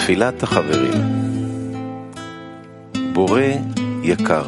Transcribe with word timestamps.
תפילת 0.00 0.42
החברים 0.42 1.02
בורא 3.12 3.42
יקר 4.02 4.44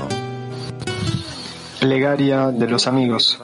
Plegaria 1.80 2.50
de 2.50 2.66
los 2.66 2.88
amigos. 2.88 3.38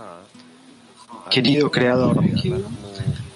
Querido 1.31 1.71
Creador, 1.71 2.17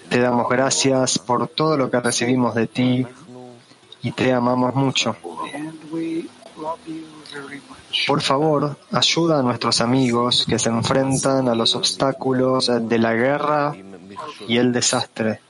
te 0.09 0.19
damos 0.21 0.49
gracias 0.49 1.19
por 1.21 1.47
todo 1.47 1.77
lo 1.77 1.89
que 1.91 2.01
recibimos 2.01 2.53
de 2.57 2.67
ti 2.67 3.07
y 4.03 4.11
te 4.11 4.33
amamos 4.33 4.75
mucho. 4.75 5.17
Por 8.07 8.21
favor, 8.21 8.77
ayuda 8.91 9.39
a 9.39 9.43
nuestros 9.43 9.81
amigos 9.81 10.45
que 10.49 10.59
se 10.59 10.69
enfrentan 10.69 11.49
a 11.49 11.55
los 11.55 11.75
obstáculos 11.75 12.71
de 12.93 12.99
la 12.99 13.13
guerra 13.15 13.75
y 14.47 14.57
el 14.57 14.73
desastre. 14.73 15.41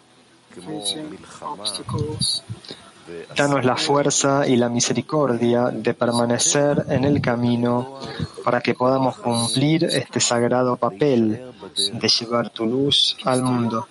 Danos 3.35 3.65
la 3.65 3.75
fuerza 3.75 4.47
y 4.47 4.55
la 4.55 4.69
misericordia 4.69 5.69
de 5.69 5.93
permanecer 5.93 6.85
en 6.89 7.03
el 7.05 7.21
camino 7.21 7.99
para 8.43 8.61
que 8.61 8.73
podamos 8.73 9.17
cumplir 9.17 9.85
este 9.85 10.19
sagrado 10.19 10.77
papel 10.77 11.51
de 11.93 12.07
llevar 12.07 12.49
tu 12.49 12.65
luz 12.65 13.17
al 13.25 13.41
mundo. 13.41 13.87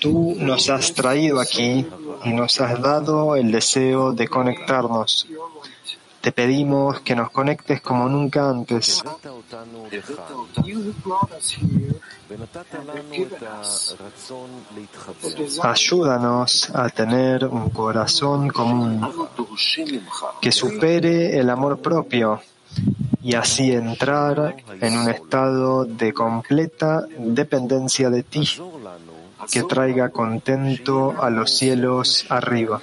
Tú 0.00 0.36
nos 0.38 0.68
has 0.70 0.92
traído 0.92 1.40
aquí 1.40 1.86
y 2.24 2.32
nos 2.32 2.60
has 2.60 2.80
dado 2.80 3.36
el 3.36 3.50
deseo 3.50 4.12
de 4.12 4.28
conectarnos. 4.28 5.26
Te 6.20 6.32
pedimos 6.32 7.00
que 7.00 7.14
nos 7.14 7.30
conectes 7.30 7.80
como 7.80 8.08
nunca 8.08 8.48
antes. 8.48 9.02
Ayúdanos 15.62 16.70
a 16.74 16.88
tener 16.88 17.44
un 17.46 17.70
corazón 17.70 18.48
común 18.48 19.00
que 20.40 20.50
supere 20.50 21.38
el 21.38 21.50
amor 21.50 21.80
propio 21.80 22.40
y 23.22 23.34
así 23.34 23.72
entrar 23.72 24.56
en 24.80 24.98
un 24.98 25.08
estado 25.08 25.84
de 25.84 26.12
completa 26.12 27.06
dependencia 27.18 28.10
de 28.10 28.22
ti, 28.22 28.48
que 29.50 29.62
traiga 29.62 30.10
contento 30.10 31.14
a 31.20 31.30
los 31.30 31.50
cielos 31.56 32.26
arriba. 32.28 32.82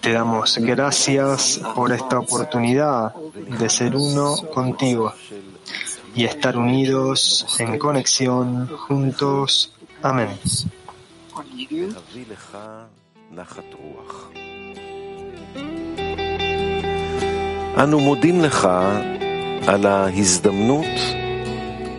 Te 0.00 0.12
damos 0.12 0.58
gracias 0.58 1.60
por 1.74 1.92
esta 1.92 2.18
oportunidad 2.18 3.14
de 3.58 3.68
ser 3.68 3.96
uno 3.96 4.36
contigo 4.54 5.12
y 6.14 6.24
estar 6.24 6.56
unidos 6.56 7.46
en 7.58 7.78
conexión 7.78 8.68
juntos. 8.86 9.72
Amén. 10.02 10.30
אנו 17.78 18.00
מודים 18.00 18.40
לך 18.40 18.68
על 19.66 19.86
ההזדמנות 19.86 20.86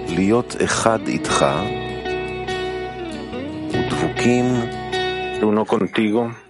להיות 0.07 0.55
אחד 0.63 1.07
איתך 1.07 1.45
ודבוקים 3.71 4.45
uno 5.41 5.65
contigo 5.65 6.44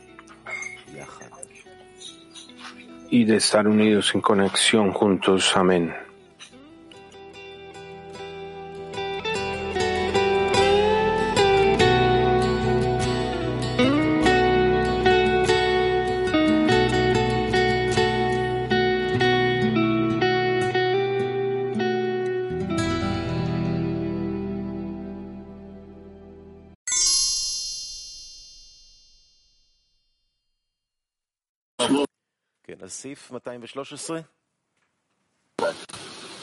Y 3.11 3.25
de 3.25 3.37
estar 3.37 3.67
unidos 3.67 4.15
en 4.15 4.21
conexión 4.21 4.93
juntos. 4.93 5.57
Amén. 5.57 6.06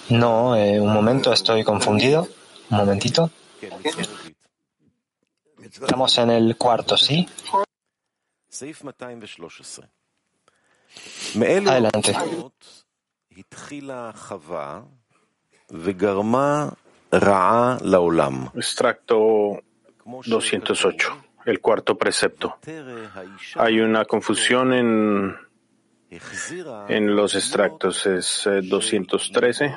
No, 0.09 0.55
eh, 0.55 0.79
un 0.79 0.93
momento, 0.93 1.31
estoy 1.31 1.63
confundido. 1.63 2.27
Un 2.69 2.77
momentito. 2.77 3.29
Estamos 5.61 6.17
en 6.17 6.29
el 6.29 6.57
cuarto, 6.57 6.97
¿sí? 6.97 7.27
Adelante. 11.71 12.15
Extracto 18.55 19.61
208, 20.05 21.23
el 21.45 21.59
cuarto 21.61 21.97
precepto. 21.97 22.57
Hay 23.55 23.79
una 23.79 24.05
confusión 24.05 24.73
en 24.73 25.35
en 26.89 27.15
los 27.15 27.35
extractos 27.35 28.05
es 28.05 28.47
eh, 28.47 28.61
213. 28.61 29.75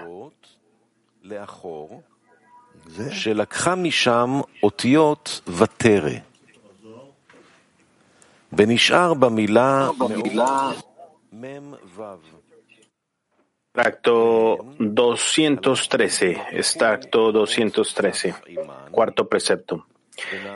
Extracto 13.75 14.59
213, 14.79 16.43
extracto 16.53 17.33
213, 17.33 18.35
cuarto 18.91 19.29
precepto. 19.29 19.87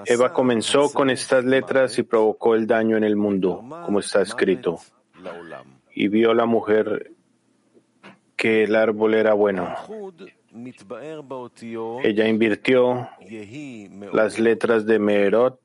Eva 0.07 0.33
comenzó 0.33 0.91
con 0.91 1.11
estas 1.11 1.45
letras 1.45 1.99
y 1.99 2.03
provocó 2.03 2.55
el 2.55 2.67
daño 2.67 2.97
en 2.97 3.05
el 3.05 3.17
mundo, 3.17 3.63
como 3.85 4.01
está 4.01 4.23
escrito 4.23 4.81
y 5.95 6.09
vio 6.09 6.35
la 6.35 6.47
mujer 6.47 7.13
que 8.37 8.65
el 8.65 8.75
árbol 8.75 9.15
era 9.15 9.35
bueno. 9.35 9.75
Ella 12.03 12.27
invirtió 12.27 13.09
las 14.13 14.39
letras 14.39 14.87
de 14.87 14.99
Meerot, 14.99 15.61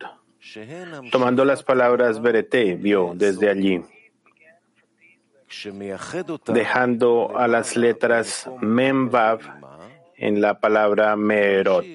tomando 1.11 1.45
las 1.45 1.63
palabras 1.63 2.21
Berete, 2.21 2.75
vio 2.75 3.13
desde 3.15 3.49
allí, 3.49 3.81
dejando 6.47 7.37
a 7.37 7.47
las 7.47 7.75
letras 7.77 8.49
Memvav 8.61 9.39
en 10.17 10.41
la 10.41 10.59
palabra 10.59 11.15
Meerot. 11.15 11.85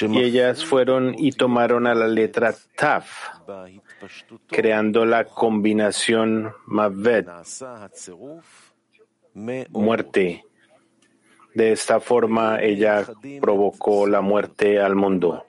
Y 0.00 0.18
ellas 0.22 0.64
fueron 0.64 1.14
y 1.18 1.32
tomaron 1.32 1.86
a 1.86 1.94
la 1.94 2.08
letra 2.08 2.54
Taf, 2.76 3.28
creando 4.46 5.04
la 5.04 5.24
combinación 5.24 6.52
Mavet, 6.66 7.26
muerte. 9.70 10.44
De 11.54 11.72
esta 11.72 12.00
forma 12.00 12.60
ella 12.60 13.06
provocó 13.40 14.06
la 14.06 14.20
muerte 14.20 14.78
al 14.80 14.94
mundo. 14.94 15.46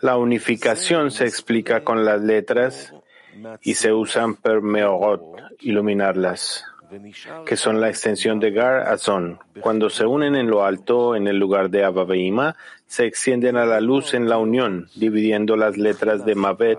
La 0.00 0.16
unificación 0.16 1.10
se 1.10 1.24
explica 1.24 1.84
con 1.84 2.04
las 2.04 2.20
letras 2.20 2.92
y 3.62 3.74
se 3.74 3.92
usan 3.92 4.34
permeorot, 4.34 5.22
iluminarlas 5.60 6.64
que 7.44 7.56
son 7.56 7.80
la 7.80 7.88
extensión 7.88 8.40
de 8.40 8.50
Gar 8.50 8.88
Azon. 8.88 9.38
Cuando 9.60 9.90
se 9.90 10.06
unen 10.06 10.36
en 10.36 10.48
lo 10.48 10.64
alto, 10.64 11.16
en 11.16 11.26
el 11.26 11.38
lugar 11.38 11.70
de 11.70 11.84
Ababeima, 11.84 12.56
se 12.86 13.06
extienden 13.06 13.56
a 13.56 13.66
la 13.66 13.80
luz 13.80 14.14
en 14.14 14.28
la 14.28 14.38
unión, 14.38 14.88
dividiendo 14.94 15.56
las 15.56 15.76
letras 15.76 16.24
de 16.24 16.34
Mavet, 16.34 16.78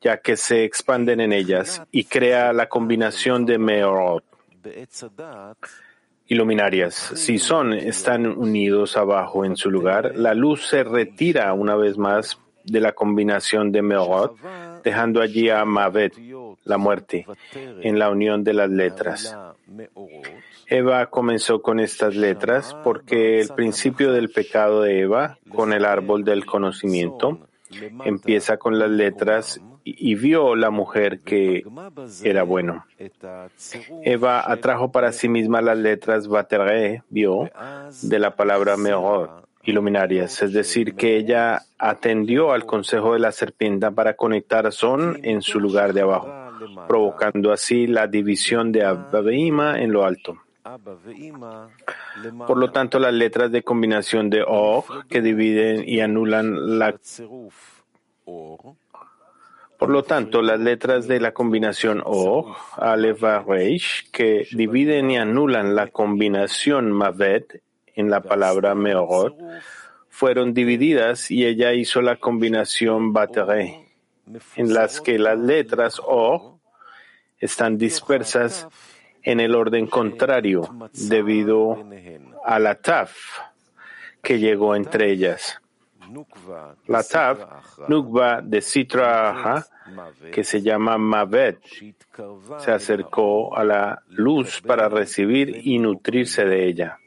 ya 0.00 0.18
que 0.18 0.36
se 0.36 0.64
expanden 0.64 1.20
en 1.20 1.32
ellas 1.32 1.82
y 1.90 2.04
crea 2.04 2.52
la 2.52 2.68
combinación 2.68 3.44
de 3.44 3.58
Meorot 3.58 4.24
y 6.28 6.34
luminarias. 6.34 6.94
Si 6.94 7.38
son, 7.38 7.72
están 7.72 8.26
unidos 8.26 8.96
abajo 8.96 9.44
en 9.44 9.56
su 9.56 9.70
lugar, 9.70 10.12
la 10.16 10.34
luz 10.34 10.66
se 10.66 10.84
retira 10.84 11.52
una 11.52 11.76
vez 11.76 11.98
más 11.98 12.38
de 12.64 12.80
la 12.80 12.92
combinación 12.92 13.70
de 13.70 13.82
Meorot, 13.82 14.36
dejando 14.82 15.20
allí 15.20 15.50
a 15.50 15.64
Mavet 15.64 16.14
la 16.66 16.78
muerte, 16.78 17.26
en 17.54 17.98
la 17.98 18.10
unión 18.10 18.44
de 18.44 18.52
las 18.52 18.68
letras. 18.68 19.36
Eva 20.66 21.06
comenzó 21.06 21.62
con 21.62 21.80
estas 21.80 22.16
letras 22.16 22.76
porque 22.82 23.40
el 23.40 23.48
principio 23.50 24.12
del 24.12 24.30
pecado 24.30 24.82
de 24.82 25.00
Eva 25.00 25.38
con 25.48 25.72
el 25.72 25.84
árbol 25.84 26.24
del 26.24 26.44
conocimiento 26.44 27.38
empieza 28.04 28.56
con 28.58 28.78
las 28.78 28.90
letras 28.90 29.60
y, 29.84 30.16
vio 30.16 30.56
la 30.56 30.70
mujer 30.70 31.20
que 31.20 31.64
era 32.24 32.42
bueno. 32.42 32.84
Eva 34.02 34.50
atrajo 34.50 34.90
para 34.90 35.12
sí 35.12 35.28
misma 35.28 35.62
las 35.62 35.78
letras 35.78 36.26
Bateré, 36.26 37.04
vio, 37.08 37.48
de 38.02 38.18
la 38.18 38.34
palabra 38.34 38.76
Meor, 38.76 39.46
iluminarias, 39.62 40.42
es 40.42 40.52
decir, 40.52 40.96
que 40.96 41.16
ella 41.16 41.62
atendió 41.78 42.50
al 42.50 42.66
consejo 42.66 43.12
de 43.12 43.20
la 43.20 43.30
serpiente 43.30 43.92
para 43.92 44.14
conectar 44.14 44.72
Son 44.72 45.20
en 45.22 45.42
su 45.42 45.60
lugar 45.60 45.92
de 45.92 46.00
abajo 46.00 46.45
provocando 46.86 47.52
así 47.52 47.86
la 47.86 48.06
división 48.06 48.72
de 48.72 48.84
Abba 48.84 49.20
en 49.32 49.92
lo 49.92 50.04
alto. 50.04 50.36
Por 52.46 52.58
lo 52.58 52.72
tanto, 52.72 52.98
las 52.98 53.14
letras 53.14 53.52
de 53.52 53.62
combinación 53.62 54.30
de 54.30 54.42
Og 54.46 55.06
que 55.08 55.22
dividen 55.22 55.84
y 55.86 56.00
anulan 56.00 56.78
la 56.78 56.94
por 59.78 59.90
lo 59.90 60.02
tanto, 60.02 60.40
las 60.40 60.58
letras 60.58 61.06
de 61.06 61.20
la 61.20 61.32
combinación 61.32 62.02
O, 62.04 62.56
Aleph 62.76 63.22
que 64.10 64.46
dividen 64.52 65.10
y 65.10 65.18
anulan 65.18 65.74
la 65.74 65.88
combinación 65.88 66.90
Mavet 66.90 67.62
en 67.94 68.10
la 68.10 68.22
palabra 68.22 68.74
Meorot, 68.74 69.36
fueron 70.08 70.54
divididas 70.54 71.30
y 71.30 71.44
ella 71.44 71.74
hizo 71.74 72.00
la 72.00 72.16
combinación 72.16 73.12
Batere, 73.12 73.85
en 74.56 74.74
las 74.74 75.00
que 75.00 75.18
las 75.18 75.38
letras 75.38 76.00
O 76.04 76.58
están 77.38 77.78
dispersas 77.78 78.66
en 79.22 79.40
el 79.40 79.54
orden 79.54 79.86
contrario 79.86 80.68
debido 80.92 81.84
a 82.44 82.58
la 82.58 82.76
Taf 82.76 83.16
que 84.22 84.38
llegó 84.38 84.74
entre 84.74 85.10
ellas. 85.12 85.60
La 86.86 87.02
Tav, 87.02 87.38
Nukva 87.88 88.40
de 88.40 88.60
Sitra 88.60 89.64
que 90.32 90.44
se 90.44 90.62
llama 90.62 90.98
Mavet, 90.98 91.60
se 92.58 92.70
acercó 92.70 93.56
a 93.56 93.64
la 93.64 94.02
luz 94.08 94.60
para 94.62 94.88
recibir 94.88 95.60
y 95.64 95.78
nutrirse 95.78 96.44
de 96.44 96.66
ella. 96.66 96.98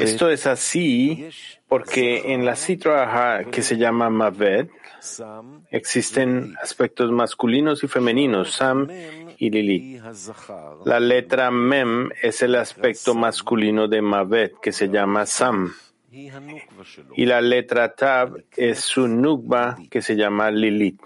Esto 0.00 0.30
es 0.30 0.46
así 0.46 1.28
porque 1.68 2.32
en 2.32 2.44
la 2.44 2.56
Sitra 2.56 3.44
que 3.50 3.62
se 3.62 3.76
llama 3.76 4.08
Mavet 4.08 4.70
existen 5.70 6.54
aspectos 6.62 7.10
masculinos 7.10 7.84
y 7.84 7.88
femeninos, 7.88 8.52
Sam 8.52 8.88
y 9.38 9.50
Lilith. 9.50 10.02
La 10.84 11.00
letra 11.00 11.50
Mem 11.50 12.10
es 12.22 12.42
el 12.42 12.54
aspecto 12.54 13.14
masculino 13.14 13.88
de 13.88 14.00
Mavet, 14.00 14.54
que 14.60 14.72
se 14.72 14.88
llama 14.88 15.26
Sam. 15.26 15.74
Y 16.10 17.26
la 17.26 17.40
letra 17.40 17.94
Tab 17.94 18.42
es 18.56 18.80
su 18.80 19.08
Nukba, 19.08 19.76
que 19.90 20.00
se 20.00 20.14
llama 20.14 20.50
Lilith. 20.50 21.00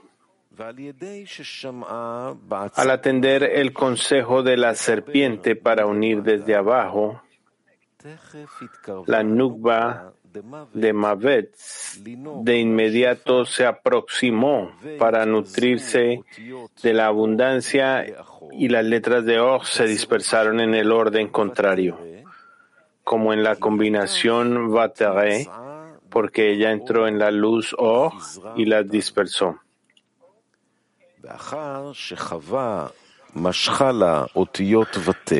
Al 2.74 2.90
atender 2.90 3.42
el 3.44 3.72
consejo 3.72 4.42
de 4.42 4.56
la 4.56 4.74
serpiente 4.74 5.56
para 5.56 5.86
unir 5.86 6.22
desde 6.22 6.56
abajo, 6.56 7.22
la 9.06 9.22
Nukba 9.22 10.12
de 10.72 10.92
Mavet 10.92 11.56
de 12.42 12.58
inmediato 12.58 13.44
se 13.44 13.66
aproximó 13.66 14.70
para 14.98 15.26
nutrirse 15.26 16.22
de 16.82 16.92
la 16.92 17.06
abundancia 17.06 18.06
y 18.52 18.68
las 18.68 18.84
letras 18.84 19.24
de 19.24 19.40
Og 19.40 19.64
se 19.64 19.86
dispersaron 19.86 20.60
en 20.60 20.74
el 20.74 20.92
orden 20.92 21.28
contrario, 21.28 21.98
como 23.02 23.32
en 23.32 23.42
la 23.42 23.56
combinación 23.56 24.70
Vatere, 24.70 25.48
porque 26.08 26.52
ella 26.52 26.70
entró 26.70 27.08
en 27.08 27.18
la 27.18 27.30
luz 27.30 27.74
Og 27.78 28.12
y 28.56 28.66
las 28.66 28.88
dispersó. 28.88 29.58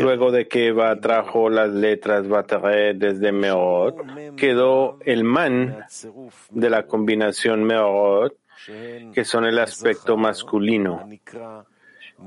Luego 0.00 0.31
de 0.31 0.49
que 0.49 0.69
Eva 0.69 1.00
trajo 1.00 1.49
las 1.49 1.70
letras 1.70 2.29
Batere 2.29 2.94
desde 2.94 3.32
Meorot, 3.32 4.37
quedó 4.37 4.99
el 5.05 5.25
man 5.25 5.85
de 6.50 6.70
la 6.70 6.87
combinación 6.87 7.64
Meorot, 7.64 8.37
que 9.12 9.25
son 9.25 9.44
el 9.44 9.58
aspecto 9.58 10.17
masculino, 10.17 11.08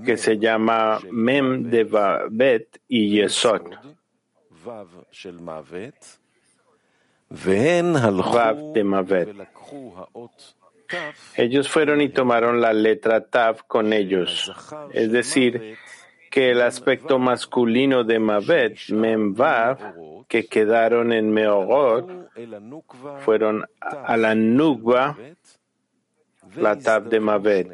que 0.05 0.17
se 0.17 0.37
llama 0.37 0.99
Mem 1.11 1.69
de 1.69 1.83
Babet 1.83 2.81
y 2.87 3.09
Yesod. 3.09 3.61
Vav 4.63 4.87
de 8.73 8.83
Mavet. 8.83 9.33
Ellos 11.35 11.69
fueron 11.69 12.01
y 12.01 12.09
tomaron 12.09 12.61
la 12.61 12.73
letra 12.73 13.25
Tav 13.25 13.65
con 13.67 13.93
ellos, 13.93 14.51
es 14.93 15.11
decir, 15.11 15.77
que 16.29 16.51
el 16.51 16.61
aspecto 16.61 17.19
masculino 17.19 18.03
de 18.03 18.19
Mavet, 18.19 18.89
Memvav, 18.89 20.25
que 20.27 20.45
quedaron 20.45 21.11
en 21.11 21.29
Meorot, 21.29 22.29
fueron 23.19 23.65
a 23.79 24.15
la 24.15 24.33
Nukva, 24.33 25.17
la 26.55 26.79
Tav 26.79 27.09
de 27.09 27.19
Mavet, 27.19 27.67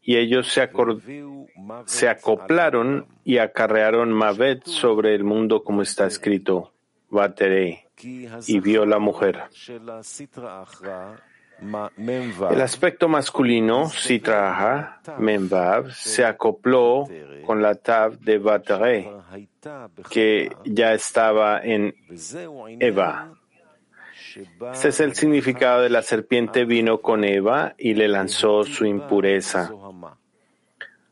y 0.00 0.16
ellos 0.16 0.48
se, 0.48 2.08
acoplaron 2.08 3.06
y 3.24 3.38
acarrearon 3.38 4.10
Mavet 4.10 4.64
sobre 4.64 5.14
el 5.14 5.22
mundo 5.22 5.62
como 5.62 5.82
está 5.82 6.06
escrito, 6.06 6.72
Bateré, 7.10 7.88
y 8.46 8.60
vio 8.60 8.86
la 8.86 8.98
mujer. 8.98 9.42
El 12.50 12.60
aspecto 12.60 13.08
masculino, 13.08 13.88
Sitraha, 13.88 15.00
Memvav, 15.18 15.92
se 15.92 16.24
acopló 16.24 17.08
con 17.46 17.62
la 17.62 17.74
Tav 17.76 18.18
de 18.18 18.38
Batere, 18.38 19.10
que 20.10 20.50
ya 20.64 20.92
estaba 20.92 21.60
en 21.62 21.94
Eva. 22.80 23.34
Este 24.72 24.88
es 24.88 25.00
el 25.00 25.14
significado 25.14 25.82
de 25.82 25.90
la 25.90 26.02
serpiente 26.02 26.64
vino 26.64 27.00
con 27.00 27.24
Eva 27.24 27.74
y 27.78 27.94
le 27.94 28.08
lanzó 28.08 28.64
su 28.64 28.84
impureza. 28.84 29.70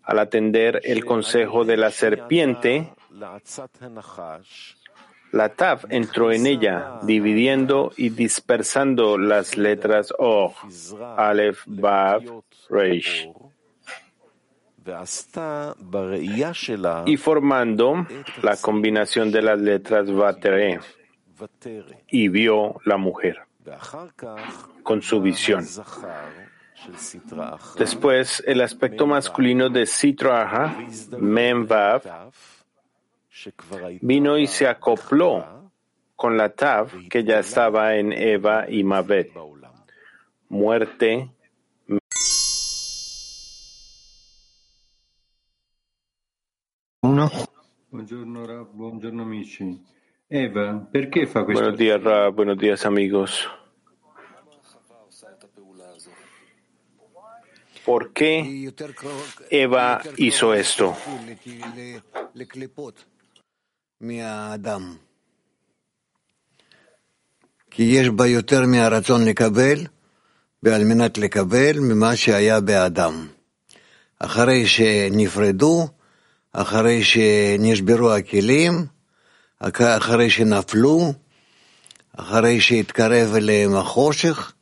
Al 0.03 0.19
atender 0.19 0.81
el 0.85 1.05
consejo 1.05 1.65
de 1.65 1.77
la 1.77 1.91
serpiente, 1.91 2.93
la 5.33 5.49
Tav 5.51 5.87
entró 5.91 6.33
en 6.33 6.47
ella, 6.47 6.99
dividiendo 7.03 7.93
y 7.97 8.11
dispersando 8.11 9.19
las 9.19 9.57
letras 9.57 10.13
O, 10.19 10.55
Aleph, 11.17 11.63
Bav, 11.67 12.23
Reish, 12.69 13.31
y 17.07 17.17
formando 17.17 18.07
la 18.43 18.57
combinación 18.57 19.31
de 19.31 19.43
las 19.43 19.61
letras 19.61 20.11
Vatere, 20.11 20.81
y 22.09 22.29
vio 22.29 22.81
la 22.85 22.97
mujer 22.97 23.39
con 24.83 25.03
su 25.03 25.21
visión. 25.21 25.65
Después, 27.77 28.43
el 28.47 28.63
aspecto 28.63 29.07
masculino 29.07 29.69
de 29.69 29.87
Sitraha, 29.87 30.77
Memvav, 31.19 32.03
vino 34.01 34.39
y 34.39 34.47
se 34.47 34.67
acopló 34.67 35.73
con 36.17 36.37
la 36.37 36.51
Tav 36.51 37.09
que 37.09 37.25
ya 37.25 37.39
estaba 37.39 37.97
en 37.97 38.13
Eva 38.13 38.67
y 38.69 38.85
Mavet. 38.85 39.33
Muerte. 40.49 41.31
Uno. 47.03 47.31
Buongiorno, 47.91 49.23
amici. 49.23 49.83
Eva, 50.29 50.89
perché 50.91 51.27
fa 51.27 51.45
questo? 51.45 51.61
Buenos 51.63 51.79
días, 51.79 52.03
Ra. 52.03 52.29
Buenos 52.29 52.59
días, 52.59 52.85
amigos. 52.87 53.49
¿Por 57.85 58.13
qué 58.13 58.71
Eva 59.51 60.03
hizo 60.19 60.55
esto? 60.55 60.95
מהאדם. 64.01 64.97
כי 67.71 67.83
יש 67.83 68.09
בה 68.09 68.27
יותר 68.27 68.67
מהרצון 68.67 69.25
לקבל, 69.25 69.87
ועל 70.63 70.85
מנת 70.85 71.19
לקבל 71.19 71.79
ממה 71.81 72.17
שהיה 72.17 72.61
באדם. 72.61 73.29
אחרי 74.19 74.67
שנפרדו, 74.67 75.89
אחרי 76.53 77.05
שנשברו 77.05 78.13
הכלים, 78.13 78.87
אחרי 79.79 80.31
שנפלו, 80.31 81.13
אחרי 82.17 82.61
שהתקרב 82.61 83.35
אליהם 83.35 83.77
החושך. 83.77 84.53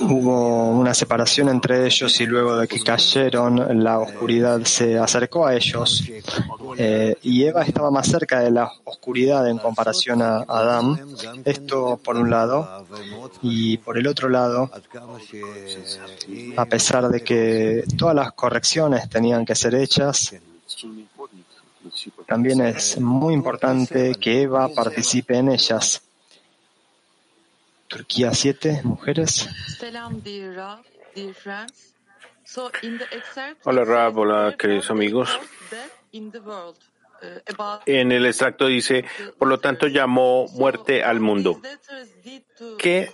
Hubo 0.00 0.68
una 0.70 0.94
separación 0.94 1.48
entre 1.48 1.86
ellos 1.86 2.20
y 2.20 2.26
luego 2.26 2.56
de 2.56 2.68
que 2.68 2.80
cayeron, 2.80 3.82
la 3.82 3.98
oscuridad 3.98 4.62
se 4.64 4.98
acercó 4.98 5.46
a 5.46 5.54
ellos. 5.54 6.04
Eh, 6.78 7.16
y 7.22 7.44
Eva 7.44 7.62
estaba 7.62 7.90
más 7.90 8.06
cerca 8.08 8.40
de 8.40 8.50
la 8.50 8.70
oscuridad 8.84 9.48
en 9.48 9.58
comparación 9.58 10.22
a 10.22 10.38
Adán. 10.48 11.00
Esto 11.44 12.00
por 12.02 12.16
un 12.16 12.30
lado. 12.30 12.86
Y 13.42 13.78
por 13.78 13.98
el 13.98 14.06
otro 14.06 14.28
lado, 14.28 14.70
a 16.56 16.64
pesar 16.66 17.08
de 17.08 17.22
que 17.22 17.84
todas 17.96 18.14
las 18.14 18.32
correcciones 18.32 19.08
tenían 19.08 19.44
que 19.44 19.54
ser 19.54 19.74
hechas, 19.74 20.34
también 22.26 22.60
es 22.62 22.98
muy 23.00 23.34
importante 23.34 24.14
que 24.14 24.42
Eva 24.42 24.68
participe 24.68 25.36
en 25.36 25.50
ellas. 25.50 26.02
Turquía 27.94 28.34
7, 28.34 28.80
mujeres. 28.82 29.48
Hola 33.62 33.84
Rab, 33.84 34.18
hola 34.18 34.56
queridos 34.58 34.90
amigos. 34.90 35.38
En 37.86 38.10
el 38.10 38.26
extracto 38.26 38.66
dice, 38.66 39.04
por 39.38 39.46
lo 39.46 39.60
tanto 39.60 39.86
llamó 39.86 40.48
muerte 40.54 41.04
al 41.04 41.20
mundo. 41.20 41.62
¿Qué 42.78 43.12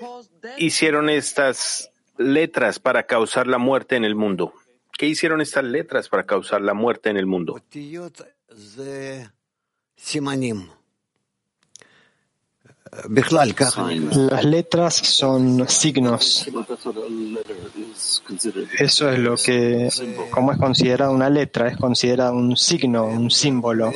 hicieron 0.57 1.11
estas 1.11 1.91
letras 2.17 2.79
para 2.79 3.03
causar 3.03 3.47
la 3.47 3.59
muerte 3.59 3.97
en 3.97 4.07
el 4.07 4.15
mundo? 4.15 4.55
¿Qué 4.97 5.05
hicieron 5.05 5.43
estas 5.43 5.65
letras 5.65 6.09
para 6.09 6.25
causar 6.25 6.63
la 6.63 6.73
muerte 6.73 7.11
en 7.11 7.19
el 7.19 7.27
mundo? 7.27 7.63
Las 12.93 14.45
letras 14.45 14.95
son 14.95 15.69
signos. 15.69 16.47
Eso 18.79 19.11
es 19.11 19.19
lo 19.19 19.37
que, 19.37 19.89
como 20.31 20.53
es 20.53 20.59
considerada 20.59 21.11
una 21.11 21.31
letra, 21.31 21.69
es 21.69 21.77
considerada 21.77 22.33
un 22.33 22.57
signo, 22.57 23.05
un 23.05 23.31
símbolo. 23.31 23.93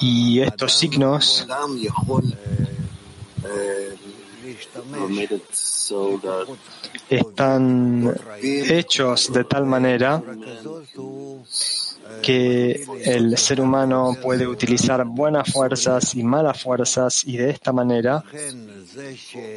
Y 0.00 0.40
estos 0.40 0.72
signos 0.74 1.46
están 7.08 8.14
hechos 8.42 9.32
de 9.32 9.44
tal 9.44 9.66
manera 9.66 10.22
que 12.22 12.84
el 13.04 13.36
ser 13.36 13.60
humano 13.60 14.16
puede 14.22 14.46
utilizar 14.46 15.04
buenas 15.04 15.52
fuerzas 15.52 16.14
y 16.14 16.22
malas 16.22 16.62
fuerzas 16.62 17.24
y 17.26 17.36
de 17.36 17.50
esta 17.50 17.72
manera 17.72 18.22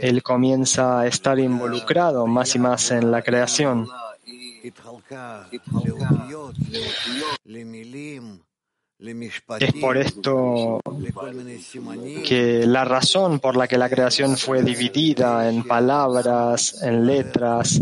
él 0.02 0.24
comienza 0.24 1.02
a 1.02 1.08
estar 1.08 1.40
involucrado 1.40 2.28
más 2.28 2.56
y 2.56 2.60
más 2.60 2.92
en 2.92 3.12
la 3.12 3.22
creación. 3.22 3.88
Es 9.60 9.74
por 9.82 9.98
esto 9.98 10.80
que 12.26 12.66
la 12.66 12.86
razón 12.86 13.40
por 13.40 13.58
la 13.58 13.68
que 13.68 13.78
la 13.78 13.90
creación 13.90 14.38
fue 14.38 14.64
dividida 14.64 15.50
en 15.50 15.64
palabras, 15.64 16.82
en 16.82 17.06
letras, 17.06 17.82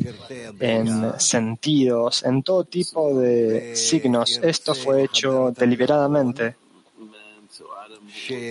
en 0.59 1.19
sentidos, 1.19 2.23
en 2.23 2.41
todo 2.41 2.63
tipo 2.63 3.19
de 3.19 3.75
signos, 3.75 4.39
esto 4.41 4.73
fue 4.73 5.03
hecho 5.03 5.53
deliberadamente 5.55 6.55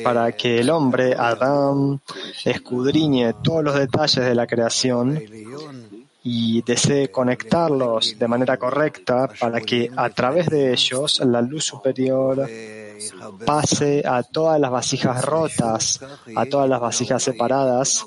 para 0.05 0.31
que 0.33 0.61
el 0.61 0.71
hombre, 0.71 1.15
Adán, 1.19 2.00
escudriñe 2.45 3.35
todos 3.43 3.65
los 3.65 3.75
detalles 3.75 4.25
de 4.25 4.35
la 4.35 4.47
creación 4.47 5.21
y 6.23 6.62
desee 6.62 7.11
conectarlos 7.11 8.19
de 8.19 8.29
manera 8.29 8.59
correcta 8.59 9.29
para 9.39 9.61
que 9.61 9.91
a 9.97 10.11
través 10.11 10.49
de 10.49 10.73
ellos 10.73 11.21
la 11.21 11.41
luz 11.41 11.65
superior 11.65 12.49
pase 13.47 14.03
a 14.07 14.23
todas 14.23 14.61
las 14.61 14.71
vasijas 14.71 15.25
rotas, 15.25 16.00
a 16.37 16.47
todas 16.47 16.69
las 16.69 16.81
vasijas 16.81 17.23
separadas. 17.23 18.07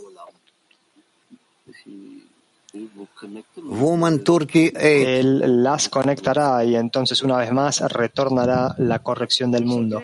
Él 4.75 5.63
las 5.63 5.89
conectará 5.89 6.63
y 6.65 6.75
entonces 6.75 7.22
una 7.24 7.38
vez 7.38 7.51
más 7.51 7.82
retornará 7.82 8.75
la 8.77 9.00
corrección 9.00 9.51
del 9.51 9.65
mundo. 9.65 10.01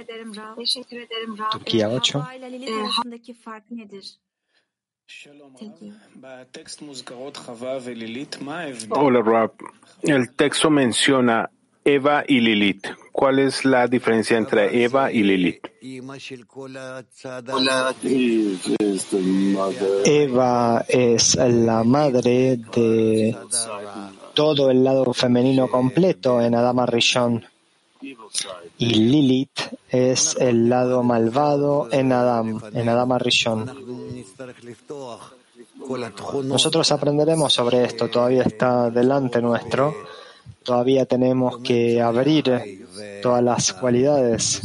Turquía 1.51 1.89
8. 1.89 2.28
Hola, 8.92 9.22
Rob. 9.22 9.51
El 10.04 10.32
texto 10.36 10.70
menciona 10.70 11.50
Eva 11.84 12.24
y 12.28 12.39
Lilith. 12.39 12.88
¿Cuál 13.12 13.39
es 13.39 13.66
la 13.66 13.88
diferencia 13.88 14.38
entre 14.38 14.84
Eva 14.84 15.12
y 15.12 15.24
Lilith? 15.24 15.68
Eva 20.06 20.86
es 20.88 21.36
la 21.36 21.84
madre 21.84 22.58
de 22.74 23.38
todo 24.36 24.70
el 24.70 24.84
lado 24.84 25.13
femenino 25.13 25.68
completo 25.68 26.39
en 26.42 26.56
Adama 26.56 26.86
Rishon. 26.86 27.44
Y 28.77 28.94
Lilith 28.94 29.60
es 29.89 30.36
el 30.39 30.70
lado 30.70 31.03
malvado 31.03 31.89
en 31.91 32.12
Adam, 32.13 32.62
en 32.74 32.89
Adama 32.89 33.20
Rishon. 33.20 33.70
Nosotros 36.44 36.91
aprenderemos 36.91 37.53
sobre 37.53 37.84
esto, 37.84 38.10
todavía 38.10 38.44
está 38.44 38.89
delante 38.89 39.41
nuestro. 39.41 39.94
Todavía 40.63 41.06
tenemos 41.06 41.60
que 41.60 42.01
abrir 42.01 42.88
todas 43.22 43.44
las 43.44 43.74
cualidades 43.74 44.62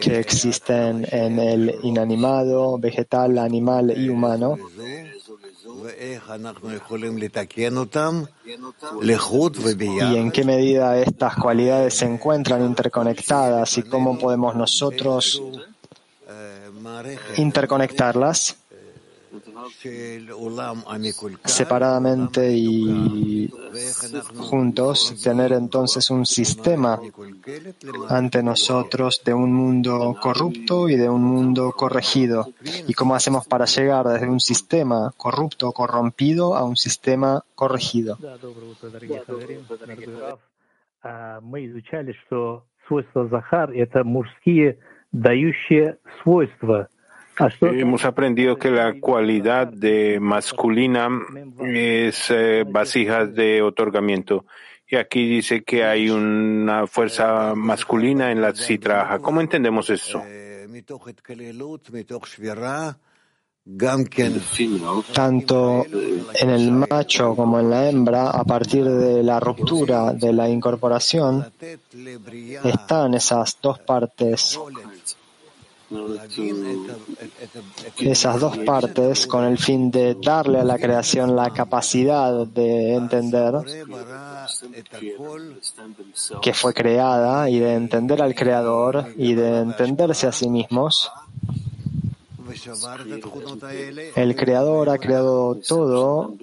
que 0.00 0.18
existen 0.18 1.06
en 1.10 1.38
el 1.38 1.74
inanimado, 1.82 2.78
vegetal, 2.78 3.38
animal 3.38 3.94
y 3.96 4.08
humano 4.08 4.56
y 10.12 10.16
en 10.16 10.30
qué 10.32 10.44
medida 10.44 10.98
estas 10.98 11.36
cualidades 11.36 11.94
se 11.94 12.04
encuentran 12.04 12.64
interconectadas 12.64 13.78
y 13.78 13.82
cómo 13.82 14.18
podemos 14.18 14.54
nosotros 14.54 15.42
interconectarlas 17.36 18.57
separadamente 21.45 22.51
y 22.51 23.49
juntos, 24.37 25.15
tener 25.23 25.53
entonces 25.53 26.09
un 26.09 26.25
sistema 26.25 26.99
ante 28.09 28.43
nosotros 28.43 29.21
de 29.23 29.33
un 29.33 29.53
mundo 29.53 30.15
corrupto 30.21 30.89
y 30.89 30.95
de 30.95 31.09
un 31.09 31.23
mundo 31.23 31.71
corregido. 31.71 32.49
¿Y 32.87 32.93
cómo 32.93 33.15
hacemos 33.15 33.47
para 33.47 33.65
llegar 33.65 34.07
desde 34.07 34.27
un 34.27 34.39
sistema 34.39 35.13
corrupto, 35.17 35.71
corrompido, 35.71 36.55
a 36.55 36.63
un 36.63 36.77
sistema 36.77 37.43
corregido? 37.55 38.17
Мы 41.41 41.65
изучали, 41.65 42.13
что 42.25 42.63
свойства 42.87 43.27
Захар — 43.27 43.73
это 43.73 44.05
мужские 44.05 44.79
дающие 45.11 45.97
свойства — 46.21 46.96
Hemos 47.60 48.04
aprendido 48.04 48.56
que 48.56 48.70
la 48.70 48.98
cualidad 49.00 49.68
de 49.68 50.18
masculina 50.20 51.08
es 51.60 52.30
eh, 52.30 52.64
vasijas 52.66 53.34
de 53.34 53.62
otorgamiento. 53.62 54.44
Y 54.86 54.96
aquí 54.96 55.28
dice 55.28 55.62
que 55.62 55.84
hay 55.84 56.08
una 56.08 56.86
fuerza 56.86 57.54
masculina 57.54 58.32
en 58.32 58.40
la 58.40 58.54
citraja. 58.54 59.18
¿Cómo 59.18 59.40
entendemos 59.40 59.90
eso? 59.90 60.22
Tanto 65.12 65.84
en 66.34 66.50
el 66.50 66.72
macho 66.72 67.36
como 67.36 67.60
en 67.60 67.68
la 67.68 67.90
hembra, 67.90 68.30
a 68.30 68.44
partir 68.44 68.84
de 68.84 69.22
la 69.22 69.38
ruptura 69.40 70.14
de 70.14 70.32
la 70.32 70.48
incorporación, 70.48 71.52
están 72.64 73.12
esas 73.12 73.58
dos 73.60 73.78
partes 73.80 74.58
esas 77.98 78.40
dos 78.40 78.58
partes 78.58 79.26
con 79.26 79.44
el 79.44 79.58
fin 79.58 79.90
de 79.90 80.16
darle 80.22 80.60
a 80.60 80.64
la 80.64 80.78
creación 80.78 81.34
la 81.34 81.50
capacidad 81.50 82.46
de 82.46 82.94
entender 82.94 83.54
que 86.42 86.52
fue 86.52 86.74
creada 86.74 87.48
y 87.48 87.58
de 87.58 87.74
entender 87.74 88.20
al 88.20 88.34
creador 88.34 89.06
y 89.16 89.34
de 89.34 89.60
entenderse 89.60 90.26
a 90.26 90.32
sí 90.32 90.50
mismos. 90.50 91.10
El 94.16 94.36
creador 94.36 94.90
ha 94.90 94.98
creado 94.98 95.54
todo 95.56 96.34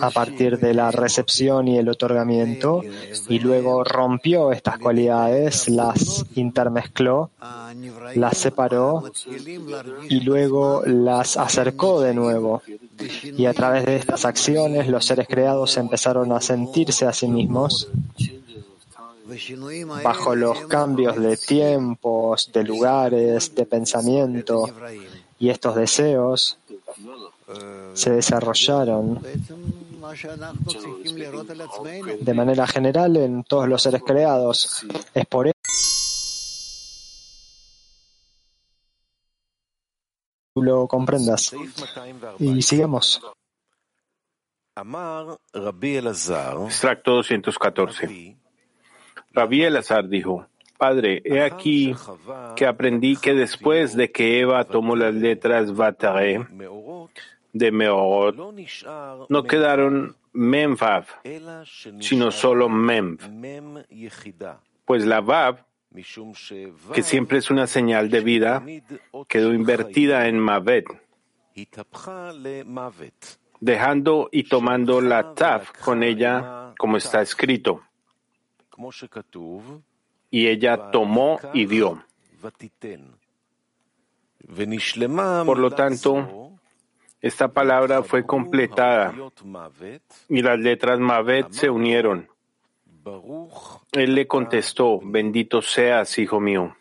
a 0.00 0.10
partir 0.10 0.58
de 0.58 0.74
la 0.74 0.90
recepción 0.90 1.68
y 1.68 1.78
el 1.78 1.88
otorgamiento, 1.88 2.82
y 3.28 3.38
luego 3.38 3.84
rompió 3.84 4.52
estas 4.52 4.78
cualidades, 4.78 5.68
las 5.68 6.24
intermezcló, 6.34 7.30
las 8.14 8.38
separó 8.38 9.04
y 10.08 10.20
luego 10.20 10.82
las 10.86 11.36
acercó 11.36 12.00
de 12.00 12.14
nuevo. 12.14 12.62
Y 13.22 13.46
a 13.46 13.54
través 13.54 13.86
de 13.86 13.96
estas 13.96 14.24
acciones 14.24 14.88
los 14.88 15.04
seres 15.04 15.28
creados 15.28 15.76
empezaron 15.76 16.32
a 16.32 16.40
sentirse 16.40 17.06
a 17.06 17.12
sí 17.12 17.28
mismos 17.28 17.88
bajo 20.02 20.34
los 20.34 20.66
cambios 20.66 21.16
de 21.16 21.36
tiempos, 21.36 22.50
de 22.52 22.62
lugares, 22.62 23.54
de 23.54 23.66
pensamiento 23.66 24.68
y 25.38 25.48
estos 25.48 25.74
deseos 25.74 26.58
se 27.94 28.10
desarrollaron 28.10 29.20
de 32.20 32.34
manera 32.34 32.66
general 32.66 33.16
en 33.16 33.44
todos 33.44 33.68
los 33.68 33.82
seres 33.82 34.02
creados. 34.04 34.86
Es 35.14 35.26
por 35.26 35.46
eso 35.46 35.54
que 40.54 40.60
lo 40.62 40.86
comprendas. 40.86 41.54
Y 42.38 42.62
sigamos. 42.62 43.20
Extracto 46.66 47.12
214. 47.12 48.36
Rabí 49.32 49.62
Elazar 49.62 50.08
dijo, 50.08 50.46
Padre, 50.78 51.22
he 51.24 51.42
aquí 51.42 51.94
que 52.56 52.66
aprendí 52.66 53.16
que 53.16 53.34
después 53.34 53.96
de 53.96 54.10
que 54.10 54.40
Eva 54.40 54.64
tomó 54.64 54.96
las 54.96 55.14
letras 55.14 55.74
Vatare 55.74 56.46
de 57.54 57.70
Meorot, 57.70 58.36
no 59.28 59.44
quedaron 59.44 60.16
Memvav, 60.32 61.06
sino 62.00 62.30
solo 62.30 62.68
Memv. 62.68 63.20
Pues 64.84 65.06
la 65.06 65.20
Vav, 65.20 65.64
que 66.92 67.02
siempre 67.02 67.38
es 67.38 67.50
una 67.50 67.66
señal 67.66 68.10
de 68.10 68.20
vida, 68.20 68.62
quedó 69.28 69.54
invertida 69.54 70.26
en 70.26 70.38
Mavet, 70.40 70.86
dejando 73.60 74.28
y 74.32 74.42
tomando 74.42 75.00
la 75.00 75.34
Tav 75.34 75.72
con 75.84 76.02
ella, 76.02 76.74
como 76.76 76.96
está 76.96 77.22
escrito. 77.22 77.82
Y 80.30 80.48
ella 80.48 80.90
tomó 80.90 81.38
y 81.52 81.66
dio. 81.66 82.04
Por 85.46 85.58
lo 85.58 85.70
tanto, 85.70 86.43
esta 87.24 87.48
palabra 87.48 88.02
fue 88.02 88.26
completada 88.26 89.14
y 90.28 90.42
las 90.42 90.58
letras 90.58 91.00
Mavet 91.00 91.50
se 91.52 91.70
unieron. 91.70 92.28
Él 93.92 94.14
le 94.14 94.26
contestó, 94.26 95.00
bendito 95.02 95.62
seas, 95.62 96.18
hijo 96.18 96.38
mío. 96.38 96.76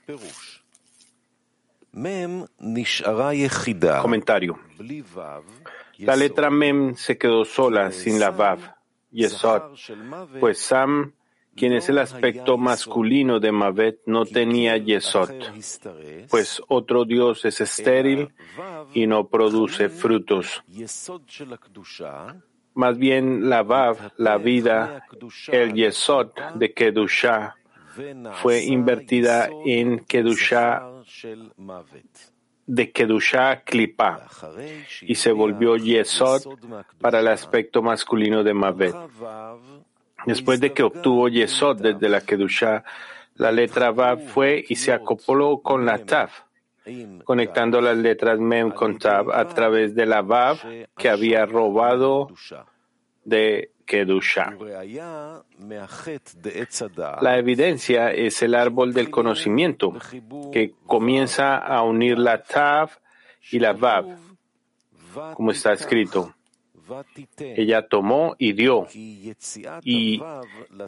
Comentario. 4.02 4.60
La 6.00 6.16
letra 6.18 6.50
Mem 6.50 6.96
se 6.96 7.18
quedó 7.18 7.46
sola, 7.46 7.94
sin 7.94 8.20
la 8.20 8.32
Vav, 8.32 8.60
Yesod, 9.12 9.78
pues 10.42 10.58
Sam 10.58 11.14
quien 11.56 11.74
es 11.74 11.90
el 11.90 12.00
aspecto 12.00 12.58
masculino 12.58 13.40
de 13.40 13.52
Mavet, 13.52 14.02
no 14.06 14.26
tenía 14.26 14.78
Yesod, 14.78 15.32
pues 16.30 16.62
otro 16.68 17.06
Dios 17.06 17.46
es 17.46 17.62
estéril 17.62 18.30
y 18.94 19.08
no 19.08 19.28
produce 19.28 19.90
frutos. 19.90 20.64
Más 22.76 22.98
bien 22.98 23.50
la 23.50 23.62
Vav, 23.62 24.14
la 24.18 24.38
vida, 24.38 25.06
el 25.48 25.74
Yesod 25.74 26.32
de 26.56 26.74
Kedusha, 26.74 27.56
fue 28.42 28.64
invertida 28.64 29.50
en 29.66 30.00
Kedusha 30.06 30.82
de 32.66 32.92
Kedusha 32.92 33.62
Klipa 33.64 34.28
y 35.02 35.16
se 35.16 35.32
volvió 35.32 35.76
Yesod 35.78 36.42
para 37.00 37.20
el 37.20 37.28
aspecto 37.28 37.84
masculino 37.84 38.44
de 38.44 38.54
Mavet. 38.54 38.96
Después 40.26 40.60
de 40.60 40.74
que 40.74 40.84
obtuvo 40.84 41.28
Yesod 41.28 41.82
desde 41.82 42.10
la 42.10 42.22
Kedusha, 42.22 42.84
la 43.36 43.52
letra 43.52 43.92
Vav 43.92 44.20
fue 44.28 44.64
y 44.68 44.76
se 44.76 44.94
acopló 44.94 45.62
con 45.62 45.86
la 45.86 46.00
Tav, 46.00 46.30
conectando 47.24 47.82
las 47.82 47.98
letras 47.98 48.40
Mem 48.40 48.72
con 48.72 48.98
Tav 48.98 49.32
a 49.32 49.48
través 49.48 49.96
de 49.96 50.06
la 50.06 50.22
Vav 50.22 50.60
que 50.98 51.10
había 51.10 51.46
robado 51.46 52.28
de 53.24 53.72
Kedusha. 53.86 54.56
La 57.22 57.38
evidencia 57.38 58.12
es 58.12 58.42
el 58.44 58.56
árbol 58.56 58.94
del 58.94 59.10
conocimiento, 59.10 59.94
que 60.52 60.74
comienza 60.86 61.58
a 61.58 61.82
unir 61.84 62.18
la 62.18 62.44
Tav 62.44 62.92
y 63.52 63.60
la 63.60 63.74
Vav, 63.74 64.06
como 65.34 65.52
está 65.52 65.74
escrito. 65.74 66.34
Ella 67.38 67.88
tomó 67.88 68.36
y 68.38 68.54
dio, 68.54 68.88
y 68.94 70.22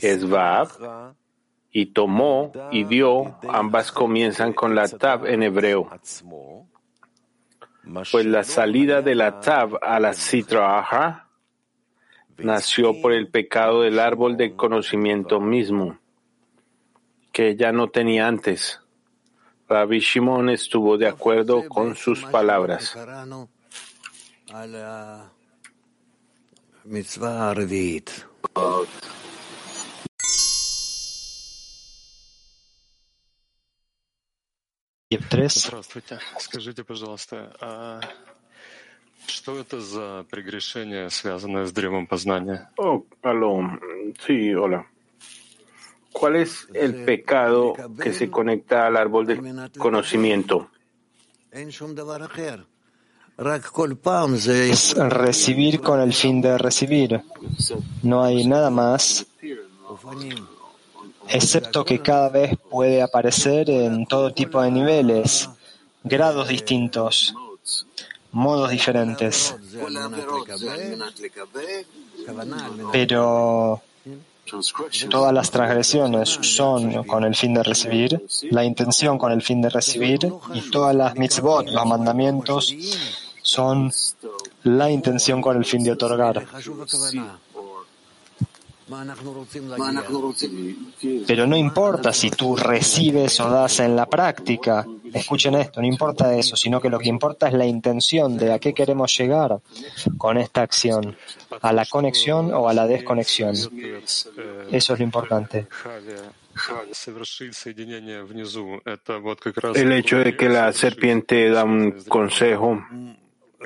es 0.02 0.30
Vav, 0.30 1.16
y 1.72 1.88
tomó 1.88 2.52
y 2.72 2.84
dio, 2.86 3.38
ambas 3.48 3.92
comienzan 3.92 4.54
con 4.54 4.76
la 4.76 4.88
Tav 4.88 5.26
en 5.28 5.44
hebreo. 5.44 5.90
Pues 8.12 8.26
la 8.26 8.44
salida 8.44 9.02
de 9.02 9.16
la 9.16 9.40
Tav 9.40 9.78
a 9.82 10.00
la 10.00 10.14
Sitra 10.14 11.28
nació 12.38 13.02
por 13.02 13.14
el 13.14 13.30
pecado 13.30 13.82
del 13.82 14.00
árbol 14.00 14.38
del 14.38 14.56
conocimiento 14.56 15.40
mismo, 15.40 16.00
que 17.32 17.50
ella 17.50 17.72
no 17.72 17.90
tenía 17.90 18.28
antes. 18.28 18.82
Rabbi 19.68 20.00
Shimon 20.00 20.50
estuvo 20.50 20.98
de 20.98 21.08
acuerdo 21.08 21.68
con 21.68 21.96
sus 21.96 22.24
palabras. 22.26 22.96
Y 35.10 35.16
el 35.16 35.50
Скажите, 36.38 36.84
пожалуйста, 36.84 38.02
Что 39.28 39.58
это 39.60 39.82
за 39.82 40.26
прегрешение, 40.30 41.10
связанное 41.10 41.66
hola. 44.54 44.86
¿Cuál 46.12 46.36
es 46.38 46.68
el 46.74 47.04
pecado 47.06 47.74
que 48.02 48.14
se 48.14 48.30
conecta 48.30 48.86
al 48.88 48.96
árbol 48.96 49.26
del 49.26 49.72
conocimiento? 49.78 50.70
Es 54.48 54.94
recibir 54.96 55.82
con 55.82 56.00
el 56.00 56.14
fin 56.14 56.42
de 56.42 56.58
recibir. 56.58 57.22
No 58.02 58.24
hay 58.24 58.48
nada 58.48 58.70
más, 58.70 59.26
excepto 61.28 61.84
que 61.84 62.02
cada 62.02 62.30
vez 62.30 62.58
puede 62.70 63.02
aparecer 63.02 63.70
en 63.70 64.06
todo 64.06 64.34
tipo 64.34 64.62
de 64.62 64.72
niveles, 64.72 65.50
grados 66.04 66.48
distintos, 66.48 67.36
modos 68.32 68.70
diferentes. 68.72 69.54
Pero 72.94 73.82
todas 75.10 75.34
las 75.34 75.52
transgresiones 75.52 76.30
son 76.30 77.04
con 77.04 77.26
el 77.26 77.36
fin 77.36 77.54
de 77.54 77.64
recibir, 77.64 78.26
la 78.52 78.64
intención 78.64 79.18
con 79.18 79.32
el 79.34 79.42
fin 79.42 79.62
de 79.62 79.70
recibir, 79.70 80.32
y 80.54 80.62
todas 80.70 80.96
las 80.96 81.16
mitzvot, 81.16 81.68
los 81.68 81.86
mandamientos, 81.86 82.74
son 83.46 83.92
la 84.64 84.90
intención 84.90 85.40
con 85.40 85.56
el 85.56 85.66
fin 85.66 85.84
de 85.84 85.92
otorgar. 85.92 86.44
Pero 91.28 91.48
no 91.48 91.58
importa 91.58 92.14
si 92.14 92.30
tú 92.30 92.56
recibes 92.56 93.40
o 93.40 93.50
das 93.50 93.80
en 93.80 93.96
la 93.96 94.06
práctica. 94.06 94.86
Escuchen 95.14 95.56
esto, 95.56 95.82
no 95.82 95.88
importa 95.88 96.36
eso, 96.36 96.56
sino 96.56 96.82
que 96.82 96.90
lo 96.90 97.00
que 97.00 97.10
importa 97.10 97.48
es 97.48 97.54
la 97.54 97.66
intención 97.66 98.38
de 98.38 98.54
a 98.54 98.60
qué 98.60 98.74
queremos 98.74 99.16
llegar 99.18 99.60
con 100.18 100.38
esta 100.38 100.62
acción, 100.62 101.16
a 101.62 101.72
la 101.72 101.86
conexión 101.86 102.54
o 102.54 102.68
a 102.68 102.74
la 102.74 102.86
desconexión. 102.86 103.56
Eso 104.72 104.94
es 104.94 105.00
lo 105.00 105.04
importante. 105.04 105.68
El 109.74 109.92
hecho 109.92 110.18
de 110.18 110.38
que 110.38 110.50
la 110.50 110.72
serpiente 110.74 111.50
da 111.50 111.64
un 111.64 111.92
consejo 112.08 112.80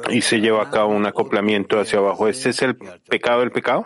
y 0.09 0.21
se 0.21 0.39
lleva 0.39 0.63
a 0.63 0.69
cabo 0.69 0.93
un 0.93 1.05
acoplamiento 1.05 1.79
hacia 1.79 1.99
abajo. 1.99 2.27
¿Este 2.27 2.49
es 2.49 2.61
el 2.61 2.75
pecado 2.75 3.41
del 3.41 3.51
pecado? 3.51 3.85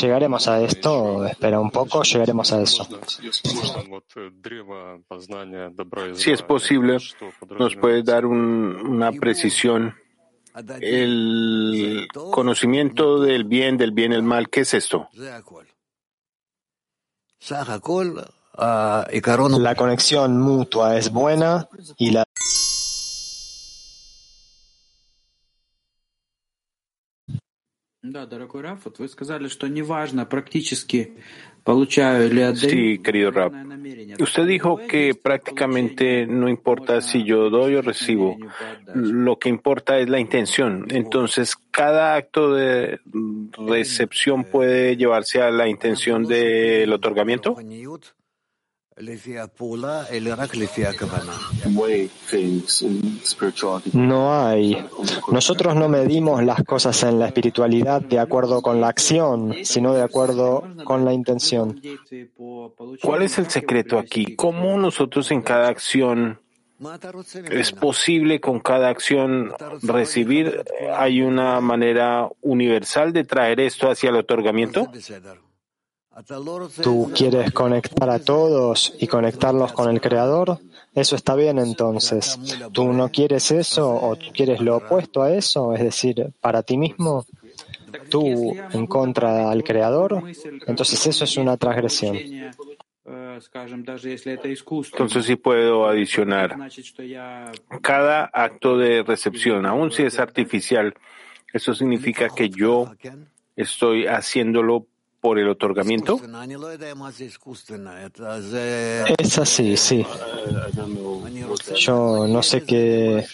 llegaremos 0.00 0.48
a 0.48 0.62
esto, 0.62 1.24
espera 1.26 1.60
un 1.60 1.70
poco, 1.70 2.02
llegaremos 2.02 2.52
a 2.52 2.62
eso. 2.62 2.86
Si 6.14 6.30
es 6.30 6.42
posible, 6.42 6.98
nos 7.58 7.76
puedes 7.76 8.04
dar 8.04 8.26
una 8.26 9.12
precisión 9.12 9.94
el 10.80 12.06
conocimiento 12.12 13.20
del 13.20 13.44
bien, 13.44 13.76
del 13.76 13.90
bien, 13.90 14.12
el 14.12 14.22
mal, 14.22 14.48
¿qué 14.48 14.60
es 14.60 14.74
esto? 14.74 15.08
Ah, 18.56 19.06
la 19.58 19.74
conexión 19.74 20.40
mutua 20.40 20.96
es 20.96 21.10
buena 21.10 21.68
y 21.98 22.12
la 22.12 22.24
Sí, 32.54 32.98
querido 32.98 33.30
Raf. 33.30 33.52
Usted 34.20 34.46
dijo 34.46 34.76
que 34.76 35.14
prácticamente 35.14 36.26
no 36.26 36.48
importa 36.48 37.00
si 37.00 37.24
yo 37.24 37.48
doy 37.48 37.76
o 37.76 37.82
recibo. 37.82 38.36
Lo 38.94 39.38
que 39.38 39.48
importa 39.48 39.98
es 39.98 40.10
la 40.10 40.20
intención. 40.20 40.86
Entonces, 40.90 41.56
cada 41.70 42.14
acto 42.14 42.52
de 42.52 43.00
recepción 43.66 44.44
puede 44.44 44.96
llevarse 44.96 45.40
a 45.40 45.50
la 45.50 45.66
intención 45.66 46.24
del 46.24 46.92
otorgamiento. 46.92 47.56
No 53.92 54.40
hay. 54.40 54.86
Nosotros 55.32 55.74
no 55.74 55.88
medimos 55.88 56.44
las 56.44 56.62
cosas 56.62 57.02
en 57.02 57.18
la 57.18 57.26
espiritualidad 57.26 58.02
de 58.02 58.20
acuerdo 58.20 58.62
con 58.62 58.80
la 58.80 58.86
acción, 58.88 59.52
sino 59.64 59.94
de 59.94 60.02
acuerdo 60.02 60.62
con 60.84 61.04
la 61.04 61.12
intención. 61.12 61.82
¿Cuál 63.02 63.22
es 63.22 63.38
el 63.38 63.50
secreto 63.50 63.98
aquí? 63.98 64.36
¿Cómo 64.36 64.78
nosotros 64.78 65.28
en 65.32 65.42
cada 65.42 65.68
acción 65.68 66.40
es 67.50 67.72
posible 67.72 68.40
con 68.40 68.60
cada 68.60 68.90
acción 68.90 69.52
recibir? 69.82 70.62
¿Hay 70.94 71.20
una 71.20 71.60
manera 71.60 72.28
universal 72.42 73.12
de 73.12 73.24
traer 73.24 73.58
esto 73.58 73.90
hacia 73.90 74.10
el 74.10 74.16
otorgamiento? 74.16 74.88
¿Tú 76.82 77.10
quieres 77.14 77.52
conectar 77.52 78.08
a 78.08 78.18
todos 78.18 78.94
y 79.00 79.06
conectarlos 79.06 79.72
con 79.72 79.90
el 79.90 80.00
Creador? 80.00 80.58
Eso 80.94 81.16
está 81.16 81.34
bien 81.34 81.58
entonces. 81.58 82.38
¿Tú 82.72 82.92
no 82.92 83.08
quieres 83.08 83.50
eso 83.50 83.92
o 83.92 84.16
tú 84.16 84.26
quieres 84.32 84.60
lo 84.60 84.76
opuesto 84.76 85.22
a 85.22 85.32
eso? 85.32 85.74
Es 85.74 85.82
decir, 85.82 86.32
para 86.40 86.62
ti 86.62 86.76
mismo, 86.76 87.26
tú 88.08 88.54
en 88.72 88.86
contra 88.86 89.50
al 89.50 89.64
Creador. 89.64 90.22
Entonces 90.66 91.04
eso 91.06 91.24
es 91.24 91.36
una 91.36 91.56
transgresión. 91.56 92.16
Entonces 94.92 95.26
sí 95.26 95.36
puedo 95.36 95.86
adicionar 95.86 96.56
cada 97.82 98.24
acto 98.32 98.78
de 98.78 99.02
recepción, 99.02 99.66
aun 99.66 99.90
si 99.90 100.04
es 100.04 100.18
artificial, 100.20 100.94
eso 101.52 101.74
significa 101.74 102.28
que 102.28 102.48
yo 102.48 102.92
estoy 103.56 104.06
haciéndolo 104.06 104.86
por 105.24 105.38
el 105.38 105.48
otorgamiento? 105.48 106.20
Es 109.16 109.38
así, 109.38 109.74
sí. 109.78 110.04
Yo 111.76 112.28
no 112.28 112.42
sé 112.42 112.62
qué 112.62 113.24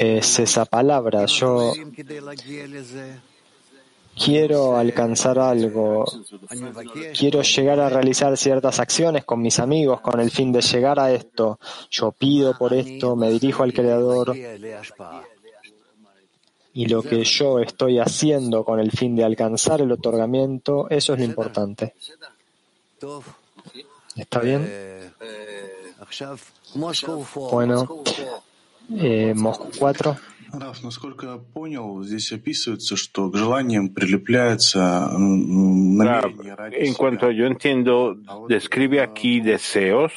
es 0.00 0.38
esa 0.40 0.64
palabra. 0.64 1.26
Yo 1.26 1.72
quiero 4.16 4.76
alcanzar 4.76 5.38
algo, 5.38 6.04
quiero 7.16 7.42
llegar 7.42 7.78
a 7.78 7.88
realizar 7.88 8.36
ciertas 8.36 8.80
acciones 8.80 9.24
con 9.24 9.40
mis 9.40 9.60
amigos 9.60 10.00
con 10.00 10.18
el 10.18 10.32
fin 10.32 10.50
de 10.50 10.60
llegar 10.60 10.98
a 10.98 11.12
esto. 11.12 11.60
Yo 11.88 12.10
pido 12.10 12.58
por 12.58 12.72
esto, 12.74 13.14
me 13.14 13.30
dirijo 13.30 13.62
al 13.62 13.72
Creador 13.72 14.34
y 16.77 16.87
lo 16.87 17.03
que 17.03 17.23
yo 17.23 17.59
estoy 17.59 17.99
haciendo 17.99 18.63
con 18.63 18.79
el 18.79 18.91
fin 18.91 19.15
de 19.15 19.23
alcanzar 19.23 19.81
el 19.81 19.91
otorgamiento, 19.91 20.89
eso 20.89 21.13
es 21.13 21.19
lo 21.19 21.25
importante. 21.25 21.93
¿Está 24.15 24.39
bien? 24.39 25.11
Bueno, 27.51 28.03
eh, 28.97 29.33
Moscú 29.35 29.69
4. 29.77 30.17
Раф, 30.53 30.83
насколько 30.83 31.25
я 31.25 31.37
понял, 31.37 32.03
здесь 32.03 32.31
описывается, 32.31 32.95
что 32.95 33.31
к 33.31 33.35
желаниям 33.35 33.89
прилепляется 33.89 35.09
намерение 35.17 36.53
ради 36.53 36.75
En 36.75 36.93
cuanto 36.93 37.31
yo 37.31 37.47
entiendo, 37.47 38.15
describe 38.47 39.01
aquí 39.01 39.41
deseos 39.41 40.11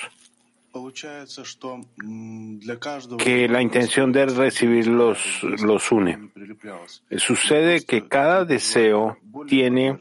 que 3.18 3.48
la 3.48 3.62
intención 3.62 4.12
de 4.12 4.26
recibir 4.26 4.88
los, 4.88 5.44
los 5.44 5.92
une. 5.92 6.32
Sucede 7.18 7.86
que 7.86 8.08
cada 8.08 8.46
deseo 8.46 9.18
tiene 9.48 10.00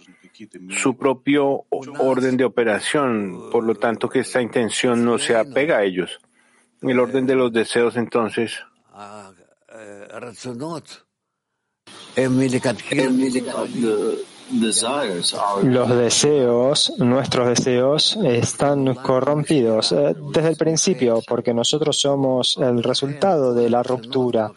su 0.70 0.96
propio 0.96 1.64
orden 1.70 2.36
de 2.36 2.44
operación, 2.44 3.50
por 3.50 3.64
lo 3.64 3.74
tanto 3.74 4.08
que 4.08 4.20
esta 4.20 4.40
intención 4.40 5.04
no 5.04 5.18
se 5.18 5.36
apega 5.36 5.78
a 5.78 5.84
ellos. 5.84 6.20
El 6.82 6.98
orden 6.98 7.26
de 7.26 7.34
los 7.34 7.52
deseos 7.52 7.96
entonces 7.96 8.60
los 15.62 15.88
deseos, 15.90 16.92
nuestros 16.98 17.48
deseos, 17.48 18.18
están 18.24 18.94
corrompidos 18.94 19.92
eh, 19.92 20.14
desde 20.32 20.48
el 20.48 20.56
principio 20.56 21.20
porque 21.26 21.54
nosotros 21.54 21.98
somos 21.98 22.56
el 22.58 22.82
resultado 22.82 23.54
de 23.54 23.70
la 23.70 23.82
ruptura. 23.82 24.52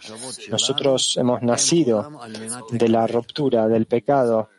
Nosotros 0.50 1.18
hemos 1.18 1.42
nacido 1.42 2.12
de 2.72 2.90
la 2.90 3.08
ruptura, 3.08 3.68
del 3.68 3.86
pecado. 3.86 4.50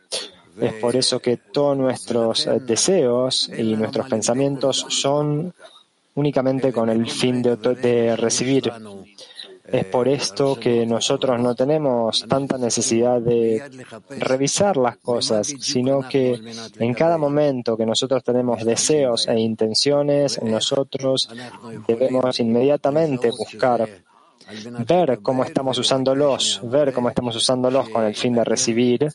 Es 0.61 0.75
por 0.75 0.94
eso 0.94 1.18
que 1.18 1.37
todos 1.37 1.77
nuestros 1.77 2.47
eh, 2.47 2.61
deseos 2.61 3.51
y 3.57 3.75
nuestros 3.75 4.09
pensamientos 4.09 4.87
son 4.88 5.53
únicamente 6.14 6.73
con 6.73 6.88
el 6.88 7.11
fin 7.11 7.42
de, 7.42 7.57
de 7.57 8.16
recibir. 8.16 8.73
Es 9.66 9.87
por 9.87 10.09
esto 10.09 10.57
que 10.57 10.85
nosotros 10.85 11.40
no 11.40 11.55
tenemos 11.55 12.27
tanta 12.29 12.59
necesidad 12.59 13.20
de 13.20 13.62
revisar 14.11 14.77
las 14.77 14.98
cosas, 14.98 15.55
sino 15.61 16.07
que 16.07 16.38
en 16.79 16.92
cada 16.94 17.16
momento 17.16 17.77
que 17.77 17.87
nosotros 17.87 18.22
tenemos 18.22 18.64
deseos 18.64 19.27
e 19.27 19.38
intenciones, 19.38 20.42
nosotros 20.42 21.31
debemos 21.87 22.38
inmediatamente 22.40 23.31
buscar 23.31 23.88
ver 24.87 25.20
cómo 25.22 25.44
estamos 25.44 25.79
usándolos, 25.79 26.61
ver 26.64 26.92
cómo 26.92 27.09
estamos 27.09 27.35
usándolos 27.35 27.88
con 27.88 28.05
el 28.05 28.14
fin 28.14 28.35
de 28.35 28.44
recibir. 28.44 29.09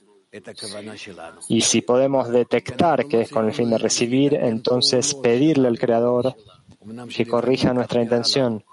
Y 1.47 1.61
si 1.61 1.81
podemos 1.81 2.29
detectar 2.29 3.05
que 3.05 3.21
es 3.21 3.29
con 3.29 3.45
el 3.45 3.53
fin 3.53 3.69
de 3.69 3.77
recibir, 3.77 4.33
entonces 4.33 5.13
pedirle 5.13 5.67
al 5.67 5.77
Creador 5.77 6.35
que 7.15 7.27
corrija 7.27 7.73
nuestra 7.73 8.01
intención 8.01 8.63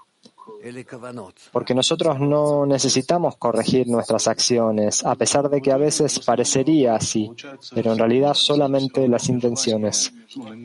porque 1.51 1.73
nosotros 1.73 2.19
no 2.19 2.65
necesitamos 2.65 3.37
corregir 3.37 3.87
nuestras 3.87 4.27
acciones, 4.27 5.05
a 5.05 5.15
pesar 5.15 5.49
de 5.49 5.61
que 5.61 5.71
a 5.71 5.77
veces 5.77 6.19
parecería 6.19 6.95
así, 6.95 7.31
pero 7.73 7.93
en 7.93 7.99
realidad 7.99 8.33
solamente 8.33 9.07
las 9.07 9.29
intenciones. 9.29 10.13
Esa 10.29 10.55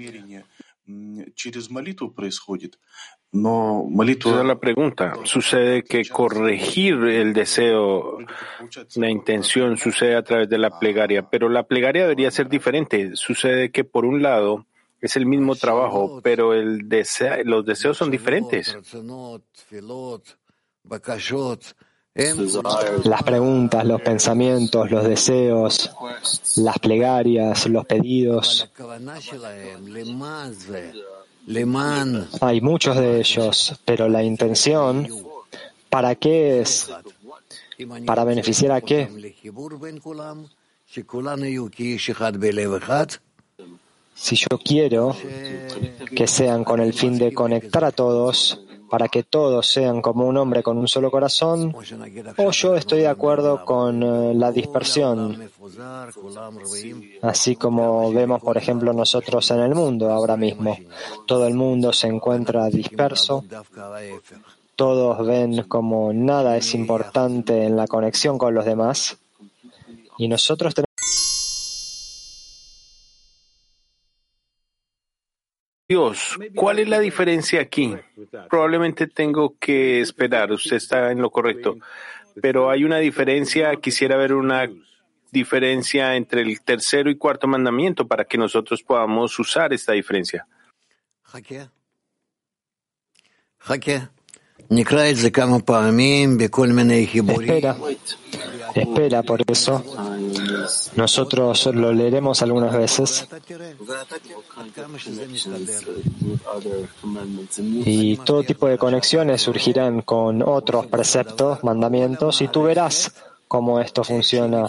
la 4.44 4.60
pregunta. 4.60 5.14
Sucede 5.24 5.84
que 5.84 6.04
corregir 6.04 6.94
el 7.04 7.32
deseo, 7.32 8.18
la 8.96 9.08
intención, 9.08 9.78
sucede 9.78 10.16
a 10.16 10.22
través 10.22 10.50
de 10.50 10.58
la 10.58 10.78
plegaria, 10.78 11.30
pero 11.30 11.48
la 11.48 11.62
plegaria 11.62 12.02
debería 12.02 12.30
ser 12.30 12.48
diferente. 12.48 13.12
Sucede 13.14 13.70
que, 13.70 13.84
por 13.84 14.04
un 14.04 14.22
lado, 14.22 14.66
es 15.02 15.16
el 15.16 15.26
mismo 15.26 15.56
trabajo, 15.56 16.20
pero 16.22 16.54
el 16.54 16.88
los 17.44 17.66
deseos 17.66 17.98
son 17.98 18.10
diferentes. 18.10 18.76
Las 22.14 23.22
preguntas, 23.24 23.84
los 23.84 24.00
pensamientos, 24.00 24.90
los 24.90 25.04
deseos, 25.04 25.90
las 26.56 26.78
plegarias, 26.78 27.66
los 27.66 27.84
pedidos. 27.84 28.70
Hay 32.40 32.60
muchos 32.60 32.96
de 32.96 33.18
ellos, 33.18 33.80
pero 33.84 34.08
la 34.08 34.22
intención, 34.22 35.08
¿para 35.90 36.14
qué 36.14 36.60
es? 36.60 36.88
¿Para 38.06 38.22
beneficiar 38.22 38.70
a 38.70 38.80
qué? 38.80 39.08
Si 44.22 44.36
yo 44.36 44.56
quiero 44.64 45.16
que 46.14 46.28
sean 46.28 46.62
con 46.62 46.78
el 46.78 46.92
fin 46.92 47.18
de 47.18 47.34
conectar 47.34 47.84
a 47.84 47.90
todos, 47.90 48.60
para 48.88 49.08
que 49.08 49.24
todos 49.24 49.66
sean 49.66 50.00
como 50.00 50.28
un 50.28 50.36
hombre 50.36 50.62
con 50.62 50.78
un 50.78 50.86
solo 50.86 51.10
corazón, 51.10 51.74
o 52.36 52.50
yo 52.52 52.76
estoy 52.76 53.00
de 53.00 53.08
acuerdo 53.08 53.64
con 53.64 54.00
eh, 54.00 54.32
la 54.32 54.52
dispersión, 54.52 55.50
así 57.20 57.56
como 57.56 58.12
vemos, 58.12 58.40
por 58.40 58.56
ejemplo, 58.56 58.92
nosotros 58.92 59.50
en 59.50 59.58
el 59.58 59.74
mundo 59.74 60.12
ahora 60.12 60.36
mismo. 60.36 60.78
Todo 61.26 61.48
el 61.48 61.54
mundo 61.54 61.92
se 61.92 62.06
encuentra 62.06 62.68
disperso. 62.68 63.44
Todos 64.76 65.26
ven 65.26 65.64
como 65.64 66.12
nada 66.12 66.56
es 66.56 66.76
importante 66.76 67.64
en 67.64 67.76
la 67.76 67.88
conexión 67.88 68.38
con 68.38 68.54
los 68.54 68.64
demás. 68.64 69.18
Y 70.16 70.28
nosotros 70.28 70.74
tenemos 70.76 70.91
Dios, 75.92 76.38
¿cuál 76.54 76.78
es 76.78 76.88
la 76.88 77.00
diferencia 77.00 77.60
aquí? 77.60 77.94
Probablemente 78.48 79.08
tengo 79.08 79.58
que 79.58 80.00
esperar, 80.00 80.50
usted 80.50 80.76
está 80.76 81.12
en 81.12 81.20
lo 81.20 81.28
correcto, 81.28 81.76
pero 82.40 82.70
hay 82.70 82.84
una 82.84 82.96
diferencia, 82.96 83.76
quisiera 83.76 84.16
ver 84.16 84.32
una 84.32 84.70
diferencia 85.30 86.16
entre 86.16 86.40
el 86.40 86.62
tercero 86.62 87.10
y 87.10 87.18
cuarto 87.18 87.46
mandamiento 87.46 88.08
para 88.08 88.24
que 88.24 88.38
nosotros 88.38 88.82
podamos 88.82 89.38
usar 89.38 89.74
esta 89.74 89.92
diferencia. 89.92 90.46
Espera, 97.34 97.76
espera, 98.74 99.22
por 99.22 99.42
eso. 99.46 99.82
Nosotros 100.96 101.66
lo 101.74 101.92
leeremos 101.92 102.42
algunas 102.42 102.74
veces. 102.74 103.28
Y 107.84 108.16
todo 108.18 108.42
tipo 108.44 108.66
de 108.68 108.78
conexiones 108.78 109.42
surgirán 109.42 110.02
con 110.02 110.42
otros 110.42 110.86
preceptos, 110.86 111.62
mandamientos 111.62 112.40
y 112.40 112.48
tú 112.48 112.62
verás 112.62 113.12
cómo 113.52 113.80
esto 113.80 114.02
funciona. 114.02 114.66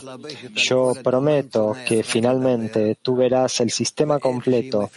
Yo 0.55 0.91
prometo 1.01 1.73
que 1.87 2.03
finalmente 2.03 2.97
tú 3.01 3.15
verás 3.15 3.61
el 3.61 3.71
sistema 3.71 4.19
completo, 4.19 4.89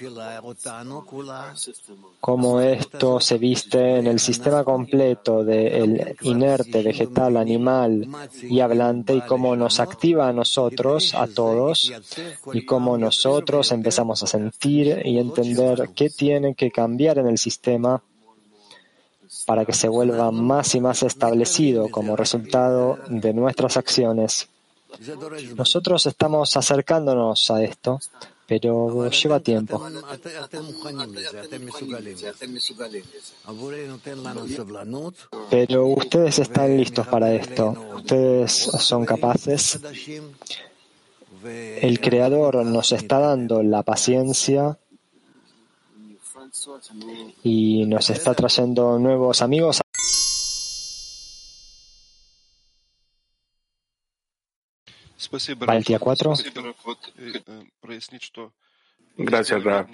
cómo 2.19 2.61
esto 2.61 3.21
se 3.21 3.39
viste 3.39 3.99
en 3.99 4.09
el 4.09 4.19
sistema 4.19 4.65
completo 4.65 5.45
del 5.45 6.17
inerte, 6.23 6.83
vegetal, 6.83 7.37
animal 7.37 8.09
y 8.43 8.59
hablante 8.59 9.15
y 9.15 9.21
cómo 9.21 9.55
nos 9.55 9.79
activa 9.79 10.27
a 10.27 10.33
nosotros, 10.33 11.15
a 11.15 11.29
todos, 11.29 11.93
y 12.53 12.65
cómo 12.65 12.99
nosotros 12.99 13.71
empezamos 13.71 14.21
a 14.25 14.27
sentir 14.27 15.01
y 15.05 15.21
entender 15.21 15.91
qué 15.95 16.11
tiene 16.11 16.57
que 16.57 16.73
cambiar 16.73 17.19
en 17.19 17.29
el 17.29 17.39
sistema 17.39 18.03
para 19.47 19.65
que 19.65 19.73
se 19.73 19.89
vuelva 19.89 20.31
más 20.31 20.75
y 20.75 20.81
más 20.81 21.03
establecido 21.03 21.89
como 21.89 22.17
resultado 22.17 22.99
de 23.09 23.33
nuestras 23.33 23.77
acciones. 23.77 24.49
Nosotros 25.57 26.07
estamos 26.07 26.57
acercándonos 26.57 27.51
a 27.51 27.63
esto, 27.63 28.01
pero 28.47 29.09
lleva 29.11 29.41
tiempo. 29.41 29.83
Pero 35.51 35.87
ustedes 35.87 36.39
están 36.39 36.77
listos 36.77 37.07
para 37.07 37.35
esto. 37.35 37.77
Ustedes 37.95 38.53
son 38.53 39.05
capaces. 39.05 39.79
El 41.45 42.01
Creador 42.01 42.65
nos 42.65 42.93
está 42.93 43.19
dando 43.19 43.63
la 43.63 43.83
paciencia 43.83 44.79
y 47.43 47.87
nos 47.87 48.11
está 48.11 48.35
trayendo 48.35 48.99
nuevos 48.99 49.43
amigos. 49.43 49.81
Para 55.59 55.77
el 55.77 55.85
día 55.85 55.99
4. 55.99 56.35
Gracias, 59.19 59.65
Rab. 59.65 59.87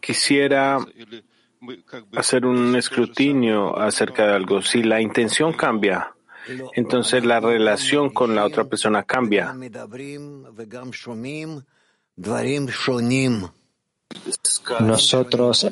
Quisiera 0.00 0.78
hacer 2.14 2.44
un 2.44 2.76
escrutinio 2.76 3.76
acerca 3.78 4.26
de 4.26 4.34
algo. 4.34 4.62
Si 4.62 4.82
la 4.82 5.00
intención 5.00 5.54
cambia, 5.54 6.14
entonces 6.74 7.24
la 7.24 7.40
relación 7.40 8.10
con 8.10 8.34
la 8.34 8.44
otra 8.44 8.64
persona 8.64 9.02
cambia. 9.02 9.54
Nosotros 14.80 15.66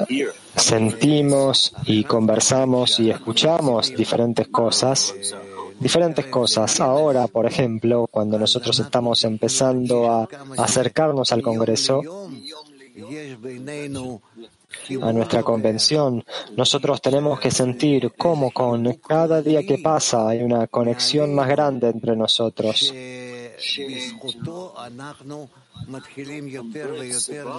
sentimos 0.57 1.73
y 1.85 2.05
conversamos 2.05 3.01
y 3.01 3.11
escuchamos 3.11 3.95
diferentes 3.95 4.49
cosas, 4.49 5.15
diferentes 5.81 6.27
cosas. 6.27 6.81
Ahora, 6.81 7.27
por 7.27 7.47
ejemplo, 7.47 8.07
cuando 8.11 8.39
nosotros 8.39 8.79
estamos 8.79 9.25
empezando 9.25 10.11
a 10.11 10.29
acercarnos 10.59 11.33
al 11.33 11.43
Congreso, 11.43 12.03
a 15.03 15.13
nuestra 15.13 15.43
convención, 15.43 16.25
nosotros 16.57 17.01
tenemos 17.01 17.41
que 17.41 17.51
sentir 17.51 18.13
cómo 18.17 18.51
con 18.51 18.93
cada 18.95 19.43
día 19.43 19.63
que 19.65 19.79
pasa 19.79 20.29
hay 20.29 20.43
una 20.43 20.67
conexión 20.67 21.35
más 21.35 21.49
grande 21.49 21.89
entre 21.89 22.17
nosotros 22.17 22.93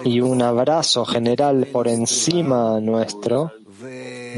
y 0.04 0.20
un 0.20 0.42
abrazo 0.42 1.04
general 1.04 1.66
por 1.66 1.88
encima 1.88 2.80
nuestro, 2.80 3.52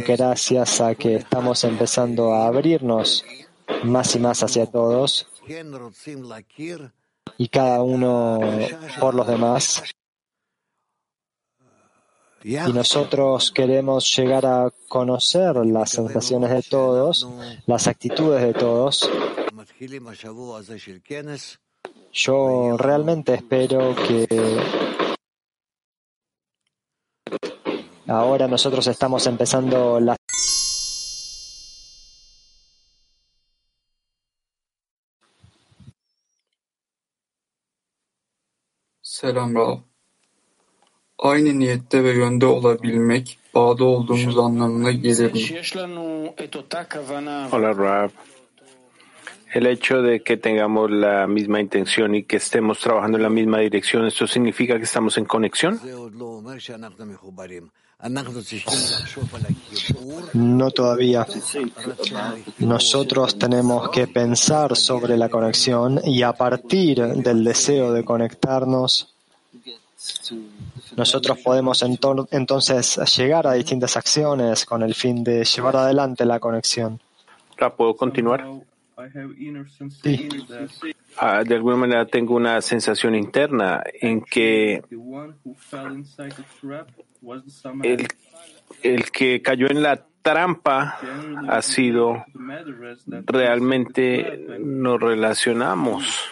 gracias 0.07 0.81
a 0.81 0.95
que 0.95 1.17
estamos 1.17 1.65
empezando 1.65 2.35
a 2.35 2.47
abrirnos 2.47 3.25
más 3.85 4.15
y 4.17 4.19
más 4.19 4.43
hacia 4.43 4.67
todos 4.67 5.27
y 7.37 7.49
cada 7.49 7.83
uno 7.83 8.41
por 9.01 9.15
los 9.15 9.27
demás. 9.27 9.83
Y 12.45 12.73
nosotros 12.73 13.51
queremos 13.51 14.17
llegar 14.17 14.47
a 14.47 14.71
conocer 14.89 15.57
las 15.67 15.91
sensaciones 15.91 16.51
de 16.51 16.63
todos, 16.63 17.29
las 17.67 17.89
actitudes 17.89 18.43
de 18.43 18.55
todos. 18.55 19.11
Yo 22.13 22.77
realmente 22.79 23.35
espero 23.35 23.95
que 23.95 24.27
ahora 28.09 28.49
nosotros 28.49 28.87
estamos 28.87 29.27
empezando 29.27 30.01
la 30.01 30.17
Selam 39.03 39.55
Rav. 39.55 39.79
Aynı 41.19 41.59
niyette 41.59 42.05
ve 42.05 42.11
yönde 42.11 42.47
olabilmek, 42.47 43.39
bağda 43.55 43.85
olduğumuz 43.85 44.39
anlamına 44.39 44.93
gelir 44.93 45.33
mi? 45.33 45.41
Hola, 47.51 47.77
Rab. 47.77 48.11
El 49.53 49.67
hecho 49.67 50.03
de 50.03 50.23
que 50.23 50.37
tengamos 50.37 50.91
la 50.91 51.27
misma 51.27 51.61
intención 51.61 52.15
y 52.15 52.25
que 52.25 52.37
estemos 52.37 52.79
trabajando 52.79 53.17
en 53.17 53.23
la 53.23 53.31
misma 53.31 53.59
dirección, 53.61 54.07
¿esto 54.07 54.27
significa 54.27 54.77
que 54.77 54.85
estamos 54.85 55.17
en 55.17 55.25
conexión? 55.25 55.81
No 60.35 60.71
todavía. 60.71 61.27
Nosotros 62.59 63.39
tenemos 63.39 63.91
que 63.91 64.07
pensar 64.07 64.77
sobre 64.77 65.17
la 65.17 65.29
conexión 65.29 66.01
y 66.05 66.23
a 66.23 66.33
partir 66.33 67.01
del 67.01 67.43
deseo 67.43 67.93
de 67.93 68.05
conectarnos, 68.05 69.15
nosotros 70.97 71.39
podemos 71.39 71.83
entonces 71.83 73.17
llegar 73.17 73.47
a 73.47 73.53
distintas 73.55 73.97
acciones 73.97 74.65
con 74.65 74.83
el 74.83 74.95
fin 74.95 75.25
de 75.25 75.45
llevar 75.45 75.77
adelante 75.77 76.25
la 76.25 76.39
conexión. 76.39 77.01
¿La 77.59 77.75
puedo 77.75 77.97
continuar? 77.97 78.47
Sí. 80.03 80.29
Ah, 81.17 81.43
de 81.45 81.55
alguna 81.55 81.77
manera 81.77 82.07
tengo 82.07 82.35
una 82.35 82.61
sensación 82.61 83.15
interna 83.15 83.83
en 84.01 84.23
que 84.23 84.83
el, 87.83 88.07
el 88.83 89.11
que 89.11 89.43
cayó 89.43 89.71
en 89.71 89.83
la 89.83 90.05
trampa 90.23 90.99
ha 91.49 91.63
sido 91.63 92.25
realmente 93.27 94.59
nos 94.61 95.01
relacionamos 95.01 96.31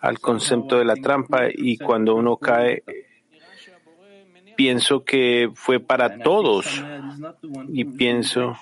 al 0.00 0.18
concepto 0.18 0.78
de 0.78 0.84
la 0.84 0.96
trampa 0.96 1.44
y 1.52 1.78
cuando 1.78 2.14
uno 2.14 2.36
cae 2.36 2.82
pienso 4.56 5.04
que 5.04 5.50
fue 5.54 5.78
para 5.78 6.18
todos 6.18 6.66
y 7.68 7.84
pienso 7.84 8.56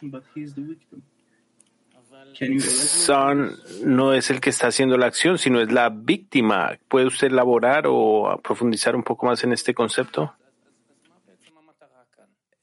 son 2.60 3.58
no 3.84 4.12
es 4.12 4.30
el 4.30 4.40
que 4.40 4.50
está 4.50 4.68
haciendo 4.68 4.96
la 4.96 5.06
acción, 5.06 5.38
sino 5.38 5.60
es 5.60 5.72
la 5.72 5.88
víctima. 5.88 6.78
¿Puede 6.88 7.06
usted 7.06 7.28
elaborar 7.28 7.84
o 7.86 8.40
profundizar 8.42 8.94
un 8.94 9.02
poco 9.02 9.26
más 9.26 9.42
en 9.44 9.52
este 9.52 9.74
concepto? 9.74 10.34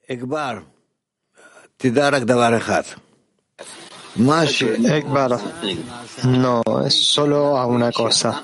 Ekbar, 0.07 0.63
Ekbar, 4.85 5.39
no, 6.27 6.61
es 6.85 6.93
solo 6.93 7.57
a 7.57 7.65
una 7.65 7.91
cosa. 7.91 8.43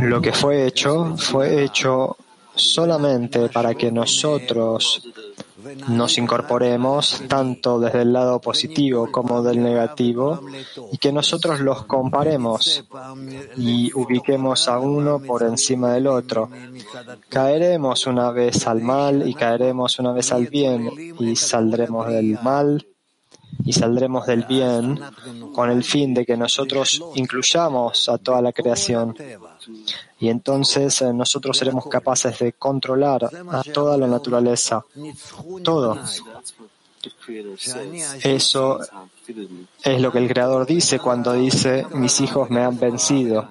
Lo 0.00 0.20
que 0.20 0.32
fue 0.32 0.66
hecho 0.66 1.16
fue 1.16 1.62
hecho 1.62 2.16
solamente 2.54 3.48
para 3.48 3.74
que 3.74 3.90
nosotros 3.92 5.02
nos 5.88 6.18
incorporemos 6.18 7.22
tanto 7.28 7.78
desde 7.78 8.02
el 8.02 8.12
lado 8.12 8.40
positivo 8.40 9.10
como 9.10 9.42
del 9.42 9.62
negativo 9.62 10.40
y 10.92 10.98
que 10.98 11.12
nosotros 11.12 11.60
los 11.60 11.84
comparemos 11.84 12.84
y 13.56 13.92
ubiquemos 13.94 14.68
a 14.68 14.78
uno 14.78 15.20
por 15.20 15.42
encima 15.42 15.92
del 15.92 16.06
otro. 16.06 16.50
Caeremos 17.28 18.06
una 18.06 18.30
vez 18.30 18.66
al 18.66 18.80
mal 18.80 19.28
y 19.28 19.34
caeremos 19.34 19.98
una 19.98 20.12
vez 20.12 20.32
al 20.32 20.46
bien 20.46 20.90
y 21.18 21.36
saldremos 21.36 22.08
del 22.08 22.38
mal 22.42 22.86
y 23.64 23.72
saldremos 23.72 24.26
del 24.26 24.44
bien 24.44 25.00
con 25.54 25.70
el 25.70 25.84
fin 25.84 26.14
de 26.14 26.26
que 26.26 26.36
nosotros 26.36 27.02
incluyamos 27.14 28.08
a 28.08 28.18
toda 28.18 28.42
la 28.42 28.52
creación. 28.52 29.14
Y 30.24 30.30
entonces 30.30 31.02
eh, 31.02 31.12
nosotros 31.12 31.54
seremos 31.54 31.84
capaces 31.86 32.38
de 32.38 32.54
controlar 32.54 33.28
a 33.50 33.62
toda 33.62 33.98
la 33.98 34.06
naturaleza, 34.06 34.82
todo. 35.62 35.98
Eso 38.22 38.80
es 39.82 40.00
lo 40.00 40.10
que 40.10 40.18
el 40.18 40.28
Creador 40.28 40.64
dice 40.64 40.98
cuando 40.98 41.34
dice, 41.34 41.86
mis 41.92 42.22
hijos 42.22 42.48
me 42.48 42.62
han 42.62 42.78
vencido 42.78 43.50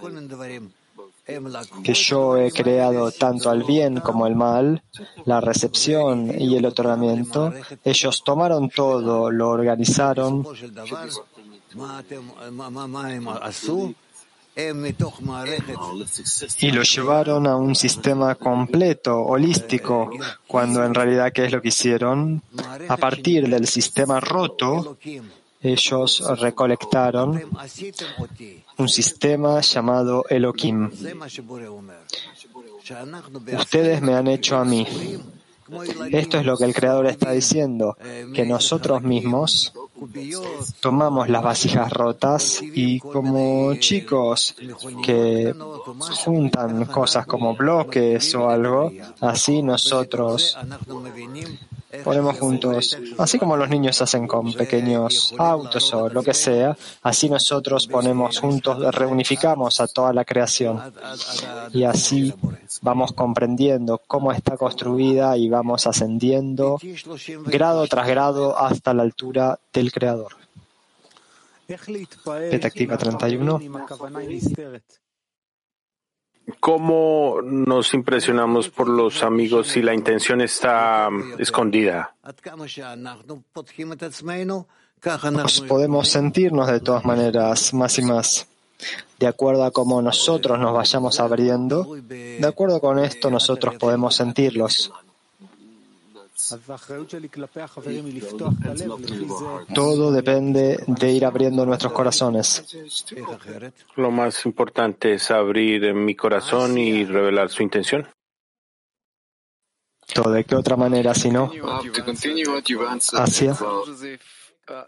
que 1.84 1.94
yo 1.94 2.38
he 2.38 2.52
creado 2.52 3.12
tanto 3.12 3.52
al 3.52 3.64
bien 3.64 4.00
como 4.00 4.26
al 4.26 4.36
mal, 4.36 4.82
la 5.26 5.42
recepción 5.42 6.34
y 6.42 6.58
el 6.58 6.66
otorgamiento, 6.66 7.54
ellos 7.84 8.24
tomaron 8.24 8.70
todo, 8.70 9.30
lo 9.30 9.50
organizaron 9.50 10.44
y 16.60 16.72
lo 16.72 16.84
llevaron 16.84 17.48
a 17.48 17.56
un 17.56 17.76
sistema 17.76 18.36
completo, 18.36 19.20
holístico, 19.20 20.12
cuando 20.46 20.84
en 20.86 20.94
realidad, 20.94 21.32
¿qué 21.34 21.46
es 21.46 21.52
lo 21.52 21.62
que 21.62 21.70
hicieron? 21.70 22.44
A 22.88 22.98
partir 22.98 23.50
del 23.50 23.66
sistema 23.68 24.20
roto, 24.20 24.98
ellos 25.62 26.24
recolectaron 26.40 27.42
un 28.78 28.90
sistema 28.90 29.62
llamado 29.62 30.26
Elohim. 30.30 30.92
Ustedes 33.58 34.02
me 34.02 34.14
han 34.14 34.28
hecho 34.28 34.58
a 34.58 34.66
mí. 34.66 34.86
Esto 36.12 36.38
es 36.40 36.46
lo 36.46 36.58
que 36.58 36.66
el 36.66 36.74
Creador 36.74 37.08
está 37.08 37.32
diciendo, 37.32 37.98
que 38.34 38.46
nosotros 38.46 39.02
mismos 39.02 39.74
tomamos 40.80 41.30
las 41.30 41.44
vasijas 41.44 41.92
rotas 41.92 42.62
y 42.62 43.00
como 43.00 43.74
chicos 43.76 44.56
que 45.04 45.54
juntan 46.24 46.86
cosas 46.86 47.26
como 47.26 47.56
bloques 47.56 48.36
o 48.36 48.50
algo, 48.50 48.92
así 49.22 49.62
nosotros 49.62 50.58
ponemos 52.04 52.40
juntos, 52.40 52.98
así 53.18 53.38
como 53.38 53.58
los 53.58 53.70
niños 53.70 54.02
hacen 54.02 54.28
con 54.28 54.54
pequeños 54.54 55.34
autos 55.38 55.94
o 55.94 56.10
lo 56.10 56.24
que 56.24 56.34
sea, 56.34 56.76
así 57.02 57.30
nosotros 57.30 57.88
ponemos 57.88 58.40
juntos, 58.40 58.80
reunificamos 58.96 59.80
a 59.80 59.88
toda 59.88 60.14
la 60.14 60.26
creación 60.26 60.82
y 61.74 61.84
así 61.84 62.34
vamos 62.82 63.14
comprendiendo 63.14 64.02
cómo 64.08 64.32
está 64.32 64.58
construida 64.58 65.38
y 65.38 65.50
vamos 65.50 65.86
ascendiendo 65.88 66.80
grado 67.46 67.88
tras 67.88 68.08
grado 68.08 68.58
hasta 68.58 68.94
la 68.94 69.04
altura 69.04 69.60
del 69.72 69.92
Creador. 69.92 70.36
Petactiva 72.50 72.98
31. 72.98 73.60
¿Cómo 76.60 77.42
nos 77.42 77.94
impresionamos 77.94 78.70
por 78.70 78.90
los 78.90 79.24
amigos 79.24 79.68
si 79.70 79.82
la 79.82 79.94
intención 79.94 80.42
está 80.42 81.10
escondida? 81.40 82.16
Nos 85.32 85.62
podemos 85.62 86.08
sentirnos 86.10 86.68
de 86.68 86.80
todas 86.80 87.06
maneras 87.06 87.74
más 87.74 87.98
y 88.00 88.02
más. 88.04 88.48
De 89.20 89.28
acuerdo 89.28 89.64
a 89.64 89.72
cómo 89.72 90.02
nosotros 90.02 90.60
nos 90.60 90.74
vayamos 90.74 91.20
abriendo, 91.20 91.96
de 91.96 92.46
acuerdo 92.46 92.82
con 92.82 93.00
esto 93.00 93.30
nosotros 93.30 93.76
podemos 93.76 94.16
sentirlos. 94.16 94.92
Todo 99.74 100.12
depende 100.12 100.84
de 100.88 101.12
ir 101.12 101.26
abriendo 101.26 101.66
nuestros 101.66 101.94
corazones. 101.94 102.76
Lo 103.96 104.10
más 104.10 104.46
importante 104.46 105.14
es 105.14 105.30
abrir 105.30 105.94
mi 105.94 106.16
corazón 106.16 106.78
y 106.78 107.06
revelar 107.06 107.50
su 107.50 107.62
intención. 107.62 108.08
¿De 110.32 110.44
qué 110.44 110.56
otra 110.56 110.76
manera 110.76 111.14
si 111.14 111.30
no? 111.30 111.52
Hacia. 113.14 113.56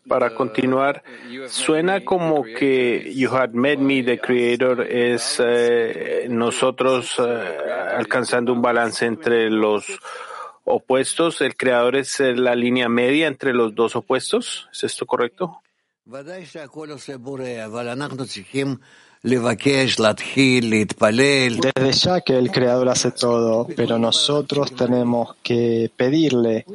Para 0.07 0.33
continuar, 0.33 1.03
suena 1.47 2.05
como 2.05 2.43
que 2.43 3.13
You 3.13 3.29
Had 3.35 3.49
Met 3.49 3.79
Me, 3.79 4.03
the 4.03 4.19
Creator, 4.19 4.81
es 4.81 5.41
eh, 5.45 6.27
nosotros 6.29 7.17
eh, 7.19 7.23
alcanzando 7.97 8.53
un 8.53 8.61
balance 8.61 9.05
entre 9.05 9.49
los 9.49 9.85
opuestos, 10.65 11.41
el 11.41 11.55
creador 11.55 11.95
es 11.95 12.19
eh, 12.19 12.35
la 12.35 12.55
línea 12.55 12.89
media 12.89 13.27
entre 13.27 13.53
los 13.53 13.73
dos 13.73 13.95
opuestos. 13.95 14.67
¿Es 14.73 14.83
esto 14.83 15.05
correcto? 15.05 15.61
Desde 21.73 21.91
ya 21.93 22.21
que 22.21 22.37
el 22.37 22.51
creador 22.51 22.89
hace 22.89 23.11
todo, 23.11 23.67
pero 23.75 23.97
nosotros 23.97 24.75
tenemos 24.75 25.35
que 25.41 25.89
pedirle 25.95 26.65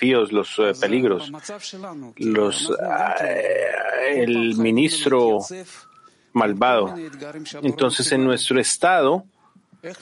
los 0.00 0.58
eh, 0.58 0.72
peligros, 0.80 1.30
los, 2.16 2.70
eh, 2.70 4.22
el 4.22 4.56
ministro 4.56 5.40
malvado. 6.32 6.94
Entonces, 7.62 8.12
en 8.12 8.24
nuestro 8.24 8.60
estado, 8.60 9.24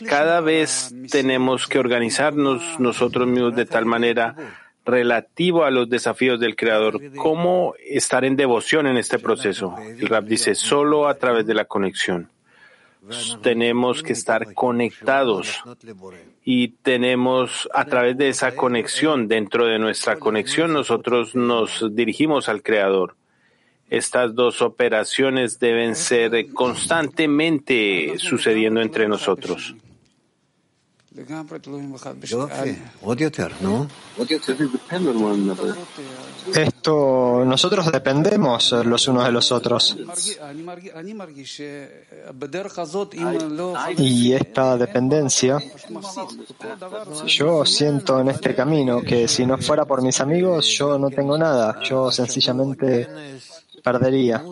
cada 0.08 0.40
vez 0.40 0.94
tenemos 1.10 1.66
que 1.66 1.78
organizarnos 1.78 2.80
nosotros 2.80 3.26
mismos 3.26 3.54
de 3.54 3.66
tal 3.66 3.86
manera 3.86 4.34
relativo 4.84 5.64
a 5.64 5.70
los 5.70 5.88
desafíos 5.88 6.40
del 6.40 6.56
Creador. 6.56 7.00
¿Cómo 7.16 7.74
estar 7.78 8.24
en 8.24 8.36
devoción 8.36 8.86
en 8.86 8.96
este 8.96 9.18
proceso? 9.18 9.76
El 9.78 10.08
Rab 10.08 10.24
dice, 10.24 10.54
solo 10.54 11.08
a 11.08 11.14
través 11.14 11.46
de 11.46 11.54
la 11.54 11.66
conexión. 11.66 12.30
Tenemos 13.42 14.02
que 14.02 14.12
estar 14.12 14.54
conectados 14.54 15.62
y 16.44 16.68
tenemos 16.68 17.68
a 17.72 17.84
través 17.84 18.18
de 18.18 18.28
esa 18.28 18.54
conexión, 18.54 19.28
dentro 19.28 19.66
de 19.66 19.78
nuestra 19.78 20.16
conexión, 20.16 20.72
nosotros 20.72 21.34
nos 21.34 21.94
dirigimos 21.94 22.48
al 22.48 22.62
Creador. 22.62 23.14
Estas 23.90 24.34
dos 24.34 24.60
operaciones 24.60 25.58
deben 25.58 25.96
ser 25.96 26.52
constantemente 26.52 28.18
sucediendo 28.18 28.80
entre 28.82 29.08
nosotros. 29.08 29.74
Esto, 36.54 37.44
nosotros 37.44 37.92
dependemos 37.92 38.72
los 38.84 39.08
unos 39.08 39.24
de 39.24 39.32
los 39.32 39.50
otros. 39.50 39.96
Y 43.96 44.32
esta 44.32 44.76
dependencia, 44.76 45.58
yo 47.26 47.64
siento 47.64 48.20
en 48.20 48.28
este 48.28 48.54
camino 48.54 49.02
que 49.02 49.26
si 49.26 49.44
no 49.44 49.58
fuera 49.58 49.84
por 49.84 50.02
mis 50.02 50.20
amigos, 50.20 50.66
yo 50.68 50.98
no 50.98 51.10
tengo 51.10 51.36
nada. 51.36 51.80
Yo 51.82 52.12
sencillamente 52.12 53.08
perdería. 53.82 54.42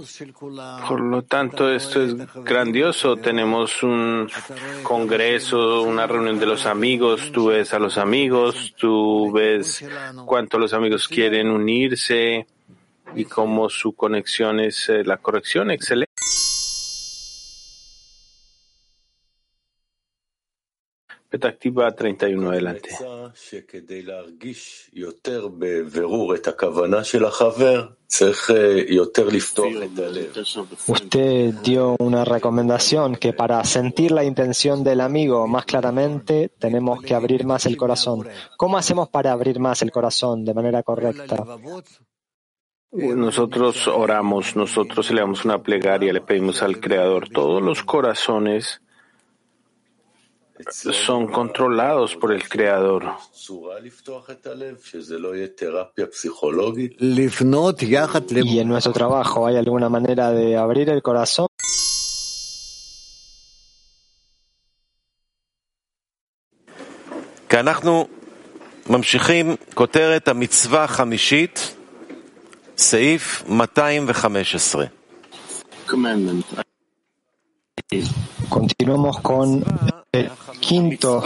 Por 0.89 1.01
lo 1.01 1.23
tanto, 1.23 1.71
esto 1.73 2.03
es 2.03 2.15
grandioso. 2.45 3.17
Tenemos 3.17 3.83
un 3.83 4.29
congreso, 4.83 5.83
una 5.83 6.07
reunión 6.07 6.39
de 6.39 6.47
los 6.47 6.67
amigos. 6.67 7.31
Tú 7.33 7.47
ves 7.47 7.73
a 7.75 7.79
los 7.79 7.99
amigos, 7.99 8.75
tú 8.79 9.33
ves 9.33 9.85
cuánto 10.25 10.59
los 10.59 10.73
amigos 10.73 11.09
quieren 11.09 11.51
unirse 11.51 12.47
y 13.15 13.25
cómo 13.25 13.69
su 13.69 13.95
conexión 13.95 14.61
es 14.61 14.89
eh, 14.89 15.05
la 15.05 15.19
corrección. 15.19 15.71
Excelente. 15.71 16.16
Activa 21.45 21.91
31 21.93 22.51
adelante. 22.51 22.91
Usted 30.87 31.55
dio 31.63 31.97
una 31.99 32.25
recomendación 32.25 33.17
que 33.17 33.33
para 33.33 33.65
sentir 33.65 34.13
la 34.13 34.25
intención 34.25 34.85
del 34.85 35.01
amigo 35.01 35.47
más 35.47 35.65
claramente 35.65 36.51
tenemos 36.59 37.03
que 37.03 37.15
abrir 37.15 37.45
más 37.45 37.67
el 37.67 37.77
corazón. 37.77 38.27
¿Cómo 38.57 38.79
hacemos 38.79 39.09
para 39.09 39.33
abrir 39.33 39.59
más 39.59 39.83
el 39.83 39.91
corazón 39.91 40.45
de 40.45 40.55
manera 40.55 40.83
correcta? 40.83 41.45
Nosotros 42.93 43.89
oramos, 43.89 44.57
nosotros 44.57 45.11
le 45.11 45.21
damos 45.21 45.45
una 45.45 45.63
plegaria, 45.63 46.13
le 46.13 46.21
pedimos 46.21 46.63
al 46.63 46.81
Creador 46.81 47.29
todos 47.29 47.61
los 47.61 47.83
corazones 47.83 48.81
son 50.70 51.28
controlados 51.28 52.16
por 52.16 52.32
el 52.32 52.48
Creador. 52.48 53.04
לפנות 57.00 57.84
יחד 57.84 58.22
Y 58.32 58.60
en 58.60 58.68
nuestro 58.68 58.94
trabajo, 58.94 59.48
¿hay 59.48 59.58
alguna 59.58 59.90
manera 59.90 60.32
de 60.32 60.58
abrir 60.58 60.90
el 60.90 61.02
corazón? 61.02 61.48
כי 67.50 67.60
אנחנו 67.60 68.08
ממשיכים 68.90 69.56
כותרת 69.74 70.28
המצווה 70.28 70.84
החמישית, 70.84 71.76
סעיף 72.78 73.44
215. 73.48 74.86
Continuamos 78.50 79.20
con 79.20 79.64
el 80.21 80.31
quinto 80.61 81.23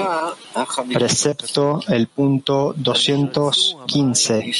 precepto, 0.92 1.80
el 1.88 2.06
punto 2.08 2.74
215. 2.76 4.52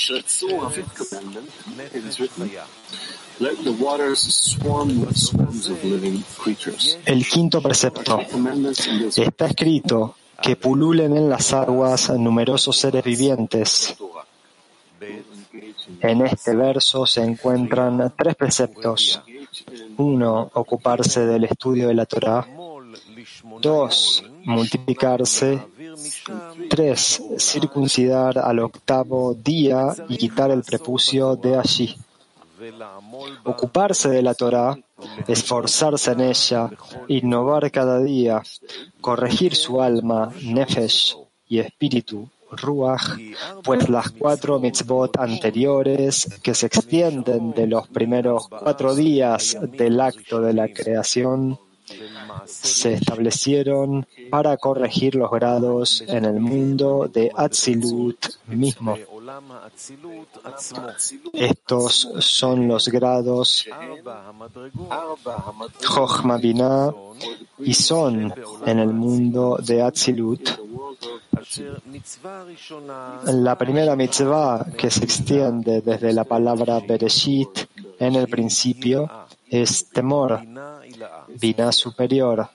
El 7.07 7.27
quinto 7.27 7.63
precepto. 7.63 8.21
Está 9.17 9.47
escrito 9.47 10.15
que 10.43 10.57
pululen 10.57 11.17
en 11.17 11.29
las 11.29 11.53
aguas 11.53 12.11
numerosos 12.11 12.77
seres 12.77 13.05
vivientes. 13.05 13.97
En 16.01 16.23
este 16.23 16.55
verso 16.55 17.07
se 17.07 17.23
encuentran 17.23 18.13
tres 18.17 18.35
preceptos. 18.37 19.23
Uno, 19.97 20.51
ocuparse 20.55 21.27
del 21.27 21.45
estudio 21.45 21.89
de 21.89 21.95
la 21.95 22.07
Torah. 22.07 22.47
Dos, 23.61 24.25
multiplicarse. 24.45 25.63
Tres, 26.69 27.23
circuncidar 27.39 28.39
al 28.39 28.61
octavo 28.61 29.35
día 29.35 29.95
y 30.09 30.17
quitar 30.17 30.51
el 30.51 30.63
prepucio 30.63 31.37
de 31.37 31.57
allí. 31.57 31.97
Ocuparse 33.45 34.09
de 34.11 34.23
la 34.23 34.35
Torah, 34.35 34.79
esforzarse 35.27 36.13
en 36.13 36.21
ella, 36.21 36.71
innovar 37.09 37.71
cada 37.71 37.99
día, 38.01 38.43
corregir 39.01 39.55
su 39.55 39.81
alma, 39.83 40.33
nefesh 40.43 41.17
y 41.49 41.59
espíritu, 41.59 42.29
ruach, 42.51 43.19
pues 43.65 43.89
las 43.89 44.11
cuatro 44.11 44.59
mitzvot 44.59 45.19
anteriores 45.19 46.29
que 46.43 46.55
se 46.55 46.67
extienden 46.67 47.53
de 47.53 47.67
los 47.67 47.89
primeros 47.89 48.49
cuatro 48.49 48.95
días 48.95 49.57
del 49.61 50.01
acto 50.01 50.41
de 50.41 50.53
la 50.53 50.69
creación 50.69 51.59
se 52.47 52.95
establecieron 52.95 54.07
para 54.31 54.57
corregir 54.57 55.15
los 55.15 55.31
grados 55.31 56.03
en 56.07 56.25
el 56.25 56.41
mundo 56.41 57.09
de 57.13 57.31
Atzilut 57.35 58.27
mismo. 58.47 58.97
Estos 61.33 62.09
son 62.19 62.69
los 62.69 62.89
grados 62.89 63.67
Chochma 65.81 66.37
Binah 66.39 66.93
y 67.59 67.75
son 67.75 68.33
en 68.67 68.79
el 68.79 68.93
mundo 68.93 69.59
de 69.65 69.83
Atzilut. 69.83 70.51
La 73.27 73.57
primera 73.57 73.97
mitzvah 73.97 74.67
que 74.77 74.91
se 74.91 75.05
extiende 75.05 75.81
desde 75.81 76.13
la 76.13 76.25
palabra 76.25 76.81
Bereshit 76.81 77.67
en 77.99 78.15
el 78.15 78.29
principio 78.29 79.09
es 79.49 79.89
temor, 79.91 80.41
Binah 81.29 81.73
superior. 81.73 82.49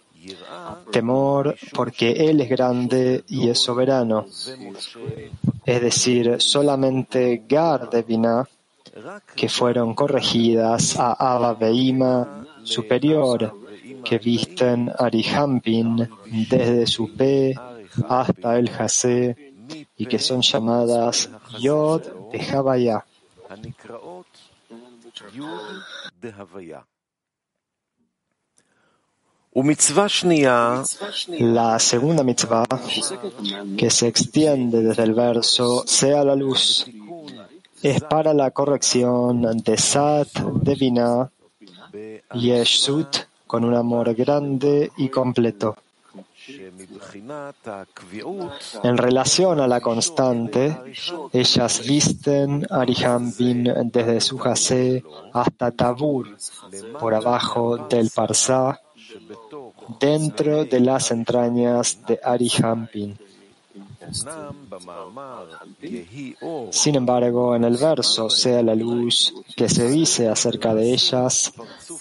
Temor 0.92 1.56
porque 1.74 2.12
Él 2.12 2.42
es 2.42 2.50
grande 2.50 3.24
y 3.28 3.50
es 3.50 3.60
soberano. 3.60 4.26
Es 5.66 5.82
decir, 5.82 6.42
solamente 6.42 7.44
Gar 7.48 7.90
de 7.90 8.02
Binah, 8.02 8.48
que 9.36 9.50
fueron 9.50 9.94
corregidas 9.94 10.98
a 10.98 11.14
Abba 11.14 11.54
Beima 11.54 12.46
superior, 12.64 13.54
que 14.04 14.18
visten 14.18 14.92
Arihampin 14.98 16.10
desde 16.50 16.88
su 16.88 17.14
P 17.14 17.54
hasta 18.08 18.58
el 18.58 18.70
Jase 18.70 19.54
y 19.98 20.06
que 20.06 20.20
son 20.20 20.42
llamadas 20.42 21.30
Yod 21.60 22.32
de 22.32 22.42
Havaya. 22.42 23.06
La 31.40 31.80
segunda 31.80 32.24
mitzvah, 32.24 32.66
que 33.78 33.90
se 33.90 34.08
extiende 34.08 34.82
desde 34.82 35.04
el 35.04 35.14
verso 35.14 35.84
sea 35.88 36.26
la 36.26 36.36
luz, 36.36 36.86
es 37.82 38.02
para 38.02 38.34
la 38.34 38.52
corrección 38.52 39.42
de 39.64 39.78
Sat, 39.78 40.28
de 40.62 40.76
Binah 40.76 41.30
y 42.34 42.52
Eshut 42.52 43.16
con 43.48 43.64
un 43.64 43.76
amor 43.76 44.14
grande 44.14 44.92
y 44.98 45.08
completo. 45.08 45.78
En 48.84 48.98
relación 48.98 49.62
a 49.62 49.68
la 49.68 49.80
constante, 49.80 50.78
ellas 51.32 51.82
visten 51.88 52.68
Arihampin 52.70 53.64
desde 53.86 54.20
su 54.20 54.38
jase 54.38 55.02
hasta 55.32 55.72
Tabur, 55.72 56.38
por 57.00 57.16
abajo 57.16 57.88
del 57.90 58.10
Parsá, 58.14 58.82
dentro 60.00 60.66
de 60.66 60.80
las 60.80 61.12
entrañas 61.12 62.00
de 62.08 62.20
Arihampin. 62.24 63.18
Sin 66.70 66.96
embargo, 66.96 67.56
en 67.56 67.64
el 67.64 67.78
verso 67.78 68.30
sea 68.30 68.62
la 68.62 68.76
luz 68.76 69.34
que 69.56 69.68
se 69.68 69.90
dice 69.90 70.28
acerca 70.30 70.74
de 70.76 70.94
ellas, 70.94 71.54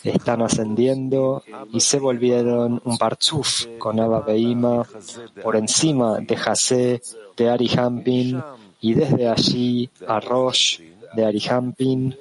están 0.03 0.43
ascendiendo 0.43 1.43
y 1.73 1.81
se 1.81 1.99
volvieron 1.99 2.81
un 2.85 2.99
parzuf 2.99 3.67
con 3.79 4.01
Abba 4.01 4.21
Beima 4.21 4.87
por 5.43 5.57
encima 5.57 6.19
de 6.19 6.37
Jase 6.37 7.03
de 7.37 7.51
Arihampin 7.51 8.43
y 8.81 8.95
desde 8.95 9.29
allí 9.29 9.89
a 10.07 10.21
Rosh 10.21 10.81
de 11.15 11.25
Arihampin. 11.25 12.17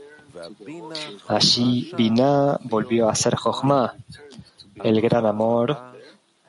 Allí 1.28 1.92
Binah 1.96 2.60
volvió 2.64 3.10
a 3.10 3.16
ser 3.16 3.36
Jochma, 3.36 3.96
el 4.84 5.02
gran 5.02 5.26
amor, 5.26 5.78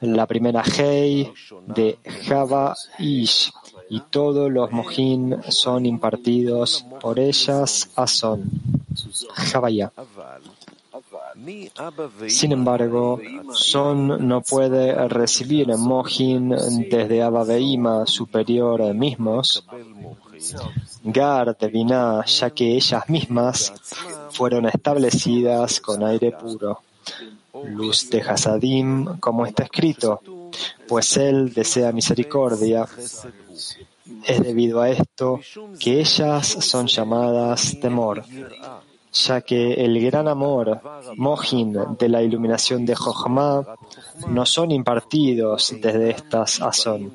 la 0.00 0.26
primera 0.26 0.62
Hei 0.62 1.32
de 1.66 1.98
Java 2.26 2.74
Ish, 2.98 3.52
y 3.90 4.00
todos 4.00 4.50
los 4.50 4.70
Mohin 4.72 5.36
son 5.48 5.86
impartidos 5.86 6.84
por 7.00 7.18
ellas 7.18 7.90
a 7.96 8.06
Son, 8.06 8.50
Javaya. 9.34 9.92
Sin 12.28 12.52
embargo, 12.52 13.20
Son 13.52 14.26
no 14.26 14.40
puede 14.40 15.08
recibir 15.08 15.68
Mohin 15.76 16.50
desde 16.90 17.22
Abba 17.22 17.44
superior 18.06 18.94
mismos, 18.94 19.64
Gar 21.02 21.56
de 21.56 22.24
ya 22.26 22.50
que 22.50 22.74
ellas 22.76 23.08
mismas 23.08 23.72
fueron 24.30 24.66
establecidas 24.66 25.80
con 25.80 26.02
aire 26.02 26.32
puro 26.32 26.80
luz 27.62 28.10
de 28.10 28.20
Hasadim, 28.20 29.18
como 29.18 29.46
está 29.46 29.64
escrito, 29.64 30.20
pues 30.88 31.16
Él 31.16 31.52
desea 31.52 31.92
misericordia. 31.92 32.86
Es 34.24 34.42
debido 34.42 34.80
a 34.80 34.90
esto 34.90 35.40
que 35.78 36.00
ellas 36.00 36.46
son 36.46 36.86
llamadas 36.86 37.78
temor, 37.80 38.24
ya 39.12 39.40
que 39.40 39.74
el 39.74 40.00
gran 40.00 40.28
amor, 40.28 40.80
Mohin, 41.16 41.96
de 41.98 42.08
la 42.08 42.22
iluminación 42.22 42.84
de 42.84 42.94
Jochma, 42.94 43.64
no 44.28 44.44
son 44.46 44.72
impartidos 44.72 45.74
desde 45.80 46.10
estas 46.10 46.60
Azón, 46.60 47.12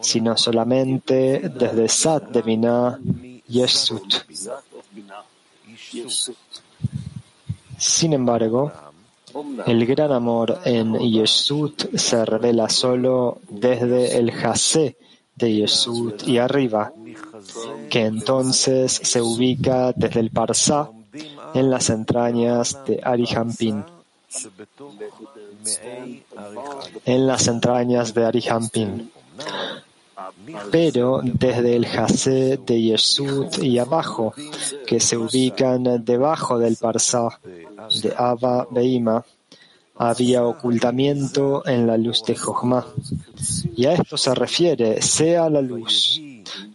sino 0.00 0.36
solamente 0.36 1.50
desde 1.50 1.88
Sat 1.88 2.30
de 2.30 2.42
Binah 2.42 2.98
y 3.48 3.62
Eshut. 3.62 4.24
Sin 7.76 8.12
embargo, 8.12 8.72
el 9.66 9.86
gran 9.86 10.12
amor 10.12 10.60
en 10.64 10.98
Yeshut 10.98 11.96
se 11.96 12.24
revela 12.24 12.68
solo 12.68 13.38
desde 13.48 14.18
el 14.18 14.30
Jase 14.32 14.96
de 15.34 15.52
Yeshut 15.52 16.26
y 16.26 16.38
arriba, 16.38 16.92
que 17.90 18.04
entonces 18.04 18.92
se 19.02 19.20
ubica 19.20 19.92
desde 19.92 20.20
el 20.20 20.30
Parsá 20.30 20.90
en 21.54 21.70
las 21.70 21.90
entrañas 21.90 22.84
de 22.86 23.00
Arihampin. 23.02 23.84
En 27.04 27.26
las 27.26 27.48
entrañas 27.48 28.14
de 28.14 28.24
Arihampin. 28.24 29.10
Pero 30.70 31.20
desde 31.22 31.76
el 31.76 31.86
Jase 31.86 32.58
de 32.64 32.80
Yeshut 32.80 33.58
y 33.62 33.78
abajo, 33.78 34.34
que 34.86 35.00
se 35.00 35.16
ubican 35.16 36.04
debajo 36.04 36.58
del 36.58 36.76
Parsá 36.76 37.40
de 38.02 38.14
Abba 38.16 38.66
Beima, 38.70 39.24
había 39.96 40.44
ocultamiento 40.44 41.66
en 41.66 41.86
la 41.86 41.96
luz 41.96 42.22
de 42.24 42.36
Jochma. 42.36 42.86
Y 43.76 43.86
a 43.86 43.94
esto 43.94 44.16
se 44.16 44.34
refiere, 44.34 45.00
sea 45.02 45.48
la 45.48 45.62
luz 45.62 46.20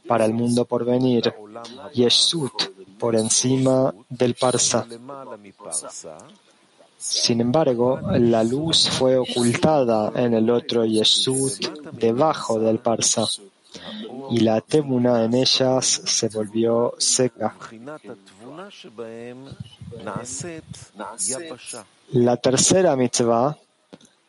para 0.07 0.25
el 0.25 0.33
mundo 0.33 0.65
por 0.65 0.85
venir, 0.85 1.33
Yeshut 1.93 2.79
por 2.97 3.15
encima 3.15 3.93
del 4.09 4.35
Parsa. 4.35 4.85
Sin 6.99 7.39
embargo, 7.39 7.99
la 8.11 8.43
luz 8.43 8.89
fue 8.89 9.15
ocultada 9.15 10.11
en 10.15 10.33
el 10.33 10.49
otro 10.49 10.85
Yeshut 10.85 11.93
debajo 11.93 12.59
del 12.59 12.79
Parsa, 12.79 13.25
y 14.29 14.41
la 14.41 14.59
Tebuna 14.59 15.23
en 15.23 15.33
ellas 15.33 16.01
se 16.05 16.27
volvió 16.27 16.93
seca. 16.97 17.55
La 22.11 22.37
tercera 22.37 22.95
mitzvah 22.97 23.57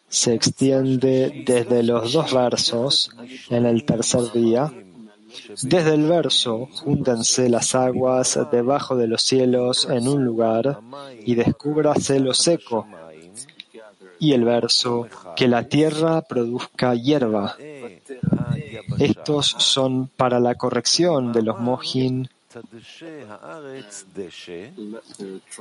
se 0.09 0.35
extiende 0.35 1.43
desde 1.45 1.83
los 1.83 2.13
dos 2.13 2.33
versos 2.33 3.11
en 3.49 3.67
el 3.67 3.85
tercer 3.85 4.31
día. 4.33 4.73
Desde 5.63 5.95
el 5.95 6.07
verso, 6.09 6.69
júntense 6.73 7.49
las 7.49 7.75
aguas 7.75 8.39
debajo 8.51 8.97
de 8.97 9.07
los 9.07 9.23
cielos 9.23 9.89
en 9.91 10.09
un 10.09 10.25
lugar 10.25 10.81
y 11.25 11.35
descúbrase 11.35 12.21
lo 12.21 12.35
seco. 12.35 12.87
Y 14.19 14.33
el 14.33 14.45
verso, 14.45 15.07
que 15.35 15.49
la 15.49 15.67
tierra 15.69 16.23
produzca 16.23 16.95
hierba. 16.95 17.57
Estos 18.99 19.57
son 19.59 20.09
para 20.09 20.41
la 20.41 20.55
corrección 20.57 21.33
de 21.33 21.43
los 21.43 21.59
mojín 21.59 22.29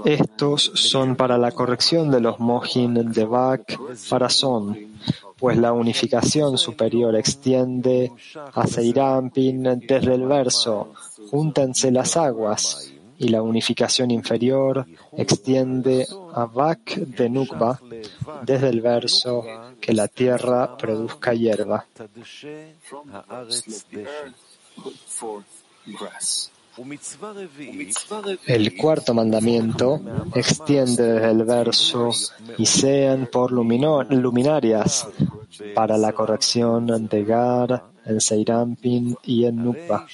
estos 0.05 0.71
son 0.73 1.15
para 1.15 1.37
la 1.37 1.51
corrección 1.51 2.09
de 2.09 2.19
los 2.19 2.39
mohin 2.39 3.11
de 3.11 3.25
Bak 3.25 3.79
para 4.09 4.27
Son, 4.27 4.75
pues 5.39 5.57
la 5.57 5.73
unificación 5.73 6.57
superior 6.57 7.15
extiende 7.15 8.11
a 8.53 8.67
Seirampin 8.67 9.63
desde 9.87 10.15
el 10.15 10.25
verso, 10.25 10.93
júntense 11.31 11.91
las 11.91 12.17
aguas, 12.17 12.91
y 13.19 13.27
la 13.27 13.41
unificación 13.41 14.11
inferior 14.11 14.85
extiende 15.17 16.07
a 16.33 16.45
Bak 16.45 16.95
de 16.95 17.29
Nukba 17.29 17.79
desde 18.43 18.69
el 18.69 18.79
verso 18.79 19.43
que 19.81 19.93
la 19.93 20.07
tierra 20.07 20.77
produzca 20.77 21.33
hierba. 21.33 21.85
El 28.45 28.75
cuarto 28.77 29.13
mandamiento 29.13 30.01
extiende 30.33 31.29
el 31.29 31.43
verso 31.43 32.11
y 32.57 32.65
sean 32.65 33.27
por 33.31 33.51
luminarias 33.51 35.07
para 35.73 35.97
la 35.97 36.13
corrección 36.13 37.07
de 37.07 37.23
Gar, 37.23 37.83
en 38.05 38.21
Seirampin 38.21 39.15
y 39.23 39.45
en 39.45 39.63
Nukba. 39.63 40.07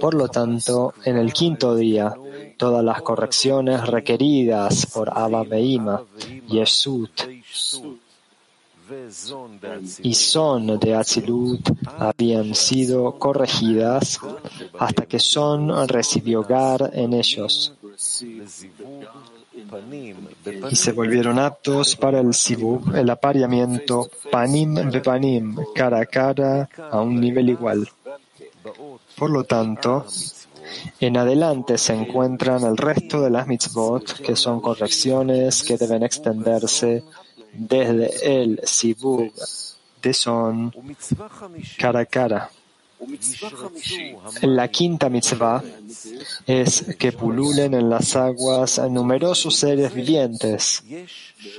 Por 0.00 0.14
lo 0.14 0.28
tanto, 0.28 0.94
en 1.04 1.16
el 1.16 1.32
quinto 1.32 1.74
día, 1.74 2.14
todas 2.56 2.84
las 2.84 3.02
correcciones 3.02 3.86
requeridas 3.86 4.86
por 4.86 5.10
Abba 5.16 5.42
Beima, 5.44 6.02
Yeshut 6.48 7.10
y 10.02 10.14
Son 10.14 10.78
de 10.78 10.94
Atzilut 10.94 11.70
habían 11.98 12.54
sido 12.54 13.18
corregidas 13.18 14.18
hasta 14.78 15.06
que 15.06 15.18
Son 15.18 15.88
recibió 15.88 16.42
Gar 16.42 16.90
en 16.92 17.14
ellos 17.14 17.74
y 20.70 20.76
se 20.76 20.92
volvieron 20.92 21.38
aptos 21.38 21.96
para 21.96 22.20
el 22.20 22.34
Sibuk, 22.34 22.94
el 22.94 23.10
apareamiento 23.10 24.08
Panim 24.30 24.74
Bepanim, 24.90 25.56
cara 25.74 26.00
a 26.00 26.06
cara, 26.06 26.68
a 26.90 27.00
un 27.00 27.20
nivel 27.20 27.50
igual. 27.50 27.88
Por 29.16 29.30
lo 29.30 29.44
tanto, 29.44 30.06
en 31.00 31.16
adelante 31.16 31.78
se 31.78 31.94
encuentran 31.94 32.64
el 32.64 32.76
resto 32.76 33.20
de 33.20 33.30
las 33.30 33.46
mitzvot, 33.46 34.20
que 34.20 34.36
son 34.36 34.60
correcciones 34.60 35.62
que 35.62 35.76
deben 35.76 36.02
extenderse 36.02 37.04
desde 37.52 38.42
el 38.42 38.60
Sibuk 38.64 39.32
de 40.02 40.14
Son 40.14 40.72
cara 41.78 42.00
a 42.00 42.06
cara. 42.06 42.50
La 44.42 44.68
quinta 44.68 45.08
mitzvah 45.08 45.62
es 46.46 46.84
que 46.98 47.12
pululen 47.12 47.72
en 47.72 47.88
las 47.88 48.14
aguas 48.14 48.78
numerosos 48.90 49.56
seres 49.56 49.94
vivientes. 49.94 50.84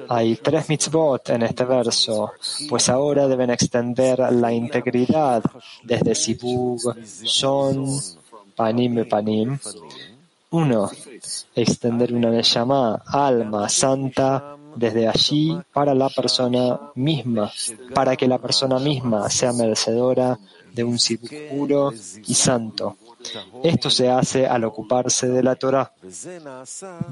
Hay 0.08 0.36
tres 0.36 0.70
mitzvot 0.70 1.30
en 1.30 1.42
este 1.42 1.66
verso, 1.66 2.34
pues 2.70 2.89
ahora 2.89 3.28
deben 3.28 3.50
extender 3.50 4.20
la 4.32 4.54
integridad 4.54 5.44
desde 5.84 6.14
Sibug, 6.14 6.96
Son, 7.06 7.88
Panim 8.56 9.08
Panim. 9.10 9.58
Uno, 10.52 10.92
extender 11.56 12.14
una 12.14 12.30
Neshama, 12.30 13.02
alma 13.08 13.68
santa, 13.68 14.58
desde 14.76 15.07
allí 15.07 15.57
para 15.74 15.93
la 15.93 16.09
persona 16.09 16.80
misma, 16.95 17.51
para 17.93 18.15
que 18.15 18.28
la 18.28 18.38
persona 18.38 18.80
misma 18.80 19.30
sea 19.30 19.53
merecedora 19.53 20.38
de 20.74 20.84
un 20.84 20.97
sibuk 20.97 21.32
puro 21.49 21.91
y 22.26 22.34
santo. 22.34 22.97
Esto 23.63 23.89
se 23.89 24.09
hace 24.09 24.47
al 24.47 24.63
ocuparse 24.63 25.28
de 25.28 25.43
la 25.43 25.55
Torah. 25.55 25.91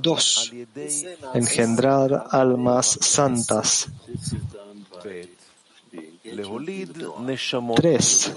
Dos, 0.01 0.51
engendrar 1.33 2.25
almas 2.31 2.97
santas. 3.01 3.87
Tres, 7.75 8.33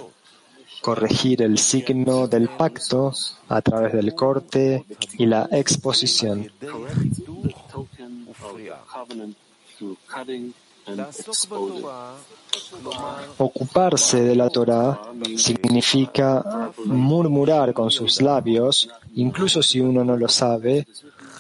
corregir 0.83 1.43
el 1.43 1.59
signo 1.59 2.27
del 2.27 2.49
pacto 2.49 3.13
a 3.49 3.63
través 3.63 3.93
del 3.93 4.15
corte 4.15 4.85
y 5.17 5.27
la 5.27 5.49
exposición. 5.51 6.51
Ocuparse 13.39 14.23
de 14.23 14.35
la 14.35 14.51
Torah 14.51 15.01
significa 15.37 16.73
murmurar 16.85 17.73
con 17.73 17.91
sus 17.91 18.21
labios, 18.21 18.89
incluso 19.15 19.63
si 19.63 19.81
uno 19.81 20.05
no 20.05 20.17
lo 20.17 20.29
sabe, 20.29 20.87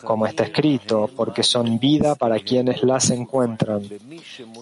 como 0.04 0.26
está 0.26 0.44
escrito, 0.44 1.08
porque 1.14 1.42
son 1.42 1.78
vida 1.78 2.14
para 2.14 2.38
quienes 2.40 2.82
las 2.82 3.10
encuentran, 3.10 3.82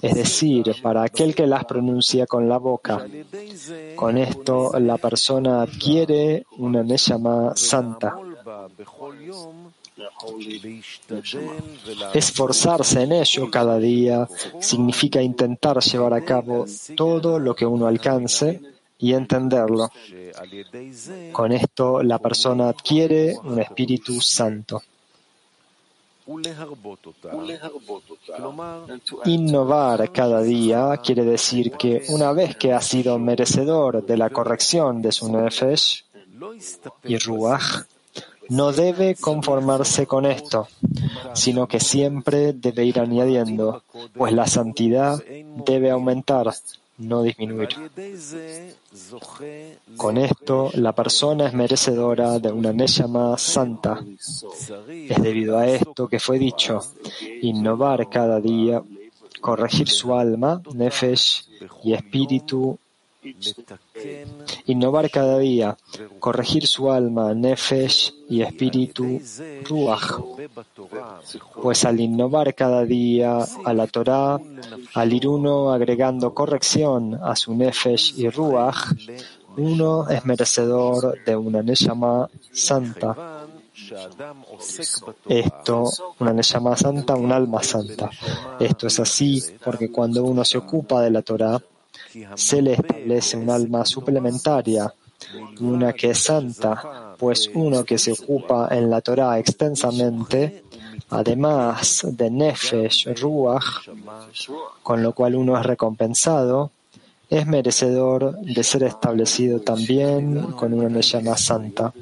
es 0.02 0.14
decir, 0.14 0.74
para 0.82 1.02
aquel 1.02 1.34
que 1.34 1.46
las 1.46 1.64
pronuncia 1.64 2.26
con 2.26 2.48
la 2.48 2.58
boca. 2.58 3.06
Con 3.96 4.18
esto 4.18 4.78
la 4.78 4.98
persona 4.98 5.62
adquiere 5.62 6.46
una 6.58 6.82
Neshama 6.82 7.52
santa. 7.54 8.16
Esforzarse 12.14 13.02
en 13.02 13.12
ello 13.12 13.50
cada 13.50 13.78
día 13.78 14.28
significa 14.60 15.20
intentar 15.22 15.80
llevar 15.80 16.14
a 16.14 16.24
cabo 16.24 16.66
todo 16.96 17.38
lo 17.38 17.54
que 17.54 17.66
uno 17.66 17.86
alcance 17.86 18.60
y 18.98 19.14
entenderlo. 19.14 19.90
Con 21.32 21.52
esto 21.52 22.02
la 22.02 22.18
persona 22.18 22.68
adquiere 22.68 23.36
un 23.42 23.60
Espíritu 23.60 24.20
Santo. 24.20 24.82
Innovar 29.24 30.12
cada 30.12 30.42
día 30.42 30.96
quiere 31.02 31.24
decir 31.24 31.72
que 31.72 32.04
una 32.10 32.32
vez 32.32 32.56
que 32.56 32.72
ha 32.72 32.80
sido 32.80 33.18
merecedor 33.18 34.04
de 34.04 34.16
la 34.16 34.30
corrección 34.30 35.02
de 35.02 35.10
su 35.10 35.32
nefesh 35.32 36.04
y 37.04 37.18
ruach, 37.18 37.84
no 38.50 38.72
debe 38.72 39.14
conformarse 39.14 40.06
con 40.06 40.26
esto, 40.26 40.68
sino 41.34 41.66
que 41.66 41.80
siempre 41.80 42.52
debe 42.52 42.84
ir 42.84 43.00
añadiendo, 43.00 43.82
pues 44.14 44.32
la 44.32 44.46
santidad 44.46 45.22
debe 45.64 45.90
aumentar, 45.90 46.52
no 46.98 47.22
disminuir. 47.22 47.68
Con 49.96 50.18
esto, 50.18 50.70
la 50.74 50.92
persona 50.92 51.46
es 51.46 51.54
merecedora 51.54 52.38
de 52.38 52.52
una 52.52 52.72
Neshama 52.72 53.38
santa. 53.38 54.04
Es 55.08 55.22
debido 55.22 55.56
a 55.56 55.66
esto 55.68 56.08
que 56.08 56.18
fue 56.18 56.38
dicho, 56.38 56.80
innovar 57.42 58.08
cada 58.10 58.40
día, 58.40 58.82
corregir 59.40 59.88
su 59.88 60.12
alma, 60.14 60.60
nefesh 60.74 61.46
y 61.84 61.94
espíritu 61.94 62.78
Innovar 64.66 65.10
cada 65.10 65.38
día, 65.38 65.76
corregir 66.18 66.66
su 66.66 66.90
alma, 66.90 67.34
nefesh 67.34 68.14
y 68.28 68.42
espíritu, 68.42 69.20
ruach. 69.64 70.20
Pues 71.62 71.84
al 71.84 72.00
innovar 72.00 72.54
cada 72.54 72.84
día 72.84 73.38
a 73.64 73.72
la 73.74 73.86
Torah, 73.86 74.38
al 74.94 75.12
ir 75.12 75.28
uno 75.28 75.72
agregando 75.72 76.32
corrección 76.32 77.18
a 77.22 77.36
su 77.36 77.54
nefesh 77.54 78.18
y 78.18 78.28
ruach, 78.30 78.92
uno 79.56 80.08
es 80.08 80.24
merecedor 80.24 81.22
de 81.24 81.36
una 81.36 81.62
neshama 81.62 82.28
santa. 82.52 83.46
Esto, 85.26 85.90
una 86.18 86.32
Neshama 86.32 86.76
santa, 86.76 87.14
un 87.14 87.32
alma 87.32 87.62
santa. 87.62 88.10
Esto 88.58 88.86
es 88.86 89.00
así 89.00 89.42
porque 89.64 89.90
cuando 89.90 90.22
uno 90.24 90.44
se 90.44 90.58
ocupa 90.58 91.02
de 91.02 91.10
la 91.10 91.22
Torah, 91.22 91.60
se 92.34 92.62
le 92.62 92.74
establece 92.74 93.36
un 93.36 93.50
alma 93.50 93.84
suplementaria, 93.84 94.92
una 95.60 95.92
que 95.92 96.10
es 96.10 96.18
santa, 96.18 97.14
pues 97.18 97.50
uno 97.54 97.84
que 97.84 97.98
se 97.98 98.12
ocupa 98.12 98.68
en 98.70 98.90
la 98.90 99.00
Torah 99.00 99.38
extensamente, 99.38 100.64
además 101.10 102.06
de 102.10 102.30
Nefesh, 102.30 103.08
Ruach, 103.20 103.88
con 104.82 105.02
lo 105.02 105.12
cual 105.12 105.34
uno 105.34 105.58
es 105.58 105.66
recompensado, 105.66 106.70
es 107.28 107.46
merecedor 107.46 108.38
de 108.40 108.62
ser 108.64 108.82
establecido 108.82 109.60
también 109.60 110.52
con 110.52 110.74
una 110.74 110.88
Neshama 110.88 111.36
santa. 111.36 111.92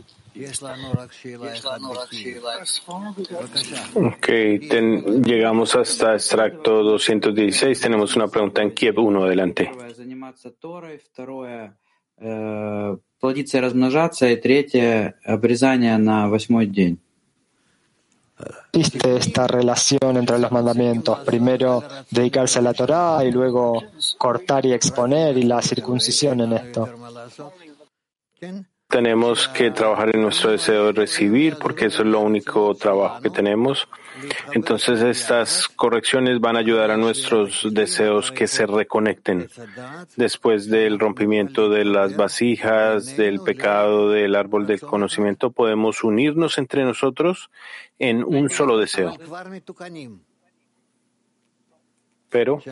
Ok, 3.96 4.28
ten- 4.70 5.24
llegamos 5.24 5.76
hasta 5.76 6.16
extracto 6.16 6.82
216. 6.84 7.80
Tenemos 7.80 8.16
una 8.16 8.28
pregunta 8.28 8.62
en 8.64 8.72
Kiev 8.72 8.98
1, 8.98 9.26
adelante. 9.26 9.66
Первое — 9.66 9.94
заниматься 9.94 10.52
Торой, 10.52 10.98
второе 10.98 11.78
э, — 12.18 13.20
плодиться 13.20 13.58
и 13.58 13.62
размножаться, 13.62 14.28
и 14.28 14.36
третье — 14.38 15.24
обрезание 15.24 15.98
на 15.98 16.28
восьмой 16.28 16.66
день. 16.68 17.00
Viste 18.74 19.16
esta 19.16 19.48
relación 19.48 20.18
entre 20.18 20.40
los 20.40 20.52
mandamientos. 20.52 21.20
Primero 21.20 21.84
dedicarse 22.10 22.60
a 22.60 22.62
la 22.64 22.74
Torah 22.74 23.24
y 23.24 23.32
luego 23.32 23.84
cortar 24.18 24.66
y 24.66 24.74
exponer 24.74 25.38
y 25.38 25.44
la 25.44 25.62
circuncisión 25.62 26.42
en 26.42 26.54
esto. 26.54 26.90
Tenemos 28.89 29.49
que 29.49 29.71
trabajar 29.71 30.17
en 30.17 30.23
nuestro 30.23 30.51
deseo 30.51 30.87
de 30.87 30.93
recibir, 30.93 31.57
porque 31.61 31.87
eso 31.87 32.03
es 32.03 32.09
lo 32.09 32.21
único 32.21 32.75
trabajo 32.75 33.21
que 33.21 33.29
tenemos. 33.29 33.87
Entonces, 34.53 35.03
estas 35.03 35.69
correcciones 35.69 36.41
van 36.41 36.57
a 36.57 36.61
ayudar 36.61 36.91
a 36.91 36.97
nuestros 36.97 37.69
deseos 37.71 38.33
que 38.33 38.47
se 38.47 38.65
reconecten. 38.65 39.51
Después 40.17 40.71
del 40.71 40.99
rompimiento 40.99 41.69
de 41.69 41.85
las 41.85 42.17
vasijas, 42.17 43.15
del 43.15 43.41
pecado, 43.41 44.09
del 44.09 44.35
árbol 44.35 44.67
del 44.67 44.81
conocimiento, 44.81 45.51
podemos 45.51 46.03
unirnos 46.03 46.57
entre 46.57 46.83
nosotros 46.85 47.51
en 47.99 48.25
un 48.25 48.49
solo 48.49 48.79
deseo, 48.79 49.15
pero 52.31 52.63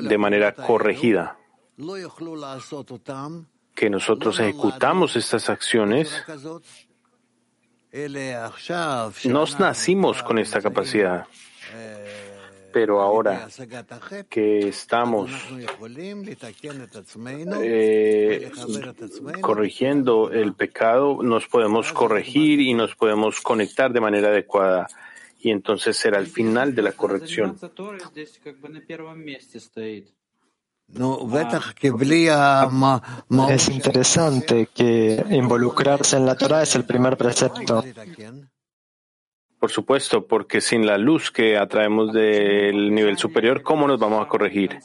de 0.00 0.18
manera 0.18 0.52
corregida, 0.52 1.38
que 3.74 3.90
nosotros 3.90 4.38
ejecutamos 4.40 5.16
estas 5.16 5.48
acciones 5.48 6.24
Nos 9.24 9.60
nacimos 9.60 10.22
con 10.22 10.38
esta 10.38 10.62
capacidad, 10.62 11.26
pero 12.72 13.02
ahora 13.02 13.48
que 14.30 14.68
estamos 14.68 15.30
eh, 17.62 18.50
corrigiendo 19.42 20.30
el 20.30 20.54
pecado, 20.54 21.22
nos 21.22 21.46
podemos 21.48 21.92
corregir 21.92 22.60
y 22.60 22.72
nos 22.72 22.96
podemos 22.96 23.42
conectar 23.42 23.92
de 23.92 24.00
manera 24.00 24.28
adecuada. 24.28 24.86
Y 25.38 25.50
entonces 25.50 25.96
será 25.96 26.18
el 26.18 26.28
final 26.28 26.74
de 26.74 26.82
la 26.82 26.92
corrección. 26.92 27.58
Ah. 33.30 33.48
Es 33.50 33.68
interesante 33.68 34.68
que 34.74 35.24
involucrarse 35.30 36.16
en 36.16 36.26
la 36.26 36.36
Torah 36.36 36.62
es 36.62 36.74
el 36.74 36.84
primer 36.84 37.16
precepto. 37.16 37.82
Por 39.58 39.70
supuesto, 39.70 40.26
porque 40.26 40.60
sin 40.60 40.84
la 40.84 40.98
luz 40.98 41.30
que 41.30 41.56
atraemos 41.56 42.12
del 42.12 42.92
nivel 42.92 43.16
superior, 43.16 43.62
¿cómo 43.62 43.86
nos 43.86 43.98
vamos 44.00 44.24
a 44.24 44.28
corregir? 44.28 44.78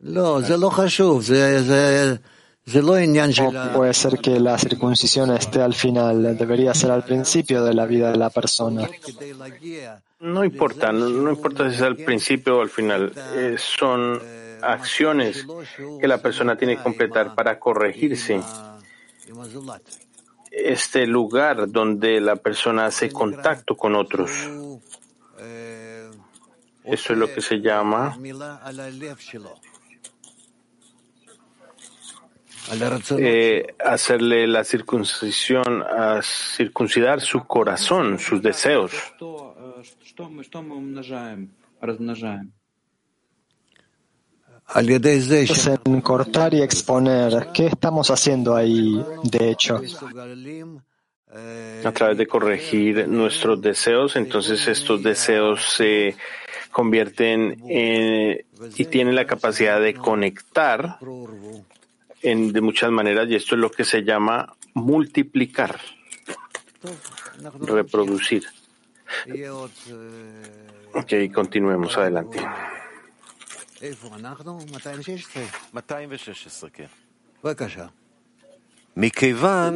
No, 0.00 0.40
o 2.66 3.74
puede 3.74 3.92
ser 3.92 4.18
que 4.20 4.40
la 4.40 4.56
circuncisión 4.56 5.30
esté 5.32 5.60
al 5.60 5.74
final, 5.74 6.36
debería 6.36 6.72
ser 6.72 6.90
al 6.90 7.04
principio 7.04 7.62
de 7.62 7.74
la 7.74 7.84
vida 7.84 8.10
de 8.10 8.16
la 8.16 8.30
persona. 8.30 8.88
No 10.20 10.42
importa, 10.42 10.90
no, 10.90 11.30
importa 11.30 11.68
si 11.68 11.76
es 11.76 11.82
al 11.82 11.96
principio 11.96 12.58
o 12.58 12.62
al 12.62 12.70
final. 12.70 13.12
Eh, 13.34 13.56
son 13.58 14.18
acciones 14.62 15.46
que 16.00 16.08
la 16.08 16.18
persona 16.18 16.56
tiene 16.56 16.78
que 16.78 16.82
completar 16.82 17.34
para 17.34 17.58
corregirse. 17.58 18.40
Este 20.50 21.06
lugar 21.06 21.68
donde 21.70 22.18
la 22.20 22.36
persona 22.36 22.86
hace 22.86 23.10
contacto 23.10 23.76
con 23.76 23.94
otros. 23.94 24.30
Eso 26.82 27.12
es 27.12 27.18
lo 27.18 27.32
que 27.32 27.42
se 27.42 27.60
llama 27.60 28.16
eh, 33.18 33.74
hacerle 33.84 34.46
la 34.46 34.64
circuncisión, 34.64 35.82
a 35.82 36.20
circuncidar 36.22 37.20
su 37.20 37.44
corazón, 37.44 38.18
sus 38.18 38.42
deseos. 38.42 38.92
En 45.84 46.00
cortar 46.00 46.54
y 46.54 46.62
exponer, 46.62 47.48
¿qué 47.52 47.66
estamos 47.66 48.10
haciendo 48.10 48.56
ahí, 48.56 49.04
de 49.22 49.50
hecho? 49.50 49.80
A 51.84 51.92
través 51.92 52.16
de 52.16 52.26
corregir 52.26 53.06
nuestros 53.08 53.60
deseos, 53.60 54.16
entonces 54.16 54.66
estos 54.68 55.02
deseos 55.02 55.62
se 55.76 56.16
convierten 56.70 57.62
en, 57.68 58.46
y 58.76 58.84
tienen 58.86 59.14
la 59.14 59.26
capacidad 59.26 59.80
de 59.80 59.94
conectar 59.94 60.98
en, 62.24 62.52
de 62.52 62.60
muchas 62.60 62.90
maneras 62.90 63.28
y 63.28 63.36
esto 63.36 63.54
es 63.54 63.60
lo 63.60 63.70
que 63.70 63.84
se 63.84 64.02
llama 64.02 64.56
multiplicar, 64.72 65.78
reproducir. 67.60 68.44
Ok, 70.94 71.12
continuemos 71.32 71.96
adelante. 71.96 72.40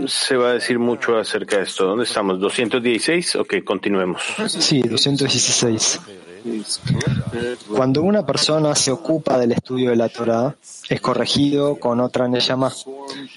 Se 0.08 0.36
va 0.36 0.50
a 0.50 0.52
decir 0.54 0.78
mucho 0.78 1.18
acerca 1.18 1.58
de 1.58 1.64
esto. 1.64 1.86
¿Dónde 1.86 2.04
estamos? 2.04 2.38
¿216? 2.38 3.40
Ok, 3.40 3.64
continuemos. 3.64 4.22
Sí, 4.48 4.80
216. 4.80 6.00
Cuando 7.74 8.02
una 8.02 8.24
persona 8.24 8.74
se 8.74 8.90
ocupa 8.90 9.38
del 9.38 9.52
estudio 9.52 9.90
de 9.90 9.96
la 9.96 10.08
Torah, 10.08 10.56
es 10.88 11.00
corregido 11.00 11.76
con 11.76 12.00
otra 12.00 12.28
Neyama, 12.28 12.72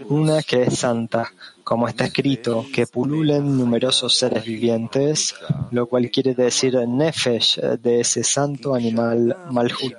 una 0.07 0.41
que 0.43 0.63
es 0.63 0.79
santa, 0.79 1.31
como 1.63 1.87
está 1.87 2.05
escrito, 2.05 2.65
que 2.73 2.87
pululen 2.87 3.57
numerosos 3.57 4.15
seres 4.15 4.43
vivientes, 4.43 5.35
lo 5.71 5.85
cual 5.87 6.09
quiere 6.09 6.33
decir 6.33 6.77
Nefesh 6.87 7.59
de 7.59 8.01
ese 8.01 8.23
santo 8.23 8.75
animal 8.75 9.37
Malhut. 9.51 9.95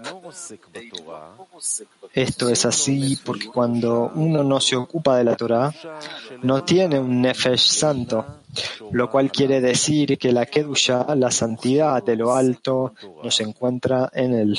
Esto 2.13 2.49
es 2.51 2.67
así 2.67 3.19
porque 3.25 3.47
cuando 3.47 4.11
uno 4.15 4.43
no 4.43 4.61
se 4.61 4.77
ocupa 4.77 5.17
de 5.17 5.25
la 5.25 5.37
Torah, 5.37 5.73
no 6.43 6.63
tiene 6.65 6.99
un 6.99 7.23
Nefesh 7.23 7.69
santo, 7.69 8.42
lo 8.91 9.11
cual 9.11 9.31
quiere 9.31 9.61
decir 9.61 10.19
que 10.19 10.33
la 10.33 10.47
Kedusha, 10.47 11.15
la 11.15 11.31
santidad 11.31 12.03
de 12.03 12.17
lo 12.17 12.35
alto, 12.35 12.95
no 13.23 13.31
se 13.31 13.45
encuentra 13.45 14.11
en 14.13 14.35
él. 14.35 14.59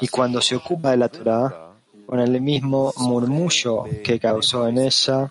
Y 0.00 0.08
cuando 0.08 0.40
se 0.40 0.56
ocupa 0.56 0.90
de 0.90 0.96
la 0.96 1.08
Torah, 1.08 1.72
con 2.06 2.20
el 2.20 2.40
mismo 2.40 2.92
murmullo 2.98 3.84
que 4.04 4.18
causó 4.20 4.68
en 4.68 4.78
ella, 4.78 5.28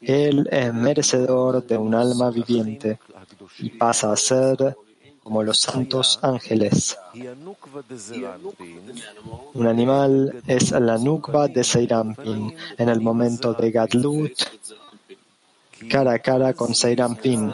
él 0.00 0.48
es 0.50 0.74
merecedor 0.74 1.64
de 1.64 1.78
un 1.78 1.94
alma 1.94 2.30
viviente 2.30 2.98
y 3.60 3.70
pasa 3.70 4.12
a 4.12 4.16
ser 4.16 4.76
como 5.22 5.42
los 5.42 5.58
santos 5.58 6.18
ángeles. 6.20 6.98
Un 9.54 9.66
animal 9.66 10.42
es 10.46 10.70
la 10.72 10.98
nukba 10.98 11.48
de 11.48 11.64
Seirampin 11.64 12.54
en 12.76 12.88
el 12.90 13.00
momento 13.00 13.54
de 13.54 13.70
Gadlut, 13.70 14.32
cara 15.88 16.14
a 16.14 16.18
cara 16.18 16.52
con 16.54 16.74
Seirampin, 16.74 17.52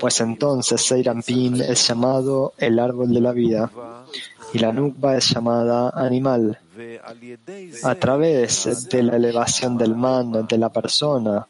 pues 0.00 0.20
entonces 0.20 0.80
Seirampin 0.80 1.60
es 1.60 1.88
llamado 1.88 2.54
el 2.58 2.78
árbol 2.78 3.12
de 3.12 3.20
la 3.20 3.32
vida 3.32 3.70
y 4.52 4.58
la 4.58 4.72
nukba 4.72 5.16
es 5.16 5.30
llamada 5.30 5.90
animal. 5.90 6.58
A 7.82 7.94
través 7.94 8.88
de 8.88 9.02
la 9.02 9.16
elevación 9.16 9.76
del 9.76 9.94
man 9.94 10.46
de 10.46 10.58
la 10.58 10.70
persona, 10.70 11.46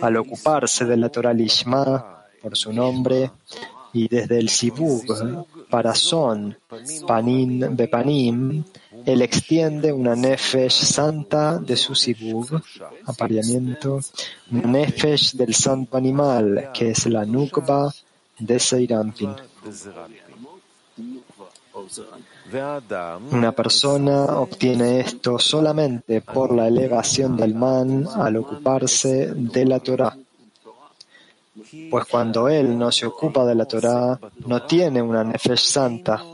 al 0.00 0.16
ocuparse 0.16 0.84
de 0.84 0.96
la 0.96 1.08
Torah 1.08 1.32
Lishma 1.32 2.24
por 2.40 2.56
su 2.56 2.72
nombre, 2.72 3.30
y 3.92 4.08
desde 4.08 4.38
el 4.38 4.48
Sibug 4.48 5.04
para 5.68 5.94
Son, 5.94 6.56
Panim 7.06 7.76
Bepanim, 7.76 8.64
él 9.06 9.22
extiende 9.22 9.92
una 9.92 10.14
nefesh 10.14 10.84
santa 10.84 11.58
de 11.58 11.76
su 11.76 11.94
sibug, 11.94 12.60
apareamiento, 13.06 14.00
nefesh 14.50 15.34
del 15.34 15.54
santo 15.54 15.96
animal, 15.96 16.70
que 16.72 16.90
es 16.90 17.06
la 17.06 17.24
nukba 17.24 17.92
de 18.38 18.58
Seirampin. 18.58 19.34
Una 23.30 23.52
persona 23.52 24.24
obtiene 24.38 25.00
esto 25.00 25.38
solamente 25.38 26.20
por 26.20 26.54
la 26.54 26.68
elevación 26.68 27.36
del 27.36 27.54
man 27.54 28.06
al 28.14 28.36
ocuparse 28.36 29.32
de 29.34 29.64
la 29.64 29.80
Torah. 29.80 30.16
Pues 31.90 32.06
cuando 32.06 32.48
él 32.48 32.78
no 32.78 32.90
se 32.90 33.04
ocupa 33.04 33.44
de 33.44 33.54
la 33.54 33.66
Torah, 33.66 34.18
no 34.46 34.62
tiene 34.62 35.02
una 35.02 35.22
nefesh 35.22 35.60
santa 35.60 36.24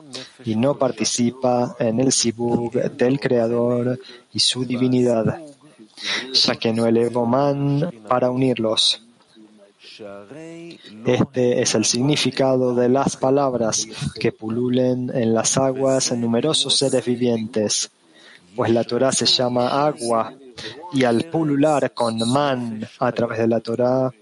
y 0.44 0.54
no 0.54 0.78
participa 0.78 1.74
en 1.80 1.98
el 1.98 2.12
sibug 2.12 2.72
del 2.72 3.18
Creador 3.18 3.98
y 4.32 4.38
su 4.38 4.64
divinidad, 4.64 5.40
ya 6.32 6.54
que 6.54 6.72
no 6.72 6.86
elevó 6.86 7.26
man 7.26 7.90
para 8.06 8.30
unirlos. 8.30 9.02
Este 11.04 11.60
es 11.62 11.74
el 11.74 11.84
significado 11.84 12.72
de 12.76 12.88
las 12.88 13.16
palabras 13.16 13.88
que 14.20 14.30
pululen 14.30 15.10
en 15.12 15.34
las 15.34 15.58
aguas 15.58 16.12
en 16.12 16.20
numerosos 16.20 16.78
seres 16.78 17.04
vivientes, 17.04 17.90
pues 18.54 18.70
la 18.70 18.84
Torah 18.84 19.10
se 19.10 19.26
llama 19.26 19.84
agua 19.84 20.32
y 20.92 21.02
al 21.02 21.24
pulular 21.24 21.92
con 21.92 22.18
man 22.30 22.86
a 23.00 23.10
través 23.10 23.38
de 23.38 23.48
la 23.48 23.58
Torah, 23.58 24.12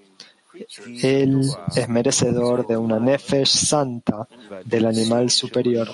él 1.03 1.51
es 1.75 1.89
merecedor 1.89 2.67
de 2.67 2.77
una 2.77 2.99
nefesh 2.99 3.49
santa 3.49 4.27
del 4.65 4.87
animal 4.87 5.31
superior. 5.31 5.89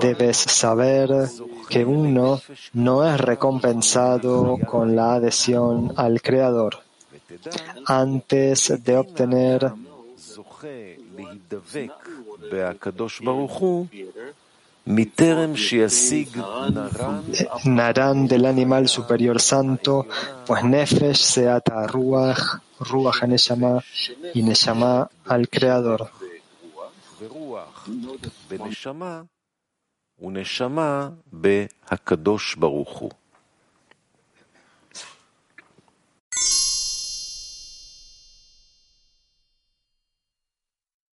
Debes 0.00 0.36
saber 0.36 1.10
que 1.68 1.84
uno 1.84 2.40
no 2.72 3.06
es 3.08 3.20
recompensado 3.20 4.58
con 4.66 4.96
la 4.96 5.14
adhesión 5.14 5.92
al 5.96 6.20
Creador. 6.20 6.78
Antes 7.86 8.82
de 8.82 8.96
obtener 8.96 9.72
Naran 17.64 18.28
del 18.28 18.46
animal 18.46 18.88
superior 18.88 19.40
santo, 19.40 20.06
pues 20.46 20.62
Nefesh 20.62 21.16
se 21.16 21.48
ata 21.48 21.80
a 21.80 21.86
Ruach, 21.88 22.60
Ruach 22.78 23.24
a 23.24 23.26
Neshama 23.26 23.82
y 24.32 24.42
Neshama 24.42 25.10
al 25.26 25.48
Creador. 25.48 26.08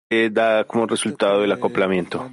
Eh, 0.09 0.29
da 0.31 0.63
como 0.65 0.85
resultado 0.85 1.43
el 1.43 1.51
acoplamiento. 1.51 2.29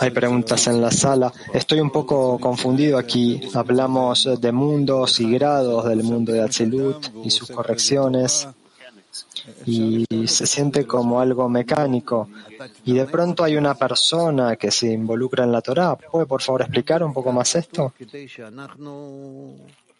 Hay 0.00 0.10
preguntas 0.10 0.66
en 0.66 0.80
la 0.80 0.90
sala. 0.90 1.32
Estoy 1.52 1.80
un 1.80 1.90
poco 1.90 2.38
confundido 2.38 2.98
aquí. 2.98 3.40
Hablamos 3.54 4.28
de 4.40 4.52
mundos 4.52 5.20
y 5.20 5.30
grados 5.32 5.84
del 5.86 6.02
mundo 6.02 6.32
de 6.32 6.42
Atzilut 6.42 7.08
y 7.24 7.30
sus 7.30 7.50
correcciones. 7.50 8.48
Y 9.64 10.04
se 10.26 10.46
siente 10.46 10.86
como 10.86 11.20
algo 11.20 11.48
mecánico. 11.48 12.28
Y 12.84 12.94
de 12.94 13.04
pronto 13.06 13.44
hay 13.44 13.56
una 13.56 13.74
persona 13.74 14.56
que 14.56 14.70
se 14.70 14.92
involucra 14.92 15.44
en 15.44 15.52
la 15.52 15.60
Torah. 15.60 15.96
¿Puede 15.96 16.26
por 16.26 16.42
favor 16.42 16.62
explicar 16.62 17.02
un 17.02 17.12
poco 17.12 17.32
más 17.32 17.54
esto? 17.54 17.92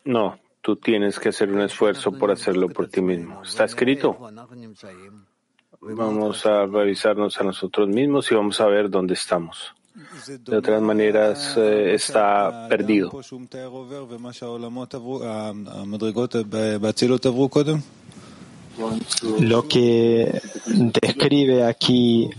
No, 0.05 0.39
tú 0.61 0.77
tienes 0.77 1.19
que 1.19 1.29
hacer 1.29 1.53
un 1.53 1.61
esfuerzo 1.61 2.13
por 2.13 2.31
hacerlo 2.31 2.69
por 2.69 2.89
ti 2.89 3.01
mismo. 3.01 3.43
Está 3.43 3.65
escrito. 3.65 4.17
Vamos 5.81 6.47
a 6.47 6.67
revisarnos 6.67 7.41
a 7.41 7.45
nosotros 7.45 7.89
mismos 7.89 8.31
y 8.31 8.35
vamos 8.35 8.61
a 8.61 8.67
ver 8.67 8.91
dónde 8.91 9.15
estamos. 9.15 9.75
De 10.45 10.57
otras 10.57 10.83
maneras, 10.83 11.57
eh, 11.57 11.95
está 11.95 12.67
perdido. 12.69 13.11
Lo 19.41 19.67
que 19.67 20.41
describe 21.01 21.65
aquí 21.65 22.31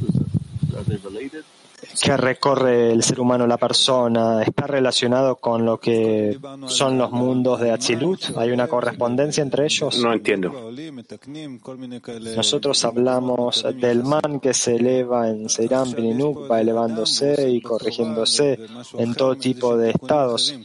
que 2.00 2.18
recorre 2.18 2.92
el 2.92 3.04
ser 3.04 3.20
humano, 3.20 3.48
la 3.48 3.58
persona, 3.58 4.44
está 4.44 4.68
relacionado 4.68 5.36
con 5.38 5.66
lo 5.66 5.80
que 5.80 6.38
son 6.68 6.98
los 6.98 7.12
mundos 7.12 7.60
de 7.60 7.72
Atzilut? 7.72 8.38
¿Hay 8.38 8.52
una 8.52 8.68
correspondencia 8.68 9.42
entre 9.42 9.66
ellos? 9.66 10.00
No 10.02 10.14
entiendo. 10.14 10.72
Nosotros 12.36 12.86
hablamos 12.86 13.66
del 13.76 14.04
man 14.04 14.40
que 14.40 14.54
se 14.54 14.76
eleva 14.76 15.30
en 15.30 15.50
Seiram 15.50 15.92
Pininuk, 15.94 16.50
va 16.50 16.62
elevándose 16.62 17.50
y 17.50 17.62
corrigiéndose 17.62 18.60
en 18.98 19.16
todo 19.16 19.36
tipo 19.36 19.78
de 19.78 19.92
estados 19.92 20.56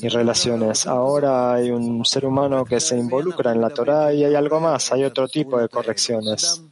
y 0.00 0.08
relaciones. 0.08 0.86
Ahora 0.86 1.54
hay 1.54 1.70
un 1.70 2.04
ser 2.04 2.26
humano 2.26 2.64
que 2.64 2.80
se 2.80 2.96
involucra 2.96 3.52
en 3.52 3.60
la 3.60 3.70
Torah 3.70 4.12
y 4.12 4.24
hay 4.24 4.34
algo 4.34 4.60
más, 4.60 4.92
hay 4.92 5.04
otro 5.04 5.28
tipo 5.28 5.58
de 5.60 5.68
correcciones. 5.68 6.62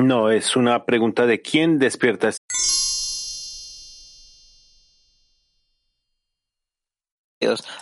No, 0.00 0.30
es 0.30 0.56
una 0.56 0.84
pregunta 0.84 1.26
de 1.26 1.42
quién 1.42 1.78
despierta. 1.78 2.30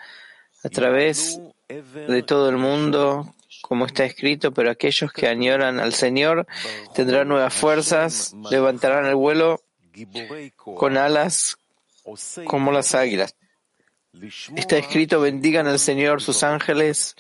a 0.64 0.68
través 0.68 1.40
de 1.68 2.22
todo 2.24 2.48
el 2.48 2.56
mundo 2.56 3.32
como 3.70 3.86
está 3.86 4.04
escrito, 4.04 4.52
pero 4.52 4.68
aquellos 4.68 5.12
que 5.12 5.28
añoran 5.28 5.78
al 5.78 5.94
Señor 5.94 6.44
tendrán 6.92 7.28
nuevas 7.28 7.54
fuerzas, 7.54 8.34
levantarán 8.50 9.06
el 9.06 9.14
vuelo 9.14 9.62
con 10.56 10.96
alas 10.96 11.56
como 12.46 12.72
las 12.72 12.96
águilas. 12.96 13.36
Está 14.56 14.76
escrito, 14.76 15.20
bendigan 15.20 15.68
al 15.68 15.78
Señor 15.78 16.20
sus 16.20 16.42
ángeles, 16.42 17.14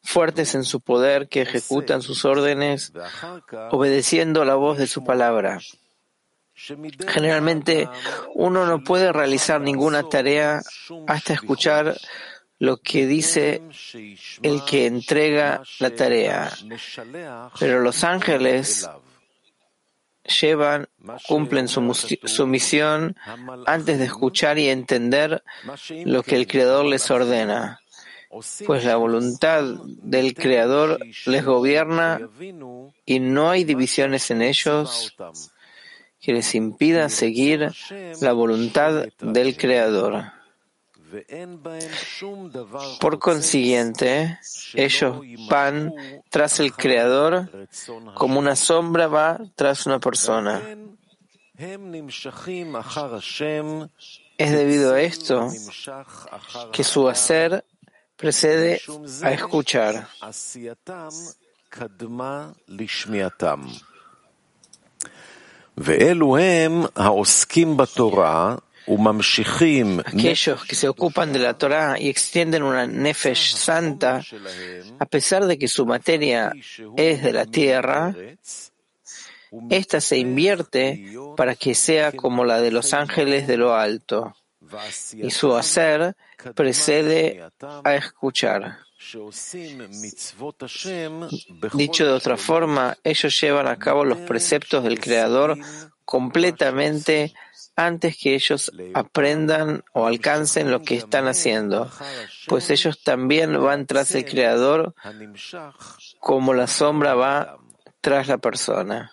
fuertes 0.00 0.54
en 0.54 0.62
su 0.62 0.80
poder, 0.80 1.28
que 1.28 1.42
ejecutan 1.42 2.00
sus 2.00 2.24
órdenes, 2.24 2.92
obedeciendo 3.72 4.44
la 4.44 4.54
voz 4.54 4.78
de 4.78 4.86
su 4.86 5.02
palabra. 5.02 5.58
Generalmente 7.08 7.88
uno 8.36 8.66
no 8.66 8.84
puede 8.84 9.12
realizar 9.12 9.60
ninguna 9.60 10.04
tarea 10.04 10.60
hasta 11.08 11.32
escuchar 11.32 11.96
lo 12.58 12.78
que 12.78 13.06
dice 13.06 13.62
el 14.42 14.64
que 14.64 14.86
entrega 14.86 15.62
la 15.78 15.90
tarea. 15.90 16.52
Pero 17.58 17.80
los 17.80 18.04
ángeles 18.04 18.88
llevan, 20.40 20.88
cumplen 21.26 21.68
su, 21.68 21.94
su, 21.94 22.46
misión 22.46 23.16
antes 23.66 23.98
de 23.98 24.04
escuchar 24.04 24.58
y 24.58 24.68
entender 24.68 25.42
lo 26.04 26.22
que 26.22 26.36
el 26.36 26.46
Creador 26.46 26.84
les 26.84 27.10
ordena, 27.10 27.80
pues 28.66 28.84
la 28.84 28.96
voluntad 28.96 29.62
del 29.86 30.34
Creador 30.34 30.98
les 31.26 31.44
gobierna 31.44 32.20
y 33.06 33.20
no 33.20 33.50
hay 33.50 33.64
divisiones 33.64 34.30
en 34.30 34.42
ellos 34.42 35.16
que 36.20 36.32
les 36.32 36.54
impida 36.54 37.08
seguir 37.08 37.72
la 38.20 38.32
voluntad 38.32 39.06
del 39.20 39.56
Creador. 39.56 40.37
Por 43.00 43.18
consiguiente, 43.18 44.38
ellos 44.74 45.16
van 45.48 45.94
tras 46.28 46.60
el 46.60 46.72
Creador 46.72 47.68
como 48.14 48.38
una 48.38 48.56
sombra 48.56 49.06
va 49.06 49.38
tras 49.54 49.86
una 49.86 49.98
persona. 49.98 50.62
Es 54.38 54.52
debido 54.52 54.94
a 54.94 55.00
esto 55.00 55.48
que 56.72 56.84
su 56.84 57.08
hacer 57.08 57.64
precede 58.16 58.80
a 59.22 59.32
escuchar. 59.32 60.08
Aquellos 70.06 70.64
que 70.64 70.74
se 70.74 70.88
ocupan 70.88 71.32
de 71.32 71.38
la 71.38 71.58
Torah 71.58 71.98
y 71.98 72.08
extienden 72.08 72.62
una 72.62 72.86
nefesh 72.86 73.54
santa, 73.54 74.22
a 74.98 75.06
pesar 75.06 75.46
de 75.46 75.58
que 75.58 75.68
su 75.68 75.84
materia 75.84 76.52
es 76.96 77.22
de 77.22 77.32
la 77.32 77.46
tierra, 77.46 78.14
esta 79.70 80.00
se 80.00 80.18
invierte 80.18 81.12
para 81.36 81.54
que 81.54 81.74
sea 81.74 82.12
como 82.12 82.44
la 82.44 82.60
de 82.60 82.70
los 82.70 82.94
ángeles 82.94 83.46
de 83.46 83.56
lo 83.56 83.74
alto, 83.74 84.34
y 85.14 85.30
su 85.30 85.54
hacer 85.54 86.16
precede 86.54 87.42
a 87.84 87.94
escuchar. 87.94 88.78
Dicho 91.72 92.04
de 92.04 92.12
otra 92.12 92.36
forma, 92.36 92.96
ellos 93.04 93.40
llevan 93.40 93.68
a 93.68 93.78
cabo 93.78 94.04
los 94.04 94.18
preceptos 94.18 94.82
del 94.82 95.00
Creador 95.00 95.56
completamente 96.04 97.32
antes 97.78 98.16
que 98.16 98.34
ellos 98.34 98.72
aprendan 98.92 99.84
o 99.92 100.08
alcancen 100.08 100.72
lo 100.72 100.82
que 100.82 100.96
están 100.96 101.28
haciendo, 101.28 101.88
pues 102.48 102.70
ellos 102.70 103.04
también 103.04 103.62
van 103.62 103.86
tras 103.86 104.16
el 104.16 104.24
Creador 104.24 104.94
como 106.18 106.54
la 106.54 106.66
sombra 106.66 107.14
va 107.14 107.58
tras 108.00 108.26
la 108.26 108.38
persona. 108.38 109.12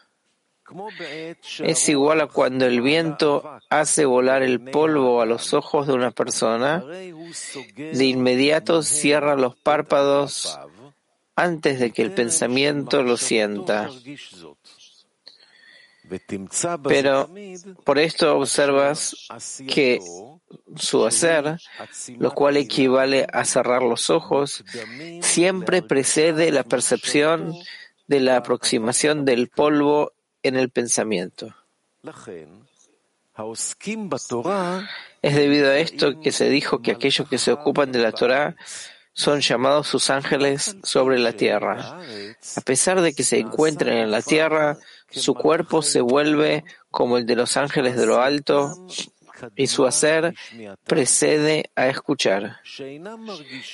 Es 1.59 1.89
igual 1.89 2.21
a 2.21 2.27
cuando 2.27 2.65
el 2.65 2.81
viento 2.81 3.59
hace 3.69 4.05
volar 4.05 4.41
el 4.41 4.59
polvo 4.59 5.21
a 5.21 5.27
los 5.27 5.53
ojos 5.53 5.85
de 5.85 5.93
una 5.93 6.09
persona, 6.09 6.83
de 6.83 8.05
inmediato 8.05 8.81
cierra 8.81 9.35
los 9.35 9.55
párpados 9.55 10.57
antes 11.35 11.79
de 11.79 11.91
que 11.91 12.01
el 12.01 12.13
pensamiento 12.13 13.03
lo 13.03 13.15
sienta. 13.15 13.91
Pero 16.87 17.29
por 17.83 17.99
esto 17.99 18.37
observas 18.37 19.15
que 19.67 19.99
su 20.75 21.05
hacer, 21.05 21.59
lo 22.17 22.31
cual 22.31 22.57
equivale 22.57 23.27
a 23.31 23.45
cerrar 23.45 23.83
los 23.83 24.09
ojos, 24.09 24.63
siempre 25.21 25.81
precede 25.81 26.51
la 26.51 26.63
percepción 26.63 27.53
de 28.07 28.19
la 28.19 28.37
aproximación 28.37 29.25
del 29.25 29.49
polvo 29.49 30.13
en 30.43 30.55
el 30.55 30.69
pensamiento. 30.69 31.55
Es 35.21 35.35
debido 35.35 35.69
a 35.69 35.77
esto 35.77 36.19
que 36.21 36.31
se 36.31 36.49
dijo 36.49 36.81
que 36.81 36.91
aquellos 36.91 37.27
que 37.27 37.37
se 37.37 37.51
ocupan 37.51 37.91
de 37.91 37.99
la 37.99 38.11
Torah 38.11 38.55
son 39.13 39.39
llamados 39.39 39.87
sus 39.87 40.09
ángeles 40.09 40.75
sobre 40.83 41.17
la 41.19 41.33
tierra. 41.33 41.99
A 42.57 42.61
pesar 42.61 43.01
de 43.01 43.13
que 43.13 43.23
se 43.23 43.39
encuentren 43.39 43.97
en 43.97 44.11
la 44.11 44.21
tierra, 44.21 44.77
su 45.09 45.33
cuerpo 45.33 45.81
se 45.81 46.01
vuelve 46.01 46.63
como 46.91 47.17
el 47.17 47.25
de 47.25 47.35
los 47.35 47.57
ángeles 47.57 47.95
de 47.95 48.05
lo 48.05 48.21
alto 48.21 48.87
y 49.55 49.67
su 49.67 49.85
hacer 49.85 50.33
precede 50.85 51.69
a 51.75 51.87
escuchar. 51.87 52.57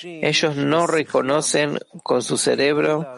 Ellos 0.04 0.56
no 0.56 0.88
reconocen 0.88 1.80
con 2.04 2.22
su 2.22 2.38
cerebro 2.38 3.18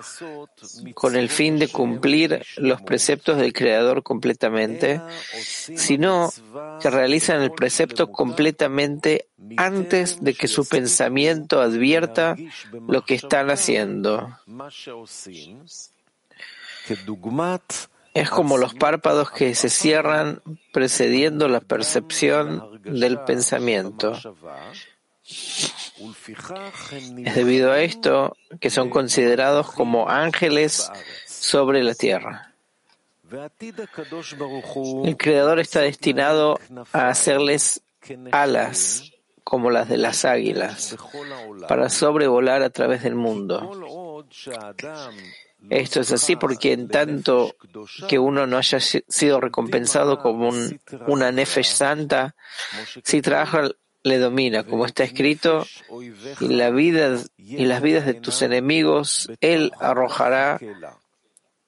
con 0.94 1.16
el 1.16 1.30
fin 1.30 1.60
de 1.60 1.68
cumplir 1.68 2.46
los 2.58 2.82
preceptos 2.82 3.38
del 3.38 3.54
Creador 3.54 4.04
completamente, 4.04 5.02
sino 5.76 6.32
que 6.82 6.90
realizan 6.90 7.42
el 7.42 7.52
precepto 7.52 8.12
completamente 8.12 9.28
antes 9.58 10.22
de 10.22 10.34
que 10.34 10.48
su 10.48 10.66
pensamiento 10.66 11.62
advierta 11.62 12.36
lo 12.88 13.04
que 13.04 13.16
están 13.16 13.50
haciendo. 13.50 14.38
Es 18.14 18.30
como 18.30 18.58
los 18.58 18.74
párpados 18.76 19.32
que 19.32 19.56
se 19.56 19.70
cierran 19.70 20.42
precediendo 20.72 21.48
la 21.48 21.62
percepción 21.62 22.82
del 22.84 23.20
pensamiento. 23.22 24.14
Es 27.24 27.36
debido 27.36 27.72
a 27.72 27.82
esto 27.82 28.36
que 28.60 28.70
son 28.70 28.90
considerados 28.90 29.72
como 29.72 30.10
ángeles 30.10 30.92
sobre 31.26 31.84
la 31.84 31.96
tierra. 31.96 32.54
El 35.04 35.18
Creador 35.18 35.60
está 35.60 35.82
destinado 35.82 36.60
a 36.92 37.08
hacerles 37.08 37.82
alas 38.32 39.12
como 39.44 39.72
las 39.72 39.90
de 39.90 39.98
las 39.98 40.26
águilas 40.26 40.96
para 41.68 41.90
sobrevolar 41.90 42.64
a 42.64 42.70
través 42.70 43.04
del 43.04 43.16
mundo. 43.16 44.24
Esto 45.70 46.02
es 46.02 46.12
así 46.12 46.36
porque 46.36 46.74
en 46.74 46.88
tanto 46.88 47.56
que 48.08 48.20
uno 48.20 48.46
no 48.48 48.58
haya 48.58 48.80
sido 48.80 49.40
recompensado 49.40 50.20
como 50.20 50.52
una 51.08 51.32
nefesh 51.32 51.68
santa, 51.68 52.36
si 53.04 53.22
trabaja 53.22 53.70
le 54.04 54.18
domina, 54.20 54.66
como 54.66 54.86
está 54.86 55.04
escrito, 55.04 55.66
y 56.42 56.48
la 56.48 56.70
vida 56.70 57.18
y 57.38 57.66
las 57.66 57.82
vidas 57.82 58.06
de 58.06 58.16
tus 58.16 58.42
enemigos 58.42 59.32
él 59.40 59.72
arrojará 59.80 60.60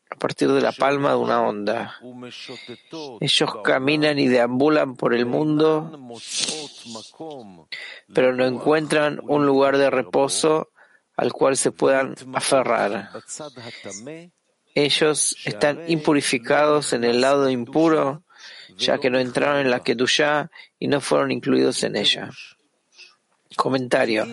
a 0.09 0.15
partir 0.17 0.51
de 0.51 0.61
la 0.61 0.71
palma 0.71 1.11
de 1.11 1.15
una 1.15 1.41
onda. 1.41 1.95
Ellos 3.21 3.49
caminan 3.63 4.19
y 4.19 4.27
deambulan 4.27 4.95
por 4.95 5.13
el 5.13 5.25
mundo, 5.25 5.91
pero 8.13 8.35
no 8.35 8.45
encuentran 8.45 9.19
un 9.23 9.45
lugar 9.45 9.77
de 9.77 9.89
reposo 9.89 10.69
al 11.17 11.31
cual 11.33 11.57
se 11.57 11.71
puedan 11.71 12.15
aferrar. 12.33 13.11
Ellos 14.73 15.37
están 15.45 15.79
impurificados 15.87 16.93
en 16.93 17.05
el 17.05 17.21
lado 17.21 17.49
impuro, 17.49 18.23
ya 18.77 18.97
que 18.97 19.09
no 19.09 19.19
entraron 19.19 19.59
en 19.59 19.71
la 19.71 19.81
Kedushá 19.81 20.51
y 20.77 20.87
no 20.87 20.99
fueron 20.99 21.31
incluidos 21.31 21.83
en 21.83 21.95
ella. 21.95 22.29
Comentario. 23.55 24.25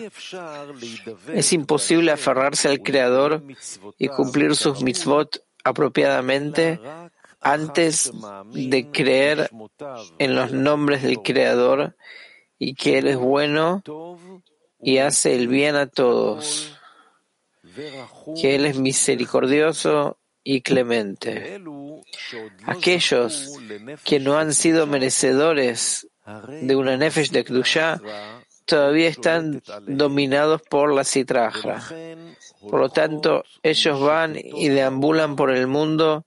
Es 1.33 1.53
imposible 1.53 2.11
aferrarse 2.11 2.67
al 2.67 2.81
Creador 2.81 3.41
y 3.97 4.09
cumplir 4.09 4.55
sus 4.55 4.81
mitzvot 4.81 5.41
apropiadamente 5.63 6.81
antes 7.39 8.11
de 8.51 8.91
creer 8.91 9.49
en 10.19 10.35
los 10.35 10.51
nombres 10.51 11.03
del 11.03 11.21
Creador 11.21 11.95
y 12.59 12.75
que 12.75 12.97
Él 12.97 13.07
es 13.07 13.17
bueno 13.17 13.81
y 14.83 14.97
hace 14.97 15.35
el 15.35 15.47
bien 15.47 15.75
a 15.75 15.87
todos, 15.87 16.77
que 18.39 18.55
Él 18.55 18.65
es 18.65 18.77
misericordioso 18.77 20.17
y 20.43 20.61
clemente. 20.61 21.61
Aquellos 22.65 23.57
que 24.03 24.19
no 24.19 24.37
han 24.37 24.53
sido 24.53 24.87
merecedores 24.87 26.07
de 26.61 26.75
una 26.75 26.97
Nefesh 26.97 27.31
de 27.31 27.43
Kdusha 27.43 28.01
todavía 28.65 29.09
están 29.09 29.61
dominados 29.87 30.61
por 30.61 30.93
la 30.93 31.03
citraja. 31.03 31.81
Por 32.69 32.79
lo 32.79 32.89
tanto, 32.89 33.43
ellos 33.61 33.99
van 33.99 34.37
y 34.37 34.69
deambulan 34.69 35.35
por 35.35 35.51
el 35.51 35.67
mundo 35.67 36.25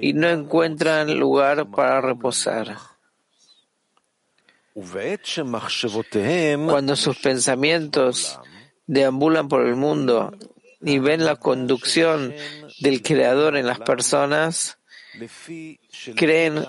y 0.00 0.14
no 0.14 0.28
encuentran 0.28 1.18
lugar 1.18 1.70
para 1.70 2.00
reposar. 2.00 2.76
Cuando 6.68 6.96
sus 6.96 7.16
pensamientos 7.18 8.40
deambulan 8.86 9.48
por 9.48 9.66
el 9.66 9.76
mundo 9.76 10.32
y 10.80 10.98
ven 10.98 11.24
la 11.24 11.36
conducción 11.36 12.34
del 12.80 13.02
Creador 13.02 13.56
en 13.56 13.66
las 13.66 13.78
personas, 13.80 14.78
creen 16.16 16.64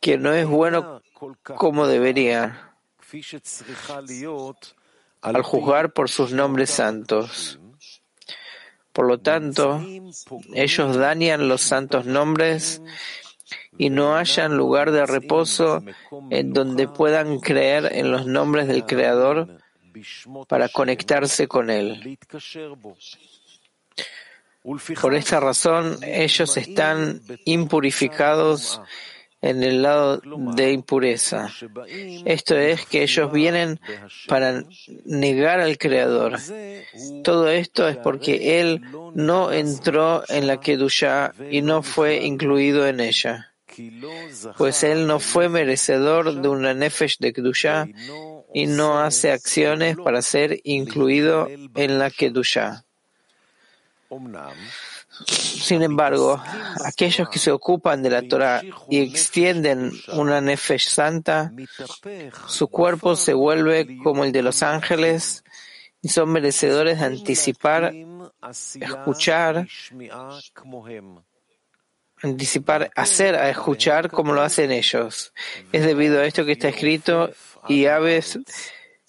que 0.00 0.18
no 0.18 0.34
es 0.34 0.46
bueno 0.46 1.02
como 1.42 1.86
debería 1.86 2.74
al 5.22 5.42
juzgar 5.42 5.92
por 5.92 6.10
sus 6.10 6.32
nombres 6.32 6.70
santos. 6.70 7.58
Por 8.92 9.06
lo 9.06 9.18
tanto, 9.18 9.80
ellos 10.54 10.96
dañan 10.96 11.48
los 11.48 11.62
santos 11.62 12.04
nombres 12.04 12.82
y 13.78 13.90
no 13.90 14.16
hayan 14.16 14.56
lugar 14.56 14.90
de 14.90 15.06
reposo 15.06 15.82
en 16.30 16.52
donde 16.52 16.88
puedan 16.88 17.38
creer 17.38 17.90
en 17.92 18.10
los 18.10 18.26
nombres 18.26 18.66
del 18.66 18.84
Creador 18.84 19.48
para 20.48 20.68
conectarse 20.68 21.46
con 21.46 21.70
Él. 21.70 22.18
Por 25.00 25.14
esta 25.14 25.40
razón, 25.40 25.98
ellos 26.02 26.56
están 26.56 27.22
impurificados 27.44 28.82
en 29.40 29.62
el 29.62 29.82
lado 29.82 30.20
de 30.54 30.72
impureza. 30.72 31.48
Esto 32.24 32.56
es 32.56 32.84
que 32.86 33.02
ellos 33.04 33.30
vienen 33.30 33.80
para 34.26 34.64
negar 35.04 35.60
al 35.60 35.78
Creador. 35.78 36.38
Todo 37.22 37.48
esto 37.48 37.88
es 37.88 37.96
porque 37.96 38.60
Él 38.60 38.82
no 39.14 39.52
entró 39.52 40.24
en 40.28 40.48
la 40.48 40.58
Kedushá 40.58 41.32
y 41.50 41.62
no 41.62 41.82
fue 41.82 42.16
incluido 42.24 42.86
en 42.86 43.00
ella. 43.00 43.47
Pues 44.56 44.82
él 44.82 45.06
no 45.06 45.20
fue 45.20 45.48
merecedor 45.48 46.40
de 46.40 46.48
una 46.48 46.74
nefesh 46.74 47.18
de 47.18 47.32
Kedushá 47.32 47.86
y 48.52 48.66
no 48.66 49.00
hace 49.00 49.32
acciones 49.32 49.96
para 49.96 50.22
ser 50.22 50.60
incluido 50.64 51.48
en 51.74 51.98
la 51.98 52.10
Kedushá. 52.10 52.84
Sin 55.26 55.82
embargo, 55.82 56.42
aquellos 56.84 57.28
que 57.28 57.38
se 57.38 57.50
ocupan 57.50 58.02
de 58.02 58.10
la 58.10 58.22
Torah 58.22 58.62
y 58.88 59.00
extienden 59.00 59.92
una 60.12 60.40
nefesh 60.40 60.88
santa, 60.88 61.52
su 62.46 62.68
cuerpo 62.68 63.16
se 63.16 63.34
vuelve 63.34 63.98
como 64.02 64.24
el 64.24 64.32
de 64.32 64.42
los 64.42 64.62
ángeles 64.62 65.44
y 66.00 66.08
son 66.08 66.30
merecedores 66.30 67.00
de 67.00 67.06
anticipar, 67.06 67.92
escuchar, 68.80 69.66
anticipar, 72.22 72.90
hacer 72.94 73.34
a 73.34 73.48
escuchar 73.50 74.10
como 74.10 74.32
lo 74.32 74.42
hacen 74.42 74.70
ellos. 74.70 75.32
Es 75.72 75.84
debido 75.84 76.20
a 76.20 76.26
esto 76.26 76.44
que 76.44 76.52
está 76.52 76.68
escrito 76.68 77.30
y 77.68 77.86
aves 77.86 78.38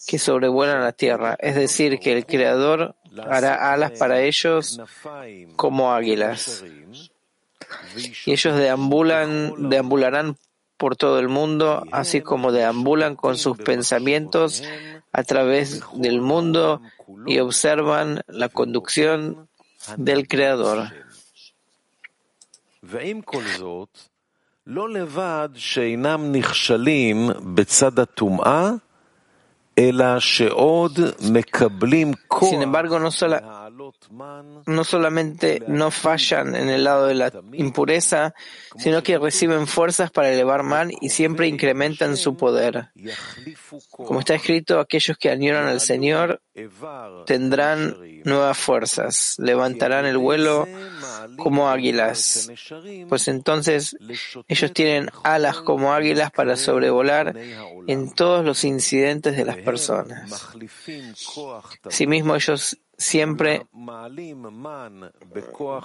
que 0.08 0.20
sobrevuelan 0.20 0.82
la 0.82 0.92
tierra, 0.92 1.38
es 1.40 1.56
decir, 1.56 2.00
que 2.00 2.14
el 2.14 2.26
Creador 2.26 2.96
hará 3.28 3.74
alas 3.74 3.92
para 3.92 4.22
ellos 4.22 4.82
como 5.56 5.94
águilas. 5.94 6.64
Y 8.26 8.32
ellos 8.32 8.58
deambulan, 8.58 9.70
deambularán 9.70 10.38
por 10.78 10.96
todo 10.96 11.20
el 11.20 11.28
mundo, 11.28 11.84
así 11.92 12.22
como 12.22 12.52
deambulan 12.52 13.16
con 13.16 13.38
sus 13.38 13.58
pensamientos 13.58 14.64
a 15.12 15.24
través 15.24 15.82
del 15.94 16.22
mundo 16.22 16.82
y 17.26 17.40
observan 17.40 18.22
la 18.28 18.50
conducción 18.50 19.50
del 19.98 20.28
Creador. 20.28 20.90
Sin 32.50 32.62
embargo, 32.62 33.00
no, 33.00 33.10
no 34.66 34.84
solamente 34.84 35.64
no 35.68 35.90
fallan 35.90 36.54
en 36.56 36.68
el 36.68 36.84
lado 36.84 37.08
de 37.08 37.16
la 37.16 37.32
impureza, 37.54 38.34
sino 38.78 39.02
que 39.02 39.18
reciben 39.18 39.68
fuerzas 39.68 40.12
para 40.12 40.30
elevar 40.32 40.64
man 40.64 40.92
y 41.00 41.10
siempre 41.10 41.48
incrementan 41.48 42.18
su 42.18 42.36
poder. 42.36 42.90
Como 43.90 44.20
está 44.20 44.36
escrito, 44.36 44.82
aquellos 44.82 45.18
que 45.18 45.30
añoran 45.30 45.68
al 45.68 45.80
Señor 45.80 46.42
tendrán 47.26 47.96
nuevas 48.26 48.58
fuerzas, 48.58 49.36
levantarán 49.38 50.06
el 50.06 50.18
vuelo 50.18 50.68
como 51.38 51.70
águilas, 51.70 52.52
pues 53.08 53.28
entonces 53.28 53.96
ellos 54.48 54.74
tienen 54.74 55.10
alas 55.24 55.58
como 55.58 55.94
águilas 55.94 56.32
para 56.32 56.56
sobrevolar 56.56 57.36
en 57.88 58.12
todos 58.14 58.46
los 58.46 58.64
incidentes 58.64 59.36
de 59.36 59.46
las 59.46 59.58
personas. 59.58 60.32
Asimismo, 61.84 62.36
ellos 62.36 62.78
siempre 62.98 63.66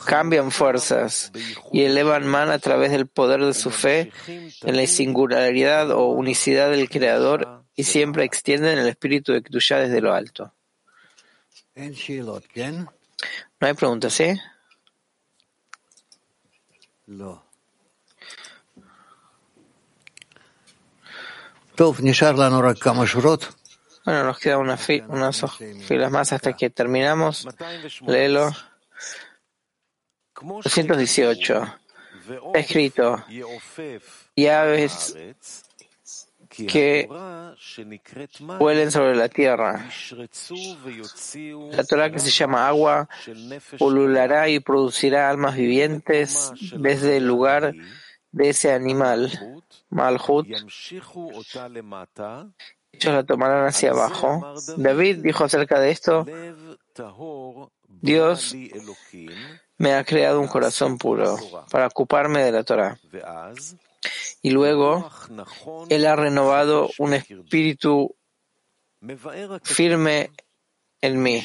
cambian 0.04 0.50
fuerzas 0.50 1.32
y 1.72 1.82
elevan 1.82 2.26
man 2.26 2.50
a 2.50 2.58
través 2.58 2.90
del 2.90 3.06
poder 3.06 3.44
de 3.44 3.54
su 3.54 3.70
fe 3.70 4.12
en 4.26 4.76
la 4.76 4.86
singularidad 4.86 5.90
o 5.92 6.08
unicidad 6.08 6.70
del 6.70 6.90
Creador 6.90 7.64
y 7.76 7.84
siempre 7.84 8.24
extienden 8.24 8.78
el 8.78 8.88
espíritu 8.88 9.32
de 9.32 9.42
Kedushá 9.42 9.78
desde 9.78 10.00
lo 10.00 10.12
alto. 10.12 10.52
No 13.60 13.66
hay 13.68 13.74
preguntas, 13.74 14.12
¿sí? 14.12 14.34
Bueno, 24.04 24.24
nos 24.24 24.38
quedan 24.38 24.60
unas 24.60 24.80
filas 24.82 26.10
más 26.10 26.32
hasta 26.32 26.52
que 26.52 26.70
terminamos. 26.70 27.46
Léelo. 28.06 28.52
218. 30.40 31.78
Está 32.26 32.58
escrito, 32.58 33.22
y 34.34 34.46
aves 34.46 35.14
que 36.68 37.08
huelen 38.58 38.90
sobre 38.90 39.16
la 39.16 39.28
tierra. 39.28 39.88
La 41.70 41.84
Torah 41.84 42.10
que 42.10 42.18
se 42.18 42.30
llama 42.30 42.68
agua 42.68 43.08
pululará 43.78 44.48
y 44.48 44.60
producirá 44.60 45.30
almas 45.30 45.56
vivientes 45.56 46.52
desde 46.76 47.16
el 47.16 47.26
lugar 47.26 47.74
de 48.32 48.48
ese 48.48 48.72
animal, 48.72 49.30
Malhut. 49.90 50.46
Ellos 52.92 53.14
la 53.14 53.24
tomarán 53.24 53.66
hacia 53.66 53.90
abajo. 53.90 54.54
David 54.76 55.18
dijo 55.18 55.44
acerca 55.44 55.80
de 55.80 55.90
esto, 55.90 56.26
Dios 57.88 58.54
me 59.78 59.94
ha 59.94 60.04
creado 60.04 60.40
un 60.40 60.48
corazón 60.48 60.98
puro 60.98 61.36
para 61.70 61.86
ocuparme 61.86 62.42
de 62.42 62.52
la 62.52 62.64
Torah. 62.64 62.98
Y 64.42 64.50
luego, 64.50 65.10
Él 65.88 66.06
ha 66.06 66.16
renovado 66.16 66.90
un 66.98 67.14
espíritu 67.14 68.14
firme 69.62 70.30
en 71.00 71.22
mí. 71.22 71.42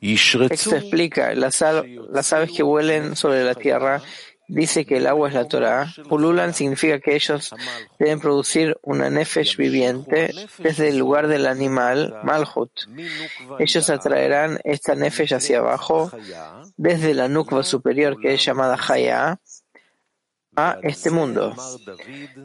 Esto 0.00 0.76
explica, 0.76 1.34
las, 1.34 1.64
las 2.10 2.32
aves 2.32 2.52
que 2.52 2.62
vuelen 2.62 3.16
sobre 3.16 3.42
la 3.42 3.54
tierra 3.54 4.00
dice 4.48 4.84
que 4.84 4.96
el 4.96 5.06
agua 5.06 5.28
es 5.28 5.34
la 5.34 5.46
Torah, 5.46 5.92
pululan 6.08 6.54
significa 6.54 6.98
que 6.98 7.14
ellos 7.14 7.54
deben 7.98 8.18
producir 8.18 8.76
una 8.82 9.10
nefesh 9.10 9.56
viviente 9.56 10.34
desde 10.58 10.88
el 10.88 10.98
lugar 10.98 11.28
del 11.28 11.46
animal, 11.46 12.16
Malhut. 12.24 12.72
Ellos 13.58 13.90
atraerán 13.90 14.58
esta 14.64 14.94
nefesh 14.94 15.34
hacia 15.34 15.58
abajo 15.58 16.10
desde 16.76 17.14
la 17.14 17.28
nukva 17.28 17.62
superior 17.62 18.18
que 18.18 18.34
es 18.34 18.44
llamada 18.44 18.78
Haya 18.88 19.38
a 20.56 20.78
este 20.82 21.10
mundo. 21.10 21.54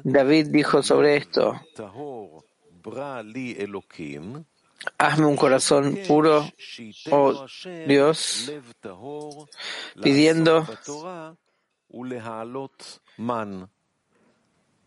David 0.04 0.47
dijo 0.49 0.84
sobre 0.84 1.18
esto, 1.18 1.60
Hazme 4.97 5.26
un 5.26 5.38
corazón 5.38 5.97
puro, 6.08 6.45
oh 7.10 7.45
Dios, 7.88 8.51
pidiendo 10.01 10.68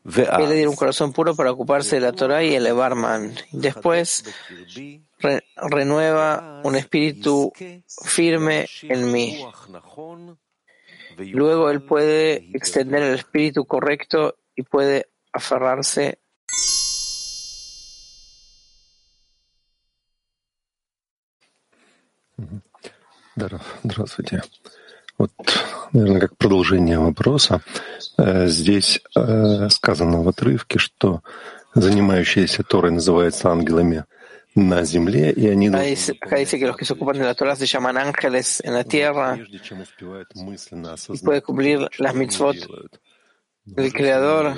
le 0.03 0.55
dio 0.55 0.69
un 0.69 0.75
corazón 0.75 1.13
puro 1.13 1.35
para 1.35 1.51
ocuparse 1.51 1.95
de 1.95 2.01
la 2.01 2.11
Torah 2.11 2.43
y 2.43 2.55
elevar 2.55 2.95
man. 2.95 3.35
Después 3.51 4.25
renueva 5.55 6.61
un 6.63 6.75
espíritu 6.75 7.53
firme 8.03 8.67
en 8.83 9.11
mí. 9.11 9.45
Luego 11.17 11.69
él 11.69 11.83
puede 11.83 12.49
extender 12.55 13.03
el 13.03 13.15
espíritu 13.15 13.65
correcto 13.65 14.37
y 14.55 14.63
puede 14.63 15.09
aferrarse 15.33 16.19
Здравствуйте. 23.83 24.41
Вот, 25.18 25.30
наверное, 25.92 26.20
как 26.20 26.36
продолжение 26.36 26.98
вопроса, 26.98 27.62
здесь 28.18 29.00
сказано 29.70 30.22
в 30.22 30.28
отрывке, 30.28 30.78
что 30.78 31.22
занимающиеся 31.74 32.62
Торой 32.62 32.90
называются 32.90 33.50
ангелами 33.50 34.04
на 34.54 34.84
земле, 34.84 35.32
и 35.32 35.48
они... 35.48 35.68
Acá 35.68 36.36
dice 36.36 36.58
que 36.58 36.66
los 36.66 36.76
que 36.76 36.86
se 36.86 36.94
ocupan 36.94 37.18
de 37.18 37.24
la 37.24 37.34
Torah 37.34 37.56
se 37.56 37.66
llaman 37.66 37.98
ángeles 37.98 38.62
en 38.64 38.72
la 38.72 38.84
tierra 38.84 39.38
y 39.38 41.18
puede 41.18 41.42
cumplir 41.42 41.88
las 41.98 42.14
mitzvot 42.14 42.56
del 43.66 43.92
Creador 43.92 44.56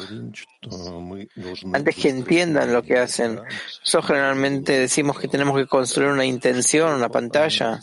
antes 1.73 1.97
que 1.97 2.11
entiendan 2.11 2.73
lo 2.73 2.83
que 2.83 2.99
hacen. 2.99 3.41
Nosotros 3.81 4.07
generalmente 4.07 4.79
decimos 4.79 5.19
que 5.19 5.27
tenemos 5.27 5.57
que 5.57 5.67
construir 5.67 6.11
una 6.11 6.25
intención, 6.25 6.95
una 6.95 7.09
pantalla. 7.09 7.81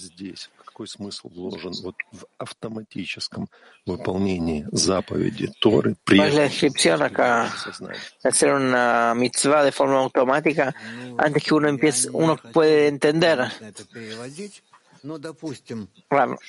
Какой 0.76 0.88
смысл 0.90 1.30
вложен 1.30 1.72
вот 1.84 1.96
в 2.12 2.26
автоматическом 2.38 3.48
выполнении 3.86 4.68
заповеди 4.74 5.50
Торы 5.62 5.96
при 6.04 6.18
¿Cuál 6.18 6.28
es 6.28 6.36
la 6.36 6.44
descripción 6.50 7.02
acá? 7.02 7.50
De 8.22 8.28
hacer 8.28 8.52
una 8.52 9.14
mitzvah 9.16 9.64
de 9.64 9.72
forma 9.72 10.00
automática 10.00 10.76
antes 11.18 11.44
que 11.44 11.54
uno 11.54 11.70
empiece, 11.70 12.10
uno 12.12 12.36
puede 12.52 12.90
entender. 12.90 13.50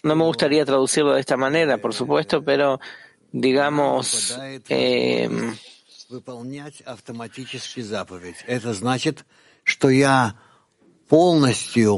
No 0.02 0.16
me 0.16 0.24
gustaría 0.24 0.64
traducirlo 0.64 1.14
de 1.14 1.20
esta 1.20 1.36
manera, 1.36 1.78
por 1.78 1.94
supuesto, 1.94 2.42
pero 2.42 2.80
digamos, 3.30 4.36
eh, 4.68 5.30
выполнять 6.08 6.80
автоматически 6.80 7.80
заповедь. 7.80 8.42
Это 8.48 8.74
значит, 8.74 9.24
что 9.62 9.88
я 9.88 10.34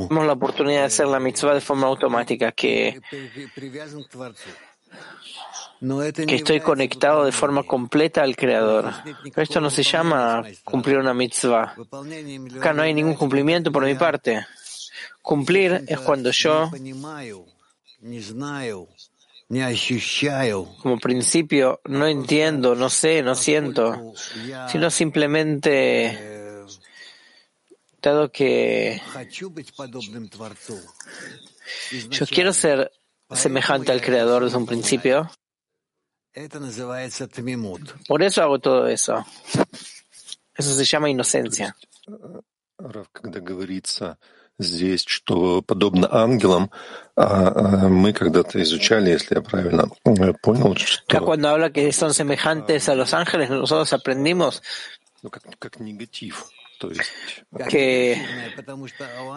Tenemos 0.09 0.26
la 0.26 0.32
oportunidad 0.34 0.80
de 0.80 0.86
hacer 0.86 1.06
la 1.06 1.18
mitzvah 1.18 1.54
de 1.54 1.61
forma 1.61 1.86
automática, 1.86 2.52
que, 2.52 3.00
estoy 6.28 6.61
conectado 6.61 7.24
de 7.24 7.32
forma 7.32 7.62
completa 7.62 8.22
al 8.22 8.36
Creador. 8.36 8.92
Esto 9.36 9.61
no 9.61 9.70
se 9.70 9.82
llama 9.82 10.42
cumplir 10.64 10.98
una 10.98 11.14
mitzvah. 11.14 11.74
Acá 12.59 12.72
no 12.72 12.82
hay 12.82 12.92
ningún 12.92 13.14
cumplimiento 13.14 13.72
por 13.72 13.84
mi 13.84 13.94
parte. 13.94 14.44
Cumplir 15.22 15.84
es 15.86 16.00
cuando 16.00 16.30
yo, 16.30 16.70
como 20.82 20.98
principio, 20.98 21.80
no 21.84 22.06
entiendo, 22.06 22.74
no 22.74 22.90
sé, 22.90 23.22
no 23.22 23.34
siento, 23.34 24.12
sino 24.68 24.90
simplemente 24.90 26.38
dado 28.01 28.30
que 28.32 29.01
хочу 29.14 29.49
быть 29.49 29.74
подобным 29.76 30.28
Творцу. 30.28 30.80
yo 31.91 32.26
quiero 32.28 32.53
ser 32.53 32.91
semejante 33.32 33.91
al 33.91 34.01
Creador 34.01 34.43
desde 34.43 34.57
un 34.57 34.66
principio, 34.66 35.30
Это 36.34 36.59
называется 36.59 37.28
тмимут. 37.28 37.95
por 38.07 38.22
eso 38.24 38.41
hago 38.41 38.59
todo 38.59 38.88
eso. 38.88 39.26
Eso 40.55 40.74
se 40.74 40.86
llama 40.86 41.09
inocencia. 41.09 41.76
Рав, 42.78 43.07
когда 43.11 43.39
говорится 43.39 44.18
здесь, 44.59 45.03
что 45.05 45.61
подобно 45.61 46.07
ангелам, 46.11 46.70
а, 47.16 47.86
а, 47.86 47.89
мы 47.89 48.14
когда-то 48.14 48.61
изучали, 48.61 49.11
если 49.11 49.36
я 49.36 49.41
правильно 49.41 49.89
э, 50.05 50.34
понял, 50.41 50.74
Acá 50.74 50.86
что 50.86 51.22
cuando 51.22 51.49
habla 51.49 51.72
que 51.72 51.91
son 51.91 52.14
semejantes 52.14 52.89
a 52.89 52.95
los 52.95 53.14
ángeles, 53.14 53.49
nosotros 53.49 53.93
aprendimos 53.93 54.61
ну, 55.22 55.30
как, 55.30 55.43
как 55.57 55.80
негатив. 55.80 56.49
que 57.68 58.22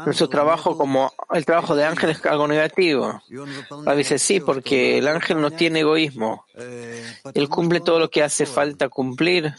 nuestro 0.05 0.29
trabajo 0.29 0.77
como 0.77 1.11
el 1.31 1.45
trabajo 1.45 1.75
de 1.75 1.85
ángel 1.85 2.11
es 2.11 2.25
algo 2.25 2.47
negativo. 2.47 3.21
A 3.85 3.93
veces 3.93 4.21
sí, 4.21 4.39
porque 4.39 4.97
el 4.97 5.07
ángel 5.07 5.41
no 5.41 5.51
tiene 5.51 5.79
egoísmo. 5.81 6.45
Él 7.33 7.49
cumple 7.49 7.79
todo 7.79 7.99
lo 7.99 8.09
que 8.09 8.23
hace 8.23 8.45
falta 8.45 8.89
cumplir. 8.89 9.53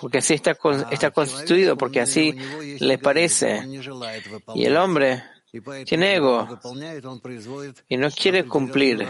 Porque 0.00 0.18
así 0.18 0.34
está, 0.34 0.56
está 0.90 1.10
constituido, 1.10 1.76
porque 1.76 2.00
así 2.00 2.32
le 2.78 2.98
parece. 2.98 3.64
Y 4.54 4.64
el 4.64 4.76
hombre 4.76 5.22
tiene 5.86 6.16
ego 6.16 6.46
y 7.88 7.96
no 7.96 8.10
quiere 8.10 8.44
cumplir. 8.46 9.08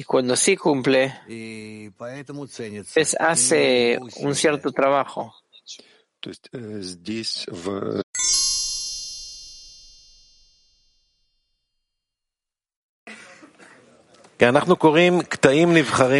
Y 0.00 0.04
cuando 0.04 0.34
sí 0.34 0.56
cumple, 0.56 1.14
es, 1.28 3.16
hace 3.20 3.98
un 4.16 4.34
cierto 4.34 4.72
trabajo. 4.72 5.34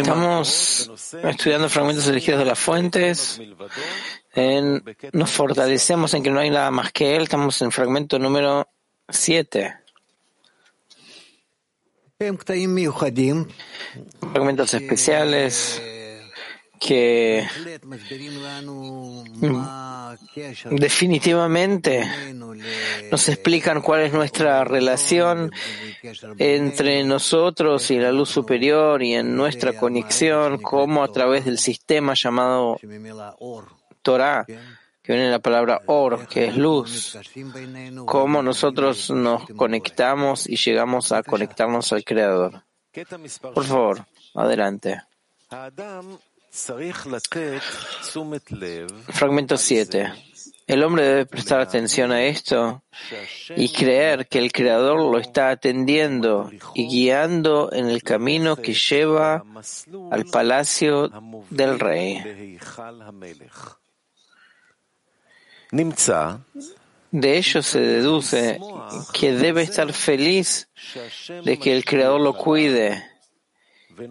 Estamos 0.03 0.91
estudiando 1.23 1.67
fragmentos 1.67 2.07
elegidos 2.07 2.37
de 2.37 2.45
las 2.45 2.59
fuentes. 2.59 3.41
Nos 5.11 5.31
fortalecemos 5.31 6.13
en 6.13 6.21
que 6.21 6.29
no 6.29 6.39
hay 6.39 6.51
nada 6.51 6.69
más 6.69 6.91
que 6.91 7.15
él. 7.15 7.23
Estamos 7.23 7.59
en 7.63 7.71
fragmento 7.71 8.19
número 8.19 8.69
7. 9.09 9.80
Fragmentos 14.31 14.73
especiales 14.75 15.81
que 16.79 17.47
definitivamente 20.71 22.03
nos 23.11 23.29
explican 23.29 23.81
cuál 23.81 24.01
es 24.01 24.13
nuestra 24.13 24.63
relación 24.63 25.51
entre 26.37 27.03
nosotros 27.03 27.89
y 27.89 27.97
la 27.97 28.11
luz 28.11 28.29
superior 28.29 29.01
y 29.01 29.13
en 29.15 29.35
nuestra 29.35 29.73
conexión, 29.73 30.61
cómo 30.61 31.03
a 31.03 31.11
través 31.11 31.45
del 31.45 31.57
sistema 31.57 32.13
llamado 32.15 32.77
Torah, 34.01 34.45
que 35.01 35.13
viene 35.13 35.31
la 35.31 35.39
palabra 35.39 35.81
or, 35.87 36.27
que 36.27 36.45
es 36.45 36.57
luz, 36.57 37.17
cómo 38.05 38.41
nosotros 38.41 39.09
nos 39.09 39.47
conectamos 39.57 40.47
y 40.47 40.55
llegamos 40.55 41.11
a 41.11 41.23
conectarnos 41.23 41.91
al 41.93 42.03
Creador. 42.03 42.63
Por 43.53 43.63
favor, 43.63 44.05
adelante. 44.35 45.01
Fragmento 49.09 49.57
7. 49.57 50.11
El 50.67 50.83
hombre 50.83 51.03
debe 51.03 51.25
prestar 51.25 51.59
atención 51.59 52.11
a 52.11 52.23
esto 52.23 52.83
y 53.55 53.69
creer 53.69 54.27
que 54.27 54.39
el 54.39 54.51
Creador 54.51 54.99
lo 54.99 55.17
está 55.17 55.49
atendiendo 55.49 56.49
y 56.75 56.87
guiando 56.87 57.71
en 57.73 57.89
el 57.89 58.03
camino 58.03 58.55
que 58.55 58.73
lleva 58.73 59.43
al 60.11 60.25
palacio 60.25 61.09
del 61.49 61.79
rey. 61.79 62.57
De 67.11 67.37
ello 67.37 67.61
se 67.61 67.79
deduce 67.79 68.59
que 69.13 69.33
debe 69.33 69.63
estar 69.63 69.91
feliz 69.93 70.69
de 71.43 71.59
que 71.59 71.75
el 71.75 71.85
Creador 71.85 72.21
lo 72.21 72.33
cuide 72.33 73.03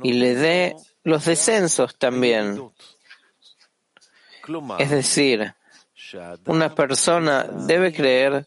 y 0.02 0.12
le 0.14 0.34
dé 0.34 0.76
los 1.04 1.24
descensos 1.24 1.96
también. 1.96 2.70
Es 4.78 4.90
decir, 4.90 5.54
una 6.46 6.74
persona 6.74 7.44
debe 7.44 7.92
creer 7.92 8.46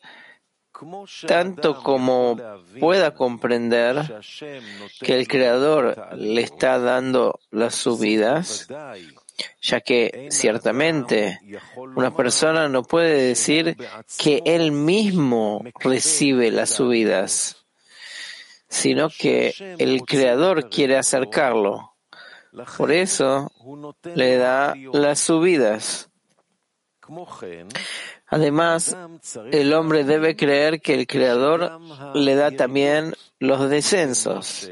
tanto 1.28 1.82
como 1.82 2.38
pueda 2.80 3.14
comprender 3.14 4.22
que 5.00 5.16
el 5.20 5.28
Creador 5.28 6.10
le 6.16 6.42
está 6.42 6.80
dando 6.80 7.40
las 7.52 7.76
subidas 7.76 8.68
ya 9.62 9.82
que 9.82 10.28
ciertamente 10.32 11.40
una 11.96 12.16
persona 12.16 12.68
no 12.68 12.84
puede 12.84 13.28
decir 13.28 13.78
que 14.18 14.42
él 14.46 14.72
mismo 14.72 15.64
recibe 15.80 16.52
las 16.52 16.70
subidas, 16.70 17.66
sino 18.68 19.10
que 19.10 19.54
el 19.80 20.02
Creador 20.04 20.70
quiere 20.70 20.98
acercarlo. 20.98 21.96
Por 22.78 22.92
eso 22.92 23.52
le 24.16 24.38
da 24.38 24.76
las 24.94 25.20
subidas. 25.20 26.10
Además, 28.28 28.98
el 29.52 29.74
hombre 29.74 30.04
debe 30.04 30.36
creer 30.36 30.82
que 30.82 30.94
el 30.94 31.08
Creador 31.08 31.80
le 32.16 32.36
da 32.36 32.52
también 32.52 33.16
los 33.40 33.70
descensos, 33.70 34.72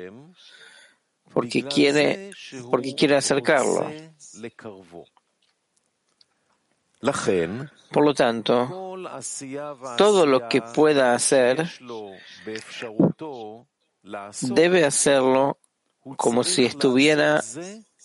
porque 1.34 1.64
quiere, 1.64 2.32
porque 2.70 2.96
quiere 2.96 3.18
acercarlo. 3.18 3.92
Por 7.92 8.06
lo 8.06 8.14
tanto, 8.14 8.96
todo 9.98 10.26
lo 10.26 10.48
que 10.48 10.62
pueda 10.62 11.14
hacer 11.14 11.68
debe 14.42 14.86
hacerlo 14.86 15.58
como 16.18 16.44
si 16.44 16.66
estuviera 16.66 17.42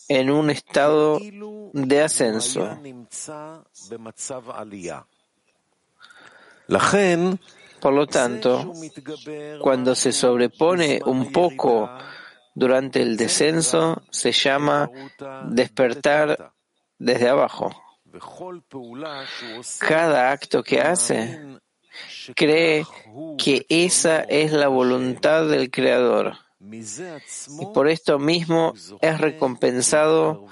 en 0.09 0.31
un 0.31 0.51
estado 0.51 1.18
de 1.72 2.03
ascenso. 2.03 2.79
Por 7.80 7.92
lo 7.92 8.07
tanto, 8.07 8.72
cuando 9.61 9.95
se 9.95 10.11
sobrepone 10.13 11.01
un 11.05 11.30
poco 11.30 11.91
durante 12.57 13.03
el 13.03 13.18
descenso 13.18 14.03
se 14.11 14.33
llama 14.33 14.91
despertar 15.45 16.53
desde 16.99 17.28
abajo. 17.28 17.70
Cada 19.78 20.33
acto 20.33 20.62
que 20.62 20.80
hace 20.80 21.58
cree 22.34 22.87
que 23.37 23.66
esa 23.68 24.20
es 24.20 24.53
la 24.53 24.68
voluntad 24.68 25.46
del 25.46 25.70
Creador. 25.70 26.38
Y 26.58 27.66
por 27.74 27.88
esto 27.88 28.18
mismo 28.18 28.72
es 29.03 29.20
recompensado 29.20 30.46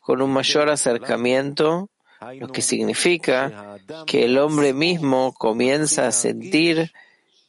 con 0.00 0.22
un 0.22 0.32
mayor 0.32 0.70
acercamiento, 0.70 1.90
lo 2.38 2.48
que 2.48 2.62
significa 2.62 3.76
que 4.06 4.24
el 4.24 4.38
hombre 4.38 4.72
mismo 4.72 5.34
comienza 5.34 6.06
a 6.06 6.12
sentir 6.12 6.90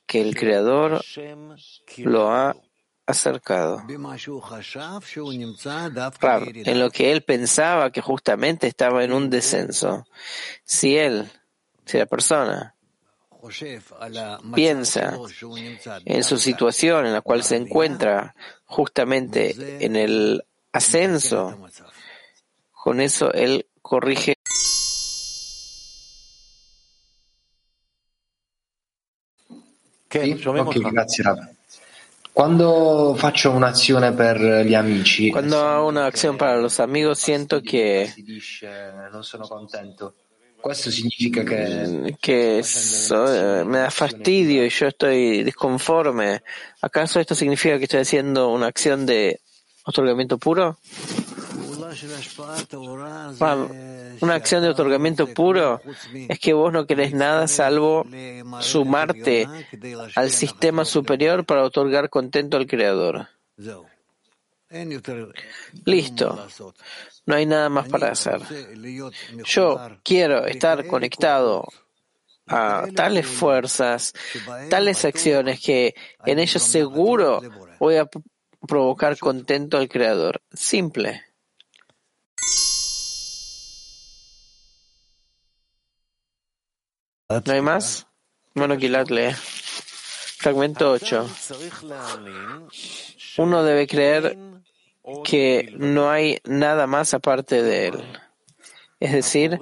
que 0.06 0.20
el 0.20 0.36
Creador 0.36 1.02
lo 1.98 2.30
ha 2.30 2.58
Rab, 6.20 6.44
en 6.54 6.80
lo 6.80 6.90
que 6.90 7.12
él 7.12 7.22
pensaba 7.22 7.92
que 7.92 8.02
justamente 8.02 8.68
estaba 8.68 9.04
en 9.04 9.14
un 9.14 9.30
descenso. 9.30 10.08
Si 10.64 10.98
él, 10.98 11.30
si 11.86 12.00
la 12.00 12.08
persona 12.08 12.76
piensa 14.56 15.18
en 16.06 16.24
su 16.24 16.38
situación 16.38 17.06
en 17.06 17.14
la 17.14 17.22
cual 17.22 17.44
se 17.44 17.58
encuentra 17.58 18.36
justamente 18.66 19.56
en 19.86 19.96
el 19.96 20.44
ascenso, 20.72 21.70
con 22.72 23.02
eso 23.02 23.32
él 23.34 23.68
corrige. 23.82 24.36
Sí, 30.10 30.34
okay. 30.60 30.86
Quando 32.36 33.16
faccio 33.16 33.52
un'azione 33.52 34.12
per 34.12 34.66
gli 34.66 34.74
amici, 34.74 35.30
Cuando 35.30 35.58
hago 35.66 35.88
una 35.88 36.06
acción 36.06 36.36
para 36.36 36.58
los 36.60 36.82
amigos, 36.82 37.18
siento 37.18 37.62
que, 37.62 38.14
dice 38.18 38.92
non 39.10 39.24
sono 39.24 39.48
contento. 39.48 40.16
Questo 40.60 40.92
significa 40.92 41.44
che 41.44 42.18
que 42.20 42.62
so- 42.62 43.32
eh, 43.34 43.64
me 43.64 43.78
da 43.80 43.90
fastidio 43.90 44.66
y 44.66 44.70
yo 44.70 44.88
estoy 44.88 45.44
disconforme. 45.46 46.42
¿Acaso 46.82 47.22
esto 47.22 47.36
significa 47.36 47.78
que 47.78 47.86
estoy 47.86 48.02
haciendo 48.02 48.50
una 48.50 48.68
acción 48.68 49.06
de 49.06 49.40
otorgamiento 49.86 50.38
puro? 50.38 50.78
Una 54.22 54.36
acción 54.36 54.62
de 54.62 54.70
otorgamiento 54.70 55.28
puro 55.28 55.82
es 56.14 56.40
que 56.40 56.54
vos 56.54 56.72
no 56.72 56.86
querés 56.86 57.14
nada 57.14 57.48
salvo 57.48 58.06
sumarte 58.60 59.48
al 60.16 60.30
sistema 60.32 60.86
superior 60.86 61.46
para 61.46 61.64
otorgar 61.64 62.10
contento 62.10 62.58
al 62.58 62.68
Creador. 62.68 63.28
Listo. 65.86 66.48
No 67.26 67.36
hay 67.36 67.46
nada 67.46 67.70
más 67.70 67.88
para 67.88 68.12
hacer. 68.12 68.42
Yo 69.46 69.80
quiero 70.04 70.46
estar 70.46 70.86
conectado 70.88 71.68
a 72.48 72.86
tales 72.94 73.26
fuerzas, 73.26 74.14
tales 74.70 75.06
acciones 75.06 75.60
que 75.60 75.96
en 76.26 76.40
ellos 76.40 76.62
seguro 76.62 77.42
voy 77.80 77.98
a 77.98 78.08
provocar 78.68 79.18
contento 79.18 79.78
al 79.78 79.88
Creador. 79.88 80.42
Simple. 80.54 81.24
¿No 87.28 87.42
hay 87.54 87.62
más? 87.62 88.06
Bueno, 88.54 88.78
Gilad. 88.78 89.08
Fragmento 90.38 90.92
8. 90.92 91.28
Uno 93.40 93.64
debe 93.64 93.88
creer 93.88 94.38
que 95.24 95.74
no 95.76 96.12
hay 96.12 96.40
nada 96.46 96.86
más 96.86 97.16
aparte 97.16 97.64
de 97.64 97.88
él. 97.88 98.04
Es 99.00 99.12
decir, 99.12 99.60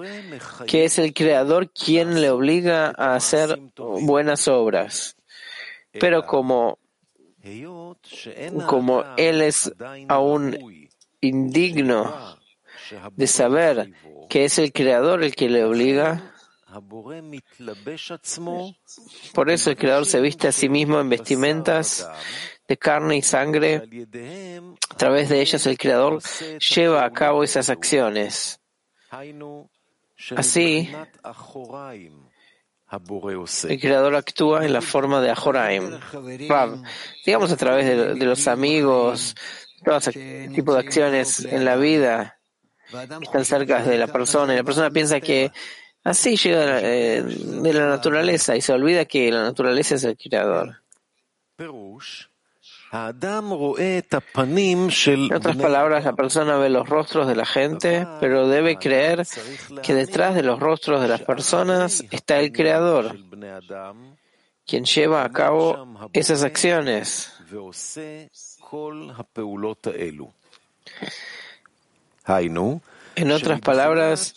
que 0.66 0.84
es 0.84 0.98
el 0.98 1.14
Creador 1.14 1.70
quien 1.70 2.20
le 2.20 2.28
obliga 2.28 2.92
a 2.96 3.14
hacer 3.14 3.58
buenas 3.76 4.46
obras. 4.46 5.16
Pero 5.92 6.26
como, 6.26 6.78
como 8.66 9.04
Él 9.16 9.40
es 9.40 9.72
aún 10.08 10.88
indigno 11.22 12.38
de 13.12 13.26
saber 13.26 13.92
que 14.28 14.44
es 14.44 14.58
el 14.58 14.72
Creador 14.72 15.24
el 15.24 15.34
que 15.34 15.48
le 15.48 15.64
obliga, 15.64 16.33
por 19.34 19.50
eso 19.50 19.70
el 19.70 19.76
Creador 19.76 20.06
se 20.06 20.20
viste 20.20 20.48
a 20.48 20.52
sí 20.52 20.68
mismo 20.68 21.00
en 21.00 21.08
vestimentas 21.08 22.08
de 22.66 22.76
carne 22.76 23.16
y 23.16 23.22
sangre. 23.22 23.82
A 24.90 24.96
través 24.96 25.28
de 25.28 25.40
ellas 25.40 25.66
el 25.66 25.78
Creador 25.78 26.22
lleva 26.74 27.04
a 27.04 27.12
cabo 27.12 27.44
esas 27.44 27.70
acciones. 27.70 28.60
Así, 30.36 30.90
el 33.68 33.80
Creador 33.80 34.14
actúa 34.14 34.64
en 34.64 34.72
la 34.72 34.80
forma 34.80 35.20
de 35.20 35.30
Ahoraim. 35.30 35.98
Rav, 36.48 36.82
digamos 37.24 37.52
a 37.52 37.56
través 37.56 37.86
de, 37.86 38.14
de 38.14 38.24
los 38.24 38.46
amigos, 38.46 39.34
todo 39.84 39.96
ese 39.98 40.48
tipo 40.54 40.74
de 40.74 40.80
acciones 40.80 41.44
en 41.44 41.64
la 41.64 41.76
vida 41.76 42.40
que 42.90 43.24
están 43.24 43.44
cerca 43.44 43.82
de 43.82 43.98
la 43.98 44.06
persona 44.06 44.54
y 44.54 44.56
la 44.56 44.64
persona 44.64 44.90
piensa 44.90 45.20
que 45.20 45.50
así 46.04 46.36
llega 46.36 46.80
eh, 46.80 47.22
de 47.22 47.72
la 47.72 47.88
naturaleza 47.88 48.56
y 48.56 48.60
se 48.60 48.72
olvida 48.72 49.04
que 49.06 49.30
la 49.32 49.42
naturaleza 49.42 49.96
es 49.96 50.04
el 50.04 50.16
creador. 50.16 50.76
En 55.30 55.34
otras 55.34 55.56
palabras, 55.56 56.04
la 56.04 56.12
persona 56.12 56.56
ve 56.58 56.70
los 56.70 56.88
rostros 56.88 57.26
de 57.26 57.34
la 57.34 57.44
gente, 57.44 58.06
pero 58.20 58.46
debe 58.46 58.76
creer 58.76 59.26
que 59.82 59.94
detrás 59.94 60.36
de 60.36 60.44
los 60.44 60.60
rostros 60.60 61.00
de 61.00 61.08
las 61.08 61.22
personas 61.22 62.04
está 62.12 62.38
el 62.38 62.52
creador, 62.52 63.18
quien 64.64 64.84
lleva 64.84 65.24
a 65.24 65.32
cabo 65.32 66.08
esas 66.12 66.44
acciones. 66.44 67.32
En 73.16 73.30
otras 73.30 73.60
palabras, 73.60 74.34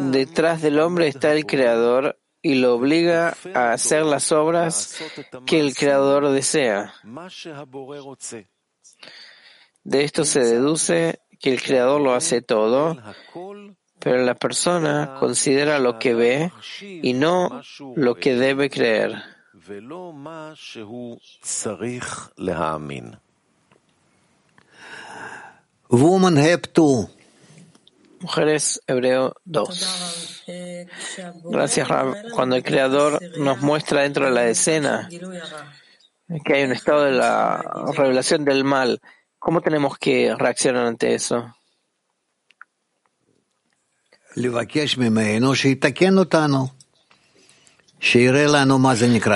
detrás 0.00 0.62
del 0.62 0.80
hombre 0.80 1.08
está 1.08 1.32
el 1.32 1.46
Creador 1.46 2.18
y 2.42 2.54
lo 2.54 2.74
obliga 2.74 3.36
a 3.54 3.72
hacer 3.72 4.04
las 4.04 4.32
obras 4.32 4.96
que 5.46 5.60
el 5.60 5.74
Creador 5.74 6.30
desea. 6.30 6.94
De 9.84 10.04
esto 10.04 10.24
se 10.24 10.40
deduce 10.40 11.20
que 11.40 11.52
el 11.52 11.62
Creador 11.62 12.00
lo 12.00 12.14
hace 12.14 12.42
todo, 12.42 12.96
pero 13.98 14.24
la 14.24 14.34
persona 14.34 15.16
considera 15.18 15.78
lo 15.78 15.98
que 15.98 16.14
ve 16.14 16.52
y 16.80 17.12
no 17.14 17.62
lo 17.96 18.14
que 18.16 18.34
debe 18.34 18.70
creer. 18.70 19.22
Woman 25.90 26.36
Heb 26.36 26.72
2. 26.74 27.17
Mujeres, 28.20 28.80
Hebreo 28.86 29.34
2. 29.44 30.44
Gracias, 31.44 31.88
Rab. 31.88 32.14
Cuando 32.32 32.56
el 32.56 32.62
Creador 32.62 33.20
nos 33.38 33.60
muestra 33.60 34.02
dentro 34.02 34.24
de 34.26 34.30
la 34.32 34.48
escena 34.48 35.08
que 36.44 36.54
hay 36.54 36.64
un 36.64 36.72
estado 36.72 37.04
de 37.04 37.12
la 37.12 37.62
revelación 37.96 38.44
del 38.44 38.64
mal, 38.64 39.00
¿cómo 39.38 39.60
tenemos 39.60 39.98
que 39.98 40.34
reaccionar 40.36 40.86
ante 40.86 41.14
eso? 41.14 41.54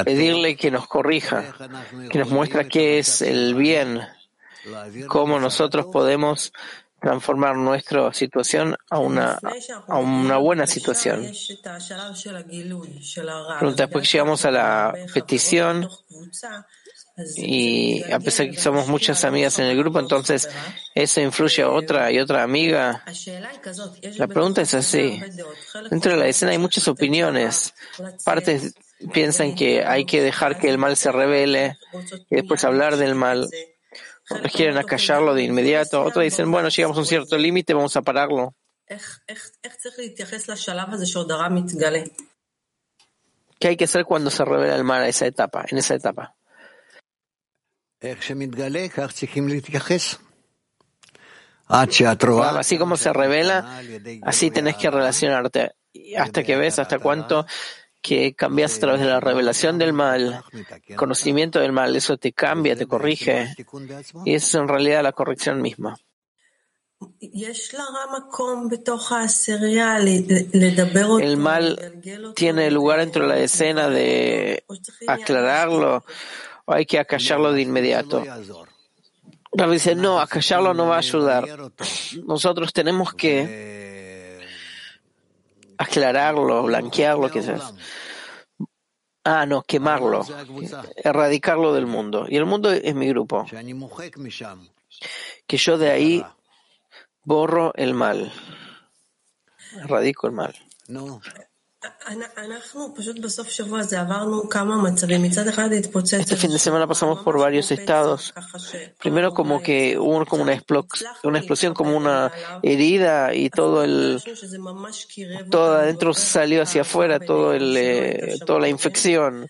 Pedirle 0.04 0.56
que 0.56 0.70
nos 0.70 0.86
corrija, 0.86 1.54
que 2.10 2.18
nos 2.18 2.30
muestra 2.30 2.68
qué 2.68 2.98
es 2.98 3.22
el 3.22 3.54
bien, 3.54 4.00
cómo 5.08 5.40
nosotros 5.40 5.86
podemos 5.86 6.52
transformar 7.02 7.56
nuestra 7.56 8.14
situación 8.14 8.76
a 8.88 8.98
una, 8.98 9.38
a 9.88 9.98
una 9.98 10.36
buena 10.38 10.66
situación. 10.66 11.30
Después 13.76 14.12
llegamos 14.12 14.44
a 14.44 14.50
la 14.52 14.94
petición 15.12 15.88
y 17.36 18.02
a 18.10 18.20
pesar 18.20 18.50
que 18.50 18.56
somos 18.56 18.86
muchas 18.86 19.24
amigas 19.24 19.58
en 19.58 19.66
el 19.66 19.76
grupo, 19.76 19.98
entonces 19.98 20.48
eso 20.94 21.20
influye 21.20 21.62
a 21.62 21.70
otra 21.70 22.10
y 22.12 22.20
otra 22.20 22.44
amiga. 22.44 23.04
La 24.16 24.28
pregunta 24.28 24.62
es 24.62 24.72
así. 24.74 25.20
Dentro 25.90 26.12
de 26.12 26.18
la 26.18 26.28
escena 26.28 26.52
hay 26.52 26.58
muchas 26.58 26.86
opiniones. 26.86 27.74
Partes 28.24 28.74
piensan 29.12 29.56
que 29.56 29.84
hay 29.84 30.04
que 30.04 30.22
dejar 30.22 30.58
que 30.58 30.68
el 30.70 30.78
mal 30.78 30.96
se 30.96 31.10
revele 31.10 31.78
y 32.30 32.36
después 32.36 32.64
hablar 32.64 32.96
del 32.96 33.16
mal 33.16 33.48
quieren 34.52 34.78
acallarlo 34.78 35.34
de 35.34 35.42
inmediato. 35.42 36.02
Otros 36.02 36.24
dicen, 36.24 36.50
bueno, 36.50 36.68
llegamos 36.68 36.96
a 36.96 37.00
un 37.00 37.06
cierto 37.06 37.36
límite, 37.36 37.74
vamos 37.74 37.96
a 37.96 38.02
pararlo. 38.02 38.54
¿Qué 43.58 43.68
hay 43.68 43.76
que 43.76 43.84
hacer 43.84 44.04
cuando 44.04 44.30
se 44.30 44.44
revela 44.44 44.74
el 44.74 44.84
mar 44.84 45.02
a 45.02 45.08
esa 45.08 45.26
etapa, 45.26 45.64
en 45.68 45.78
esa 45.78 45.94
etapa? 45.94 46.34
Así 52.58 52.76
como 52.76 52.96
se 52.96 53.12
revela, 53.12 53.80
así 54.22 54.50
tenés 54.50 54.76
que 54.76 54.90
relacionarte. 54.90 55.72
Hasta 56.18 56.42
que 56.42 56.56
ves 56.56 56.78
hasta 56.78 56.98
cuánto 56.98 57.46
que 58.02 58.34
cambias 58.34 58.76
a 58.76 58.80
través 58.80 59.00
de 59.00 59.06
la 59.06 59.20
revelación 59.20 59.78
del 59.78 59.92
mal, 59.92 60.42
conocimiento 60.96 61.60
del 61.60 61.72
mal, 61.72 61.94
eso 61.94 62.16
te 62.16 62.32
cambia, 62.32 62.76
te 62.76 62.86
corrige. 62.86 63.54
Y 64.24 64.34
eso 64.34 64.46
es 64.58 64.62
en 64.62 64.68
realidad 64.68 65.02
la 65.02 65.12
corrección 65.12 65.62
misma. 65.62 65.96
El 71.20 71.36
mal 71.36 72.00
tiene 72.34 72.70
lugar 72.70 73.00
dentro 73.00 73.22
de 73.22 73.28
la 73.28 73.38
escena 73.38 73.88
de 73.88 74.64
aclararlo 75.06 76.04
o 76.64 76.72
hay 76.72 76.86
que 76.86 76.98
acallarlo 76.98 77.52
de 77.52 77.62
inmediato. 77.62 78.24
Rav 79.54 79.70
dice, 79.70 79.94
no, 79.94 80.20
acallarlo 80.20 80.74
no 80.74 80.86
va 80.86 80.96
a 80.96 80.98
ayudar. 80.98 81.44
Nosotros 82.24 82.72
tenemos 82.72 83.14
que 83.14 83.91
aclararlo, 85.82 86.62
blanquearlo, 86.62 87.30
que 87.30 87.42
sea. 87.42 87.58
Ah, 89.24 89.46
no, 89.46 89.62
quemarlo, 89.62 90.24
erradicarlo 90.96 91.72
del 91.74 91.86
mundo. 91.86 92.26
Y 92.28 92.36
el 92.36 92.44
mundo 92.44 92.72
es 92.72 92.94
mi 92.94 93.08
grupo. 93.08 93.46
Que 95.46 95.56
yo 95.56 95.78
de 95.78 95.90
ahí 95.90 96.24
borro 97.24 97.72
el 97.74 97.94
mal, 97.94 98.32
erradico 99.76 100.26
el 100.26 100.32
mal. 100.32 100.54
Este 106.20 106.36
fin 106.36 106.52
de 106.52 106.58
semana 106.58 106.86
pasamos 106.86 107.20
por 107.22 107.38
varios 107.38 107.70
estados. 107.70 108.32
Primero 109.00 109.32
como 109.32 109.62
que 109.62 109.98
hubo 109.98 110.24
como 110.26 110.42
una, 110.42 110.60
una 111.24 111.38
explosión, 111.38 111.74
como 111.74 111.96
una 111.96 112.30
herida 112.62 113.34
y 113.34 113.50
todo 113.50 113.82
el 113.82 114.22
todo 115.50 115.76
adentro 115.76 116.14
salió 116.14 116.62
hacia 116.62 116.82
afuera, 116.82 117.18
todo 117.18 117.52
el 117.52 117.76
eh, 117.76 118.38
toda 118.46 118.60
la 118.60 118.68
infección. 118.68 119.48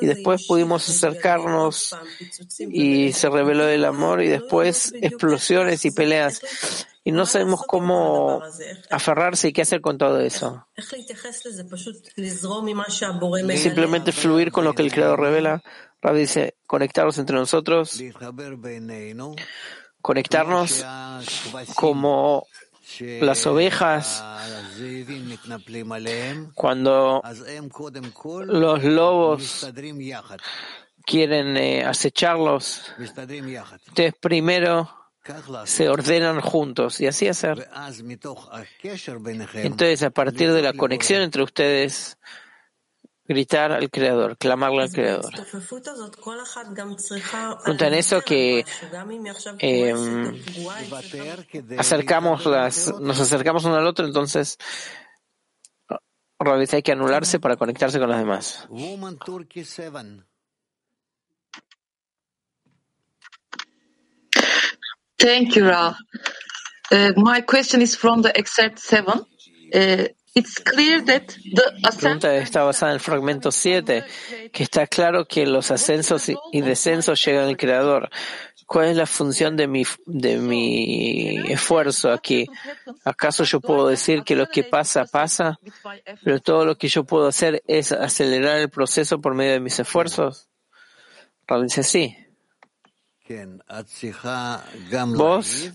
Y 0.00 0.06
después 0.06 0.46
pudimos 0.46 0.88
acercarnos 0.88 1.96
y 2.58 3.12
se 3.12 3.28
reveló 3.28 3.68
el 3.68 3.84
amor 3.84 4.22
y 4.22 4.28
después 4.28 4.92
explosiones 5.00 5.84
y 5.84 5.90
peleas 5.90 6.40
y 7.10 7.12
no 7.12 7.26
sabemos 7.26 7.62
cómo 7.66 8.40
aferrarse 8.88 9.48
y 9.48 9.52
qué 9.52 9.62
hacer 9.62 9.80
con 9.80 9.98
todo 9.98 10.20
eso. 10.20 10.64
Simplemente 13.56 14.12
fluir 14.12 14.52
con 14.52 14.64
lo 14.64 14.72
que 14.74 14.82
el 14.82 14.92
Creador 14.92 15.18
revela. 15.18 15.60
Rab 16.00 16.14
dice, 16.14 16.54
conectarnos 16.68 17.18
entre 17.18 17.34
nosotros, 17.34 18.00
conectarnos 20.00 20.86
como 21.74 22.46
las 23.20 23.44
ovejas 23.48 24.24
cuando 26.54 27.22
los 28.46 28.84
lobos 28.84 29.66
quieren 31.04 31.56
eh, 31.56 31.84
acecharlos. 31.84 32.84
Entonces 32.98 34.14
primero 34.20 34.99
se 35.64 35.88
ordenan 35.88 36.40
juntos 36.40 37.00
y 37.00 37.06
así 37.06 37.28
hacer. 37.28 37.68
Entonces, 39.54 40.02
a 40.02 40.10
partir 40.10 40.52
de 40.52 40.62
la 40.62 40.72
conexión 40.72 41.22
entre 41.22 41.42
ustedes, 41.42 42.18
gritar 43.30 43.70
al 43.70 43.90
Creador, 43.90 44.36
clamarle 44.36 44.82
al 44.82 44.90
Creador. 44.90 45.32
Junto 47.64 47.84
en 47.84 47.94
eso 47.94 48.20
que 48.22 48.64
eh, 49.58 49.94
acercamos 51.78 52.46
las, 52.46 53.00
nos 53.00 53.20
acercamos 53.20 53.64
uno 53.64 53.76
al 53.76 53.86
otro, 53.86 54.06
entonces 54.06 54.58
hay 56.72 56.82
que 56.82 56.92
anularse 56.92 57.38
para 57.38 57.56
conectarse 57.56 57.98
con 57.98 58.08
los 58.08 58.18
demás. 58.18 58.68
Thank 65.20 65.54
you, 65.54 65.68
Ralph. 65.68 65.98
Uh, 66.90 67.12
my 67.16 67.42
question 67.42 67.82
is 67.82 67.94
from 67.94 68.22
the 68.22 68.36
excerpt 68.36 68.78
7. 68.78 69.20
Uh, 69.72 70.04
it's 70.34 70.58
clear 70.58 71.02
that 71.02 71.28
the 71.28 71.74
La 71.82 71.90
pregunta 71.90 72.34
está 72.36 72.62
basada 72.62 72.92
en 72.92 72.94
el 72.94 73.00
fragmento 73.00 73.52
7, 73.52 74.02
que 74.50 74.62
está 74.62 74.86
claro 74.86 75.26
que 75.26 75.44
los 75.44 75.70
ascensos 75.70 76.30
y 76.52 76.60
descensos 76.62 77.22
llegan 77.22 77.48
al 77.48 77.56
Creador. 77.58 78.08
¿Cuál 78.64 78.88
es 78.88 78.96
la 78.96 79.06
función 79.06 79.56
de 79.56 79.66
mi, 79.66 79.84
de 80.06 80.38
mi 80.38 81.36
esfuerzo 81.52 82.10
aquí? 82.12 82.46
¿Acaso 83.04 83.44
yo 83.44 83.60
puedo 83.60 83.88
decir 83.88 84.22
que 84.22 84.36
lo 84.36 84.46
que 84.46 84.64
pasa, 84.64 85.04
pasa, 85.04 85.58
pero 86.24 86.40
todo 86.40 86.64
lo 86.64 86.78
que 86.78 86.88
yo 86.88 87.04
puedo 87.04 87.26
hacer 87.26 87.62
es 87.66 87.92
acelerar 87.92 88.56
el 88.58 88.70
proceso 88.70 89.20
por 89.20 89.34
medio 89.34 89.52
de 89.52 89.60
mis 89.60 89.78
esfuerzos? 89.78 90.48
Raúl 91.46 91.64
dice 91.64 91.82
sí. 91.82 92.16
Vos 95.16 95.70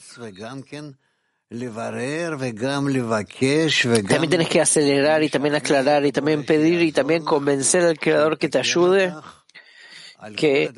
también 4.07 4.30
tienes 4.30 4.49
que 4.49 4.60
acelerar 4.60 5.23
y 5.23 5.30
también 5.30 5.56
aclarar 5.56 6.06
y 6.06 6.11
también 6.11 6.45
pedir 6.45 6.82
y 6.82 6.91
también 6.91 7.23
convencer 7.23 7.84
al 7.84 7.98
Creador 7.98 8.38
que 8.38 8.49
te 8.49 8.57
ayude, 8.60 9.14
que, 10.36 10.73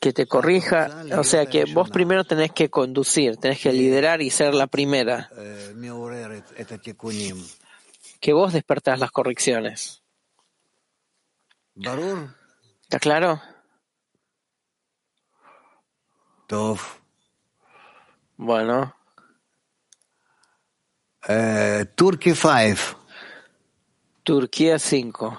que 0.00 0.12
te 0.12 0.26
corrija. 0.26 1.04
O 1.18 1.24
sea 1.24 1.46
que 1.46 1.64
vos 1.64 1.90
primero 1.90 2.24
tenés 2.24 2.52
que 2.52 2.70
conducir, 2.70 3.38
tenés 3.38 3.60
que 3.60 3.72
liderar 3.72 4.22
y 4.22 4.30
ser 4.30 4.54
la 4.54 4.66
primera. 4.66 5.30
Que 8.20 8.32
vos 8.32 8.52
despertás 8.52 9.00
las 9.00 9.10
correcciones. 9.10 10.02
¿Está 12.90 12.98
claro? 12.98 13.40
Bueno. 18.36 18.96
Uh, 21.28 21.84
Turkey 21.94 22.34
5. 22.34 22.98
Turquía 24.24 24.80
5. 24.80 25.38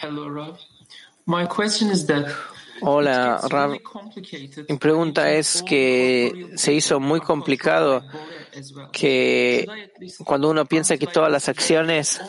Hello, 0.00 0.30
Rob. 0.30 0.56
My 1.26 1.44
question 1.46 1.90
is 1.90 2.06
that 2.06 2.34
Hola, 2.82 3.40
Rab. 3.48 3.78
Mi 4.68 4.78
pregunta 4.78 5.30
es 5.32 5.62
que 5.62 6.50
se 6.56 6.72
hizo 6.72 7.00
muy 7.00 7.20
complicado 7.20 8.02
que 8.92 9.66
cuando 10.24 10.50
uno 10.50 10.64
piensa 10.64 10.96
que 10.96 11.06
todas 11.06 11.30
las 11.30 11.48
acciones, 11.48 12.20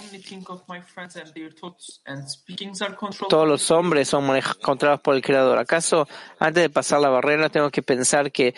todos 3.30 3.48
los 3.48 3.72
hombres 3.72 4.07
son 4.07 4.28
controlados 4.61 5.02
por 5.02 5.15
el 5.15 5.22
Creador. 5.22 5.57
¿Acaso 5.57 6.07
antes 6.40 6.64
de 6.64 6.69
pasar 6.69 7.02
la 7.02 7.10
barrera 7.10 7.49
tengo 7.49 7.69
que 7.69 7.82
pensar 7.82 8.32
que 8.32 8.53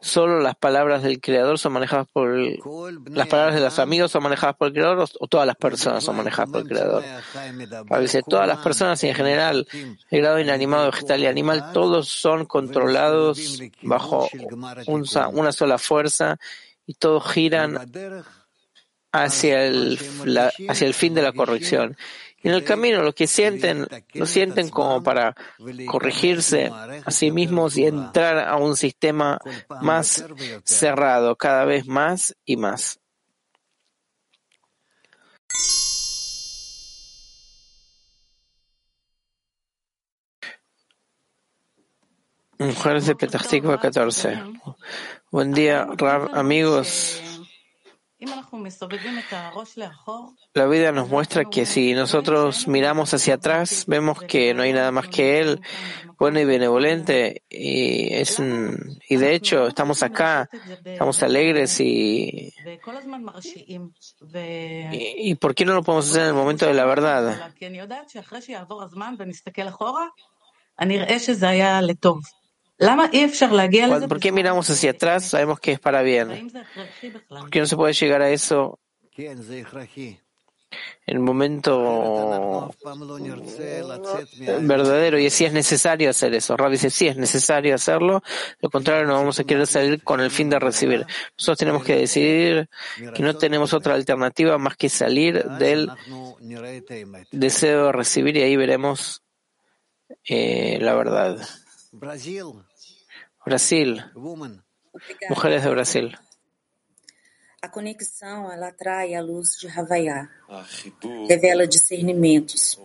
solo 0.00 0.40
las 0.40 0.56
palabras 0.56 1.02
del 1.02 1.20
Creador 1.20 1.58
son 1.58 1.72
manejadas 1.72 2.06
por 2.12 2.36
las 3.10 3.28
palabras 3.28 3.54
de 3.54 3.60
los 3.60 3.78
amigos 3.78 4.12
son 4.12 4.22
manejadas 4.22 4.56
por 4.56 4.68
el 4.68 4.74
Creador 4.74 5.08
o, 5.20 5.26
todas 5.26 5.46
las 5.46 5.56
personas 5.56 6.04
son 6.04 6.16
manejadas 6.16 6.50
por 6.50 6.60
el 6.62 6.68
Creador. 6.68 7.04
A 7.90 7.98
veces 7.98 8.22
todas 8.26 8.46
las 8.46 8.58
personas 8.58 9.02
en 9.04 9.14
general 9.14 9.66
el 10.10 10.20
grado 10.20 10.38
inanimado, 10.38 10.90
vegetal 10.90 11.20
y 11.20 11.26
animal, 11.26 11.72
todos 11.72 12.08
son 12.08 12.46
controlados 12.46 13.60
bajo 13.82 14.28
una 14.86 15.52
sola 15.52 15.78
fuerza 15.78 16.38
y 16.86 16.94
todos 16.94 17.30
giran 17.30 17.90
hacia 19.12 19.64
el, 19.64 19.98
hacia 20.68 20.86
el 20.86 20.94
fin 20.94 21.14
de 21.14 21.22
la 21.22 21.32
corrección. 21.32 21.96
En 22.42 22.52
el 22.52 22.62
camino 22.62 23.02
lo 23.02 23.12
que 23.12 23.26
sienten, 23.26 23.86
lo 24.14 24.26
sienten 24.26 24.68
como 24.68 25.02
para 25.02 25.34
corregirse 25.86 26.70
a 27.04 27.10
sí 27.10 27.30
mismos 27.32 27.76
y 27.76 27.86
entrar 27.86 28.38
a 28.38 28.56
un 28.56 28.76
sistema 28.76 29.38
más 29.80 30.24
cerrado, 30.64 31.36
cada 31.36 31.64
vez 31.64 31.86
más 31.86 32.36
y 32.44 32.56
más. 32.56 33.00
Mujeres 42.60 43.06
de 43.06 43.14
Petah 43.14 43.38
14. 43.38 44.42
Buen 45.30 45.52
día, 45.52 45.86
amigos. 46.32 47.37
La 50.54 50.66
vida 50.66 50.90
nos 50.90 51.08
muestra 51.08 51.44
que 51.44 51.64
si 51.66 51.94
nosotros 51.94 52.66
miramos 52.66 53.14
hacia 53.14 53.34
atrás, 53.34 53.84
vemos 53.86 54.20
que 54.22 54.54
no 54.54 54.62
hay 54.62 54.72
nada 54.72 54.90
más 54.90 55.06
que 55.06 55.38
Él, 55.38 55.60
bueno 56.18 56.40
y 56.40 56.44
benevolente, 56.44 57.44
y, 57.48 58.12
es, 58.14 58.40
y 58.40 59.16
de 59.16 59.34
hecho 59.34 59.68
estamos 59.68 60.02
acá, 60.02 60.50
estamos 60.84 61.22
alegres 61.22 61.78
y, 61.78 62.52
y, 64.92 65.34
¿por 65.36 65.54
qué 65.54 65.64
no 65.64 65.74
lo 65.74 65.84
podemos 65.84 66.10
hacer 66.10 66.22
en 66.22 66.28
el 66.28 66.34
momento 66.34 66.66
de 66.66 66.74
la 66.74 66.86
verdad? 66.86 67.52
¿Por 74.08 74.20
qué 74.20 74.30
miramos 74.30 74.70
hacia 74.70 74.92
atrás? 74.92 75.24
Sabemos 75.26 75.58
que 75.58 75.72
es 75.72 75.80
para 75.80 76.02
bien. 76.02 76.52
¿Por 77.28 77.50
qué 77.50 77.60
no 77.60 77.66
se 77.66 77.76
puede 77.76 77.92
llegar 77.92 78.22
a 78.22 78.30
eso 78.30 78.78
en 79.16 79.36
el 81.06 81.18
momento 81.18 82.72
verdadero? 84.60 85.18
Y 85.18 85.28
si 85.30 85.44
es 85.44 85.52
necesario 85.52 86.08
hacer 86.08 86.34
eso. 86.34 86.56
Rabbi 86.56 86.72
dice, 86.72 86.90
sí, 86.90 87.08
es 87.08 87.16
necesario 87.16 87.74
hacerlo. 87.74 88.22
Lo 88.60 88.70
contrario, 88.70 89.08
no 89.08 89.14
vamos 89.14 89.40
a 89.40 89.44
querer 89.44 89.66
salir 89.66 90.04
con 90.04 90.20
el 90.20 90.30
fin 90.30 90.48
de 90.48 90.60
recibir. 90.60 91.04
Nosotros 91.36 91.58
tenemos 91.58 91.82
que 91.82 91.96
decidir 91.96 92.68
que 93.12 93.22
no 93.24 93.34
tenemos 93.34 93.74
otra 93.74 93.94
alternativa 93.94 94.56
más 94.56 94.76
que 94.76 94.88
salir 94.88 95.42
del 95.42 95.90
deseo 97.32 97.86
de 97.86 97.92
recibir 97.92 98.36
y 98.36 98.42
ahí 98.42 98.54
veremos 98.54 99.24
eh, 100.24 100.78
la 100.80 100.94
verdad. 100.94 101.38
Brasil. 101.90 102.67
Mujeres 105.30 105.62
de 105.62 105.70
Brasil. 105.70 106.10
A 107.60 107.68
conexão 107.68 108.52
ela 108.52 108.68
atrai 108.68 109.14
a 109.14 109.20
luz 109.20 109.58
de 109.58 109.66
Havaiá, 109.68 110.28
revela 111.28 111.66
discernimentos. 111.66 112.78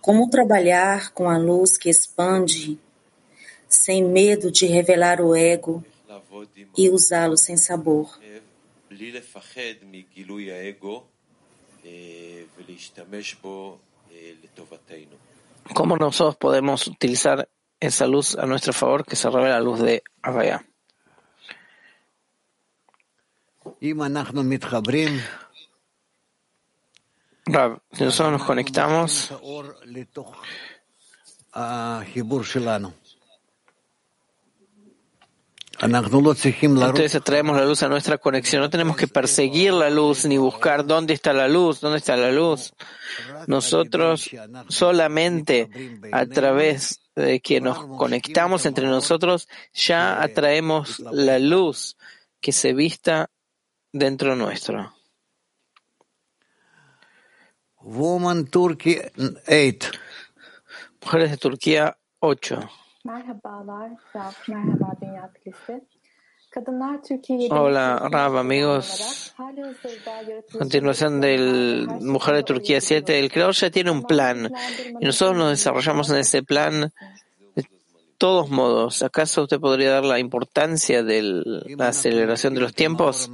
Como 0.00 0.28
trabalhar 0.28 1.12
com 1.12 1.28
a 1.28 1.38
luz 1.38 1.78
que 1.78 1.88
expande, 1.88 2.78
sem 3.68 4.04
medo 4.04 4.50
de 4.50 4.66
revelar 4.66 5.20
o 5.20 5.34
ego 5.36 5.84
e 6.76 6.90
usá-lo 6.90 7.36
sem 7.36 7.56
sabor. 7.56 8.18
¿Cómo 15.74 15.96
nosotros 15.96 16.36
podemos 16.36 16.86
utilizar 16.86 17.48
esa 17.86 18.06
luz 18.06 18.36
a 18.36 18.46
nuestro 18.46 18.72
favor 18.72 19.04
que 19.04 19.16
se 19.16 19.28
revela 19.30 19.54
la 19.56 19.60
luz 19.60 19.80
de 19.80 20.02
Avaya? 20.22 20.64
Rav, 27.46 27.80
si 27.92 28.04
nosotros 28.04 28.32
nos 28.32 28.44
conectamos, 28.44 29.30
entonces 36.86 37.14
atraemos 37.14 37.56
la 37.56 37.64
luz 37.66 37.82
a 37.82 37.88
nuestra 37.88 38.16
conexión. 38.16 38.62
No 38.62 38.70
tenemos 38.70 38.96
que 38.96 39.08
perseguir 39.08 39.72
la 39.72 39.90
luz 39.90 40.24
ni 40.24 40.38
buscar 40.38 40.86
dónde 40.86 41.12
está 41.14 41.32
la 41.32 41.48
luz, 41.48 41.80
dónde 41.80 41.98
está 41.98 42.16
la 42.16 42.30
luz. 42.30 42.72
Nosotros 43.46 44.30
solamente 44.68 45.68
a 46.12 46.26
través 46.26 47.00
de 47.14 47.40
que 47.40 47.60
nos 47.60 47.86
conectamos 47.98 48.66
entre 48.66 48.86
nosotros 48.86 49.48
ya 49.72 50.22
atraemos 50.22 50.98
la 51.00 51.38
luz 51.38 51.96
que 52.40 52.52
se 52.52 52.72
vista 52.72 53.30
dentro 53.92 54.36
nuestro. 54.36 54.92
Woman 57.80 58.46
Turkey 58.46 59.00
8. 59.46 59.90
Mujeres 61.02 61.30
de 61.30 61.36
Turquía 61.36 61.98
8. 62.20 62.70
Hola, 67.50 68.08
Rav, 68.10 68.36
amigos. 68.36 69.34
Continuación 70.56 71.20
del 71.20 71.88
Mujer 72.00 72.36
de 72.36 72.42
Turquía 72.44 72.80
7. 72.80 73.18
El 73.18 73.30
creador 73.30 73.54
ya 73.54 73.70
tiene 73.70 73.90
un 73.90 74.04
plan 74.04 74.52
y 75.00 75.04
nosotros 75.04 75.36
nos 75.36 75.50
desarrollamos 75.50 76.10
en 76.10 76.16
ese 76.18 76.44
plan 76.44 76.92
de 77.56 77.68
todos 78.18 78.50
modos. 78.50 79.02
¿Acaso 79.02 79.42
usted 79.42 79.58
podría 79.58 79.94
dar 79.94 80.04
la 80.04 80.20
importancia 80.20 81.02
de 81.02 81.42
la 81.76 81.88
aceleración 81.88 82.54
de 82.54 82.60
los 82.60 82.72
tiempos? 82.72 83.32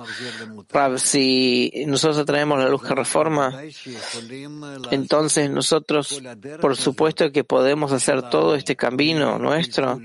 Rav, 0.70 0.98
si 0.98 1.84
nosotros 1.86 2.16
atraemos 2.18 2.58
la 2.58 2.70
luz 2.70 2.82
que 2.82 2.94
reforma, 2.94 3.62
entonces 4.90 5.50
nosotros, 5.50 6.22
por 6.58 6.74
supuesto 6.74 7.30
que 7.30 7.44
podemos 7.44 7.92
hacer 7.92 8.30
todo 8.30 8.54
este 8.54 8.76
camino 8.76 9.38
nuestro 9.38 10.00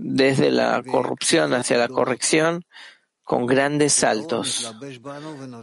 desde 0.00 0.52
la 0.52 0.82
corrupción 0.84 1.54
hacia 1.54 1.76
la 1.76 1.88
corrección 1.88 2.64
con 3.24 3.46
grandes 3.46 3.92
saltos, 3.92 4.72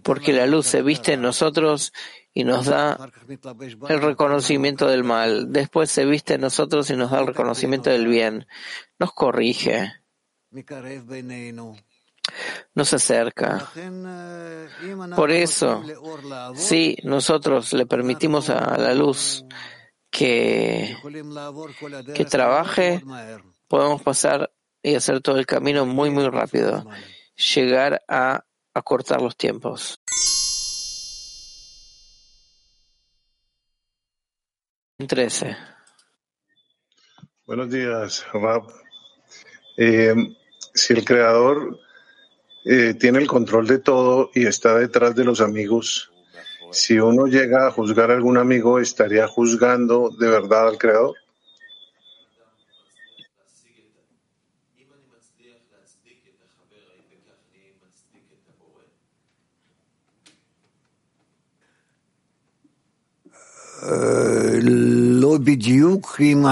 porque 0.03 0.33
la 0.33 0.45
luz 0.45 0.67
se 0.67 0.81
viste 0.81 1.13
en 1.13 1.21
nosotros 1.21 1.93
y 2.33 2.43
nos 2.43 2.65
da 2.65 3.09
el 3.87 4.01
reconocimiento 4.01 4.87
del 4.87 5.03
mal, 5.03 5.51
después 5.53 5.89
se 5.89 6.05
viste 6.05 6.33
en 6.35 6.41
nosotros 6.41 6.89
y 6.89 6.97
nos 6.97 7.11
da 7.11 7.21
el 7.21 7.27
reconocimiento 7.27 7.89
del 7.89 8.07
bien, 8.07 8.45
nos 8.99 9.13
corrige, 9.13 9.93
nos 12.75 12.93
acerca. 12.93 13.71
Por 15.15 15.31
eso, 15.31 15.81
si 16.55 16.97
nosotros 17.03 17.71
le 17.73 17.85
permitimos 17.85 18.49
a 18.49 18.77
la 18.77 18.93
luz 18.93 19.45
que, 20.11 20.97
que 22.13 22.25
trabaje, 22.25 23.01
podemos 23.67 24.01
pasar 24.01 24.51
y 24.81 24.95
hacer 24.95 25.21
todo 25.21 25.37
el 25.37 25.45
camino 25.45 25.85
muy, 25.85 26.09
muy 26.09 26.27
rápido, 26.29 26.85
llegar 27.55 28.03
a 28.07 28.45
acortar 28.73 29.21
los 29.21 29.35
tiempos. 29.35 29.99
Trece. 35.07 35.57
Buenos 37.45 37.69
días, 37.69 38.25
Rab. 38.31 38.63
Eh, 39.77 40.15
si 40.73 40.93
el 40.93 41.03
creador 41.03 41.79
eh, 42.65 42.93
tiene 42.93 43.19
el 43.19 43.27
control 43.27 43.67
de 43.67 43.79
todo 43.79 44.31
y 44.33 44.45
está 44.45 44.75
detrás 44.77 45.15
de 45.15 45.25
los 45.25 45.41
amigos, 45.41 46.11
si 46.71 46.97
uno 46.99 47.27
llega 47.27 47.67
a 47.67 47.71
juzgar 47.71 48.09
a 48.11 48.15
algún 48.15 48.37
amigo, 48.37 48.79
¿estaría 48.79 49.27
juzgando 49.27 50.09
de 50.09 50.29
verdad 50.29 50.69
al 50.69 50.77
creador? 50.77 51.15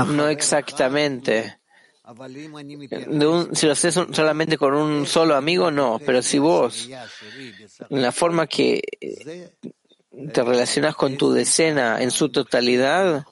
No 0.07 0.27
exactamente. 0.27 1.59
Si 3.53 3.65
lo 3.65 3.71
haces 3.71 3.93
solamente 4.11 4.57
con 4.57 4.73
un 4.73 5.05
solo 5.05 5.35
amigo, 5.35 5.71
no. 5.71 5.99
Pero 6.05 6.21
si 6.21 6.37
vos, 6.37 6.89
en 7.89 8.01
la 8.01 8.11
forma 8.11 8.47
que 8.47 8.81
te 10.33 10.43
relacionas 10.43 10.95
con 10.95 11.17
tu 11.17 11.31
decena 11.31 12.01
en 12.01 12.11
su 12.11 12.29
totalidad, 12.29 13.25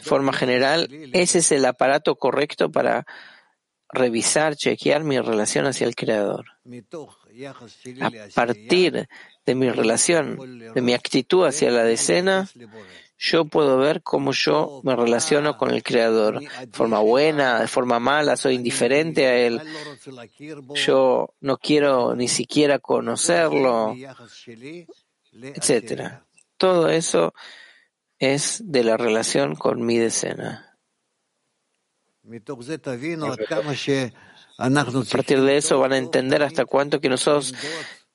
forma 0.00 0.32
general, 0.32 0.88
ese 1.12 1.38
es 1.38 1.52
el 1.52 1.64
aparato 1.64 2.16
correcto 2.16 2.70
para 2.70 3.06
revisar, 3.88 4.56
chequear 4.56 5.04
mi 5.04 5.18
relación 5.18 5.66
hacia 5.66 5.86
el 5.86 5.94
Creador. 5.94 6.46
A 8.00 8.10
partir 8.34 9.08
de 9.44 9.54
mi 9.54 9.70
relación, 9.70 10.72
de 10.74 10.80
mi 10.80 10.94
actitud 10.94 11.46
hacia 11.46 11.70
la 11.70 11.84
decena, 11.84 12.48
yo 13.24 13.44
puedo 13.44 13.78
ver 13.78 14.02
cómo 14.02 14.32
yo 14.32 14.80
me 14.82 14.96
relaciono 14.96 15.56
con 15.56 15.70
el 15.70 15.84
Creador. 15.84 16.40
De 16.40 16.66
forma 16.72 16.98
buena, 16.98 17.60
de 17.60 17.68
forma 17.68 18.00
mala, 18.00 18.36
soy 18.36 18.56
indiferente 18.56 19.26
a 19.26 19.36
Él. 19.36 19.60
Yo 20.74 21.32
no 21.40 21.56
quiero 21.58 22.16
ni 22.16 22.26
siquiera 22.26 22.80
conocerlo, 22.80 23.94
etcétera. 25.32 26.26
Todo 26.56 26.88
eso 26.88 27.32
es 28.18 28.60
de 28.64 28.82
la 28.82 28.96
relación 28.96 29.54
con 29.54 29.86
mi 29.86 29.98
decena. 29.98 30.76
A 34.58 34.68
partir 35.10 35.40
de 35.42 35.56
eso 35.56 35.78
van 35.78 35.92
a 35.92 35.98
entender 35.98 36.42
hasta 36.42 36.64
cuánto 36.64 37.00
que 37.00 37.08
nosotros 37.08 37.54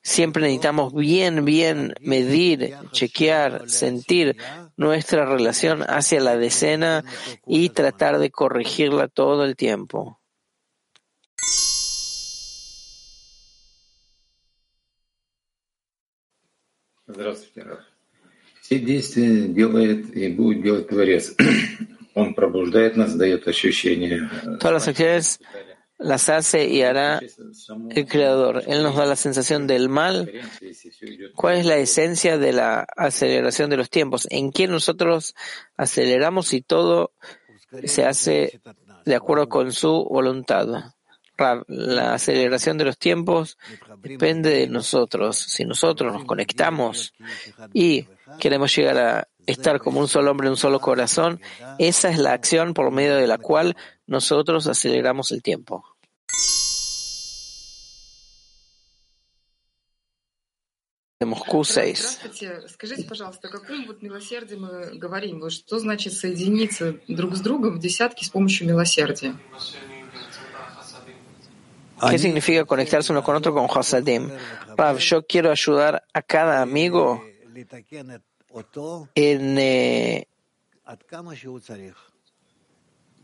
siempre 0.06 0.42
necesitamos 0.42 0.92
bien, 0.92 1.44
bien 1.44 1.94
medir, 2.00 2.74
chequear, 2.90 3.68
sentir 3.68 4.36
nuestra 4.76 5.24
relación 5.24 5.82
hacia 5.82 6.20
la 6.20 6.36
decena 6.36 7.04
y 7.46 7.70
tratar 7.70 8.18
de 8.18 8.30
corregirla 8.30 9.08
todo 9.08 9.44
el 9.44 9.56
tiempo. 9.56 10.18
Здравствуйте, 17.06 17.62
Раф. 17.62 17.80
Все 18.62 18.78
действия 18.78 19.48
делает 19.48 20.16
и 20.16 20.28
будет 20.28 20.62
делать 20.62 20.88
Творец. 20.88 21.34
Он 22.14 22.32
пробуждает 22.32 22.96
нас, 22.96 23.14
дает 23.14 23.46
ощущение. 23.48 24.30
Todas 24.60 24.72
las 24.72 24.88
acciones 24.88 25.40
las 25.97 26.29
hace 26.29 26.67
y 26.67 26.83
hará 26.83 27.19
el 27.89 28.07
Creador. 28.07 28.63
Él 28.67 28.83
nos 28.83 28.95
da 28.95 29.05
la 29.05 29.15
sensación 29.15 29.67
del 29.67 29.89
mal. 29.89 30.31
¿Cuál 31.35 31.57
es 31.57 31.65
la 31.65 31.77
esencia 31.77 32.37
de 32.37 32.53
la 32.53 32.87
aceleración 32.95 33.69
de 33.69 33.77
los 33.77 33.89
tiempos? 33.89 34.27
¿En 34.29 34.51
qué 34.51 34.67
nosotros 34.67 35.35
aceleramos 35.75 36.53
y 36.53 36.61
todo 36.61 37.13
se 37.85 38.05
hace 38.05 38.61
de 39.05 39.15
acuerdo 39.15 39.49
con 39.49 39.71
su 39.71 40.05
voluntad? 40.05 40.67
La 41.67 42.13
aceleración 42.15 42.77
de 42.77 42.85
los 42.85 42.97
tiempos 42.97 43.57
depende 44.01 44.49
de 44.49 44.67
nosotros. 44.67 45.37
Si 45.37 45.65
nosotros 45.65 46.13
nos 46.13 46.25
conectamos 46.25 47.13
y 47.73 48.07
queremos 48.39 48.75
llegar 48.75 48.97
a 48.97 49.27
estar 49.47 49.79
como 49.79 49.99
un 49.99 50.07
solo 50.07 50.31
hombre, 50.31 50.49
un 50.49 50.57
solo 50.57 50.79
corazón, 50.79 51.41
esa 51.79 52.09
es 52.09 52.19
la 52.19 52.33
acción 52.33 52.73
por 52.73 52.91
medio 52.91 53.15
de 53.15 53.27
la 53.27 53.37
cual 53.37 53.75
nosotros 54.05 54.67
aceleramos 54.67 55.31
el 55.31 55.41
tiempo. 55.41 55.83
de 61.19 61.25
Moscú 61.25 61.63
6. 61.63 62.19
¿Qué 72.09 72.19
significa 72.19 72.65
conectarse 72.65 73.11
uno 73.11 73.23
con 73.23 73.35
otro 73.35 73.51
con 73.53 73.65
Hasadim? 73.65 74.29
Rav, 74.77 74.99
yo 74.99 75.25
quiero 75.25 75.49
ayudar 75.49 76.03
a 76.13 76.21
cada 76.21 76.61
amigo 76.61 77.23
en, 79.15 79.57
eh, 79.57 80.27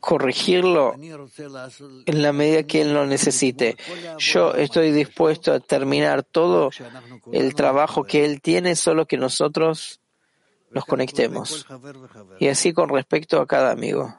corregirlo 0.03 0.95
en 0.97 2.21
la 2.21 2.33
medida 2.33 2.63
que 2.63 2.81
él 2.81 2.93
lo 2.93 3.05
necesite. 3.05 3.77
Yo 4.17 4.53
estoy 4.53 4.91
dispuesto 4.91 5.53
a 5.53 5.61
terminar 5.61 6.23
todo 6.23 6.71
el 7.31 7.55
trabajo 7.55 8.03
que 8.03 8.25
él 8.25 8.41
tiene, 8.41 8.75
solo 8.75 9.05
que 9.05 9.15
nosotros 9.15 10.01
nos 10.71 10.83
conectemos. 10.83 11.65
Y 12.37 12.49
así 12.49 12.73
con 12.73 12.89
respecto 12.89 13.39
a 13.39 13.47
cada 13.47 13.71
amigo. 13.71 14.13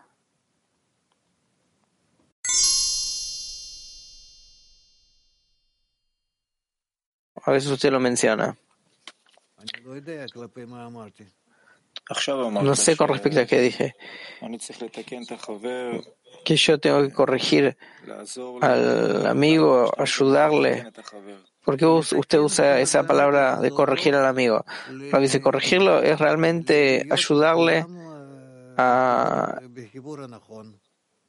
A 7.43 7.51
veces 7.51 7.70
usted 7.70 7.93
lo 7.93 8.01
menciona. 8.01 8.57
No 12.62 12.74
sé 12.77 12.97
con 12.97 13.09
respecto 13.09 13.40
a 13.40 13.47
qué 13.47 13.61
dije. 13.61 13.97
Que 16.44 16.56
yo 16.56 16.78
tengo 16.78 17.02
que 17.02 17.12
corregir 17.12 17.77
al 18.61 19.27
amigo, 19.27 19.90
ayudarle. 19.97 20.90
¿Por 21.65 21.77
qué 21.78 21.86
usted 21.86 22.39
usa 22.40 22.81
esa 22.81 23.06
palabra 23.06 23.59
de 23.61 23.70
corregir 23.70 24.15
al 24.15 24.27
amigo? 24.27 24.65
Lo 24.90 25.20
dice 25.20 25.40
corregirlo 25.40 26.02
es 26.02 26.19
realmente 26.19 27.06
ayudarle 27.11 27.86
a 28.77 29.61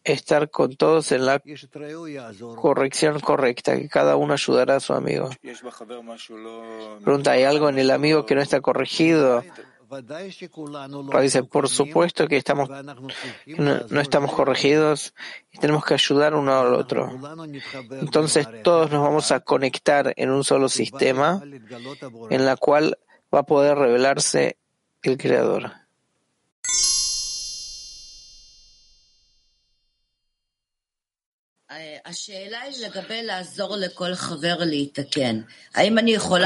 estar 0.05 0.49
con 0.49 0.75
todos 0.75 1.11
en 1.11 1.25
la 1.25 1.41
corrección 2.55 3.19
correcta, 3.19 3.75
que 3.75 3.89
cada 3.89 4.15
uno 4.15 4.33
ayudará 4.33 4.77
a 4.77 4.79
su 4.79 4.93
amigo. 4.93 5.29
Pregunta, 7.03 7.31
¿hay 7.31 7.43
algo 7.43 7.69
en 7.69 7.79
el 7.79 7.91
amigo 7.91 8.25
que 8.25 8.35
no 8.35 8.41
está 8.41 8.61
corregido? 8.61 9.43
Dice, 11.21 11.43
por 11.43 11.69
supuesto 11.69 12.27
que 12.27 12.37
estamos, 12.37 12.69
no, 12.69 14.01
estamos 14.01 14.33
corregidos 14.33 15.13
y 15.51 15.59
tenemos 15.59 15.85
que 15.85 15.93
ayudar 15.93 16.33
uno 16.33 16.59
al 16.59 16.73
otro. 16.73 17.11
Entonces 17.91 18.47
todos 18.63 18.91
nos 18.91 19.03
vamos 19.03 19.31
a 19.31 19.41
conectar 19.41 20.13
en 20.17 20.31
un 20.31 20.43
solo 20.43 20.69
sistema 20.69 21.41
en 22.29 22.45
la 22.45 22.55
cual 22.55 22.97
va 23.33 23.39
a 23.39 23.43
poder 23.43 23.77
revelarse 23.77 24.57
el 25.03 25.17
Creador. 25.17 25.84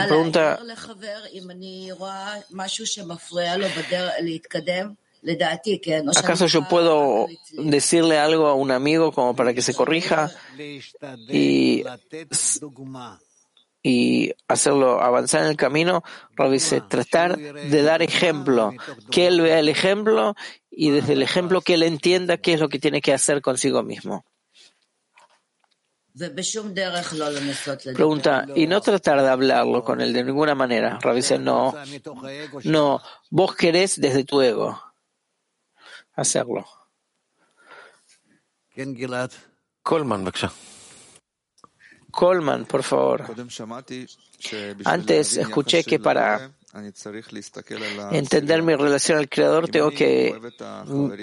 Pregunta 0.08 0.60
¿Acaso 6.16 6.48
yo 6.48 6.68
puedo 6.68 7.28
decirle 7.52 8.18
algo 8.18 8.48
a 8.48 8.54
un 8.54 8.72
amigo 8.72 9.12
como 9.12 9.36
para 9.36 9.54
que 9.54 9.62
se 9.62 9.74
corrija 9.74 10.32
y, 11.28 11.84
y 13.84 14.34
hacerlo 14.48 15.02
avanzar 15.02 15.44
en 15.44 15.50
el 15.50 15.58
camino? 15.58 16.04
dice, 16.52 16.82
tratar 16.82 17.38
de 17.38 17.84
dar 17.84 18.02
ejemplo, 18.02 18.74
que 19.12 19.28
él 19.28 19.42
vea 19.42 19.60
el 19.60 19.70
ejemplo 19.70 20.36
y 20.72 20.92
desde 20.92 21.14
el 21.14 21.22
ejemplo 21.22 21.62
que 21.62 21.74
él 21.74 21.84
entienda 21.84 22.38
qué 22.38 22.54
es 22.54 22.60
lo 22.60 22.70
que 22.70 22.80
tiene 22.80 23.02
que 23.02 23.14
hacer 23.14 23.42
consigo 23.42 23.84
mismo. 23.84 24.26
Pregunta, 27.94 28.46
y 28.56 28.68
no 28.68 28.82
tratar 28.82 29.22
de 29.22 29.30
hablarlo 29.30 29.84
con 29.84 30.02
él 30.02 30.14
de 30.14 30.24
ninguna 30.24 30.56
manera. 30.56 31.00
Rav 31.02 31.16
dice, 31.16 31.40
no, 31.40 31.74
no, 32.64 33.02
vos 33.30 33.56
querés 33.56 34.00
desde 34.00 34.24
tu 34.24 34.42
ego 34.42 34.82
hacerlo. 36.14 36.66
Colman, 39.84 40.32
Colman, 42.12 42.66
por 42.66 42.84
favor. 42.84 43.26
Antes 44.86 45.38
escuché 45.38 45.84
que 45.84 46.00
para 46.00 46.52
entender 48.12 48.62
mi 48.62 48.76
relación 48.76 49.18
al 49.18 49.28
Creador 49.28 49.70
tengo 49.70 49.90
que 49.90 50.36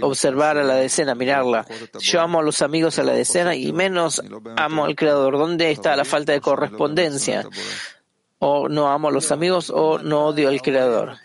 observar 0.02 0.59
a 0.59 0.64
la 0.64 0.74
decena, 0.74 1.14
mirarla. 1.14 1.64
Yo 2.01 2.20
amo 2.20 2.40
a 2.40 2.43
los 2.43 2.62
amigos 2.62 2.98
a 2.98 3.05
la 3.05 3.12
decena 3.12 3.55
y 3.55 3.73
menos 3.73 4.23
amo 4.56 4.85
al 4.85 4.97
Creador. 4.97 5.39
¿Dónde 5.39 5.70
está 5.70 5.94
la 5.97 6.05
falta 6.05 6.32
de 6.32 6.40
correspondencia? 6.40 7.48
O 8.39 8.68
no 8.68 8.89
amo 8.89 9.09
a 9.09 9.12
los 9.12 9.31
amigos 9.31 9.70
o 9.70 9.98
no 9.98 10.27
odio 10.27 10.48
al 10.48 10.60
Creador. 10.60 11.16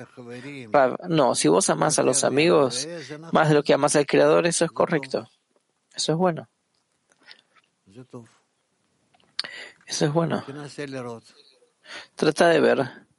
No, 1.10 1.34
si 1.34 1.48
vos 1.48 1.70
amás 1.70 1.98
a 1.98 2.04
los 2.04 2.24
amigos 2.24 2.88
más 3.32 3.50
de 3.50 3.56
lo 3.56 3.64
que 3.64 3.74
amas 3.74 3.96
al 3.96 4.06
Creador, 4.06 4.46
eso 4.46 4.66
es 4.66 4.72
correcto. 4.72 5.28
Eso 5.96 6.12
es 6.12 6.18
bueno. 6.18 6.48
Eso 9.88 10.06
es 10.06 10.14
bueno. 10.14 10.44
Trata 12.16 12.48
de 12.48 12.60
ver. 12.62 13.11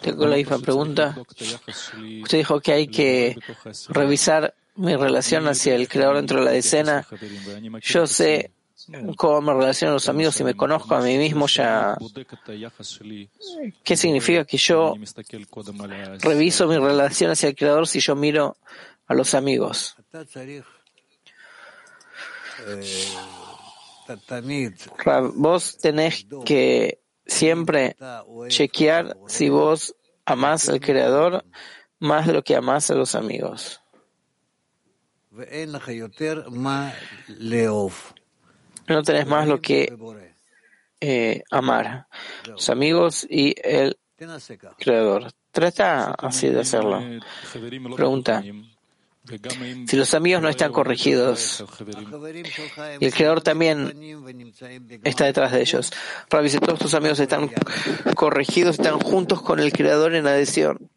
Tengo 0.00 0.26
la 0.26 0.36
misma 0.36 0.58
pregunta. 0.58 1.16
Usted 2.22 2.38
dijo 2.38 2.60
que 2.60 2.72
hay 2.72 2.86
que 2.86 3.36
revisar 3.88 4.54
mi 4.76 4.96
relación 4.96 5.46
hacia 5.48 5.74
el 5.74 5.88
creador 5.88 6.16
dentro 6.16 6.38
de 6.38 6.44
la 6.44 6.50
decena. 6.52 7.06
Yo 7.82 8.06
sé 8.06 8.50
cómo 9.16 9.40
me 9.40 9.54
relaciono 9.54 9.92
a 9.92 9.94
los 9.94 10.08
amigos 10.08 10.38
y 10.40 10.44
me 10.44 10.54
conozco 10.54 10.94
a 10.94 11.00
mí 11.00 11.16
mismo 11.18 11.46
ya. 11.46 11.96
¿Qué 13.82 13.96
significa 13.96 14.44
que 14.44 14.56
yo 14.56 14.94
reviso 16.20 16.66
mi 16.68 16.76
relación 16.76 17.30
hacia 17.30 17.48
el 17.48 17.54
creador 17.54 17.86
si 17.88 18.00
yo 18.00 18.14
miro 18.14 18.56
a 19.06 19.14
los 19.14 19.34
amigos? 19.34 19.96
Vos 25.34 25.78
tenés 25.78 26.26
que 26.44 27.00
siempre 27.26 27.96
chequear 28.48 29.16
si 29.26 29.48
vos 29.48 29.94
amás 30.24 30.68
al 30.68 30.80
Creador 30.80 31.44
más 31.98 32.26
de 32.26 32.32
lo 32.32 32.42
que 32.42 32.56
amás 32.56 32.90
a 32.90 32.94
los 32.94 33.14
amigos. 33.14 33.80
No 38.86 39.02
tenés 39.02 39.26
más 39.26 39.48
lo 39.48 39.60
que 39.60 39.96
eh, 41.00 41.42
amar, 41.50 42.06
los 42.46 42.68
amigos 42.70 43.26
y 43.28 43.54
el 43.62 43.98
Creador. 44.78 45.32
Trata 45.50 46.12
así 46.12 46.48
de 46.48 46.60
hacerlo. 46.60 47.02
Pregunta. 47.96 48.42
Si 49.86 49.96
los 49.96 50.12
amigos 50.12 50.42
no 50.42 50.50
están 50.50 50.70
corregidos 50.70 51.64
y 53.00 53.06
el 53.06 53.14
Creador 53.14 53.40
también 53.40 55.00
está 55.02 55.24
detrás 55.24 55.52
de 55.52 55.62
ellos, 55.62 55.92
Rabbi, 56.28 56.50
si 56.50 56.58
todos 56.58 56.78
tus 56.78 56.92
amigos 56.92 57.18
están 57.20 57.50
corregidos, 58.14 58.78
están 58.78 59.00
juntos 59.00 59.40
con 59.40 59.60
el 59.60 59.72
Creador 59.72 60.14
en 60.14 60.26
adhesión. 60.26 60.90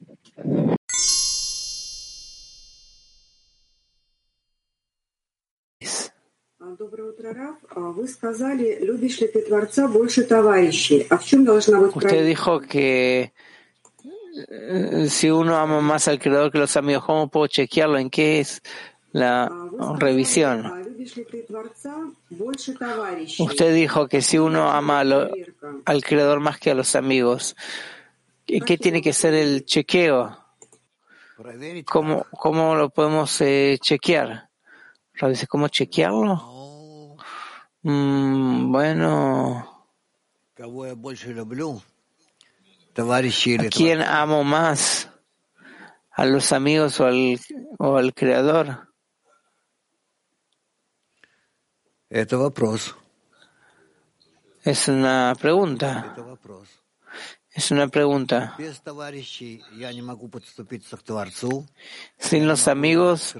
Usted 11.96 12.26
dijo 12.26 12.60
que 12.60 13.34
si 15.10 15.30
uno 15.30 15.58
ama 15.58 15.82
más 15.82 16.08
al 16.08 16.20
creador 16.20 16.52
que 16.52 16.60
los 16.60 16.76
amigos, 16.78 17.06
¿cómo 17.06 17.30
puedo 17.30 17.48
chequearlo? 17.48 17.98
¿En 17.98 18.10
qué 18.10 18.40
es 18.40 18.62
la 19.12 19.52
revisión? 19.98 20.86
Usted 23.40 23.74
dijo 23.74 24.08
que 24.08 24.22
si 24.22 24.38
uno 24.38 24.70
ama 24.70 25.02
al 25.86 26.04
creador 26.04 26.40
más 26.40 26.60
que 26.60 26.72
a 26.72 26.76
los 26.76 26.96
amigos, 26.96 27.56
¿en 28.46 28.64
qué 28.64 28.78
tiene 28.78 29.02
que 29.02 29.14
ser 29.14 29.34
el 29.34 29.66
chequeo? 29.66 30.38
¿Cómo, 31.86 32.26
cómo 32.32 32.76
lo 32.76 32.90
podemos 32.90 33.40
eh, 33.42 33.78
chequear? 33.80 34.50
¿cómo 35.50 35.68
chequearlo? 35.68 37.16
Mm, 37.84 38.72
bueno. 38.72 39.86
¿A 42.98 43.70
quién 43.70 44.02
amo 44.02 44.44
más? 44.44 45.10
¿A 46.12 46.26
los 46.26 46.52
amigos 46.52 47.00
o 47.00 47.06
al, 47.06 47.40
o 47.78 47.98
al 47.98 48.14
Creador? 48.14 48.88
Es 54.64 54.88
una 54.88 55.36
pregunta. 55.40 56.16
Es 57.52 57.72
una 57.72 57.88
pregunta. 57.88 58.58
Sin 62.18 62.48
los 62.48 62.68
amigos 62.68 63.36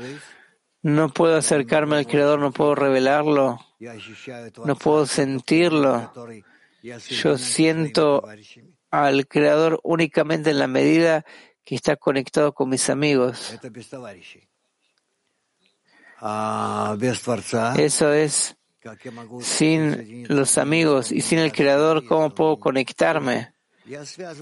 no 0.82 1.10
puedo 1.10 1.36
acercarme 1.36 1.98
al 1.98 2.08
Creador, 2.08 2.40
no 2.40 2.52
puedo 2.52 2.76
revelarlo, 2.76 3.60
no 4.66 4.76
puedo 4.76 5.06
sentirlo. 5.06 6.14
Yo 7.10 7.38
siento 7.38 8.24
al 8.92 9.28
Creador 9.28 9.80
únicamente 9.84 10.52
en 10.52 10.60
la 10.60 10.68
medida 10.68 11.26
que 11.64 11.76
está 11.76 11.96
conectado 11.96 12.54
con 12.54 12.70
mis 12.70 12.90
amigos. 12.90 13.54
Eso 17.78 18.14
es, 18.14 18.56
sin 19.42 20.26
los 20.30 20.58
amigos 20.58 21.12
y 21.12 21.22
sin 21.22 21.40
el 21.40 21.52
Creador, 21.52 22.06
¿cómo 22.06 22.34
puedo 22.34 22.58
conectarme 22.58 23.54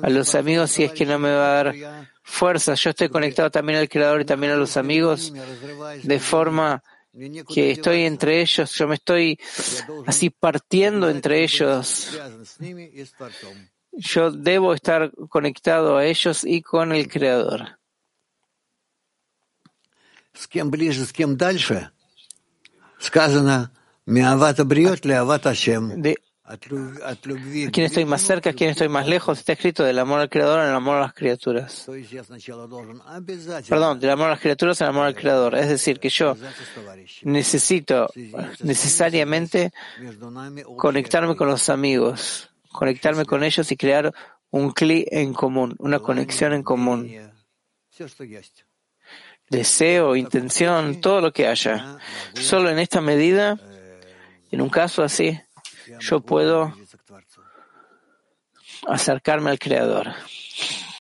a 0.02 0.10
los 0.10 0.36
amigos 0.36 0.72
si 0.72 0.84
es 0.84 0.92
que 0.92 1.06
no 1.06 1.20
me 1.20 1.32
va 1.32 1.60
a 1.60 1.64
dar 1.64 1.76
fuerza? 2.24 2.76
Yo 2.76 2.92
estoy 2.92 3.10
conectado 3.10 3.50
también 3.50 3.80
al 3.80 3.90
Creador 3.90 4.22
y 4.22 4.26
también 4.26 4.54
a 4.54 4.58
los 4.58 4.78
amigos 4.78 5.34
de 6.04 6.20
forma 6.20 6.84
que 7.48 7.72
estoy 7.72 8.04
entre 8.04 8.42
ellos, 8.42 8.72
yo 8.74 8.88
me 8.88 8.96
estoy 8.96 9.40
así 10.06 10.30
partiendo 10.30 11.10
entre 11.10 11.44
ellos. 11.44 12.20
Yo 13.95 14.31
debo 14.31 14.73
estar 14.74 15.11
conectado 15.28 15.97
a 15.97 16.05
ellos 16.05 16.45
y 16.45 16.62
con 16.62 16.93
el 16.93 17.09
Creador. 17.09 17.78
С 20.32 20.47
кем 20.47 20.70
ближе, 20.70 21.05
с 21.05 21.12
кем 21.12 21.37
дальше, 21.37 21.91
сказано, 22.99 23.73
«Меават 24.07 24.61
абриот 24.61 25.05
леават 25.05 25.45
Hashem». 25.45 26.01
De 26.01 26.16
quién 27.70 27.87
estoy 27.87 28.05
más 28.05 28.23
cerca, 28.23 28.53
quién 28.53 28.70
estoy 28.70 28.89
más 28.89 29.07
lejos, 29.07 29.39
está 29.39 29.53
escrito 29.53 29.85
del 29.85 29.99
amor 29.99 30.20
al 30.20 30.28
Creador 30.28 30.59
al 30.59 30.74
amor 30.74 30.97
a 30.97 31.01
las 31.01 31.15
criaturas. 31.15 31.87
Perdón, 33.69 34.01
del 34.01 34.11
amor 34.11 34.27
a 34.27 34.31
las 34.31 34.41
criaturas 34.41 34.82
al 34.82 34.89
amor 34.89 35.07
al 35.07 35.15
Creador. 35.15 35.55
Es 35.55 35.69
decir, 35.69 36.01
que 36.01 36.09
yo 36.09 36.37
necesito 37.23 38.11
necesariamente 38.61 39.73
conectarme 40.77 41.37
con 41.37 41.49
los 41.49 41.69
amigos, 41.69 42.51
conectarme 42.76 43.26
con 43.26 43.43
ellos 43.43 43.72
y 43.72 43.77
crear 43.77 44.14
un 44.52 44.72
clic 44.72 45.07
en 45.11 45.34
común, 45.34 45.76
una 45.80 45.99
conexión 45.99 46.53
en 46.53 46.64
común. 46.64 47.11
Deseo, 49.49 50.15
intención, 50.15 51.02
todo 51.02 51.22
lo 51.22 51.31
que 51.31 51.47
haya. 51.47 51.97
Solo 52.34 52.69
en 52.69 52.80
esta 52.80 53.02
medida, 53.02 53.57
en 54.52 54.61
un 54.61 54.69
caso 54.69 55.03
así, 55.03 55.39
yo 55.99 56.19
puedo 56.22 56.73
acercarme 58.88 59.52
al 59.52 59.60
Creador. 59.60 60.14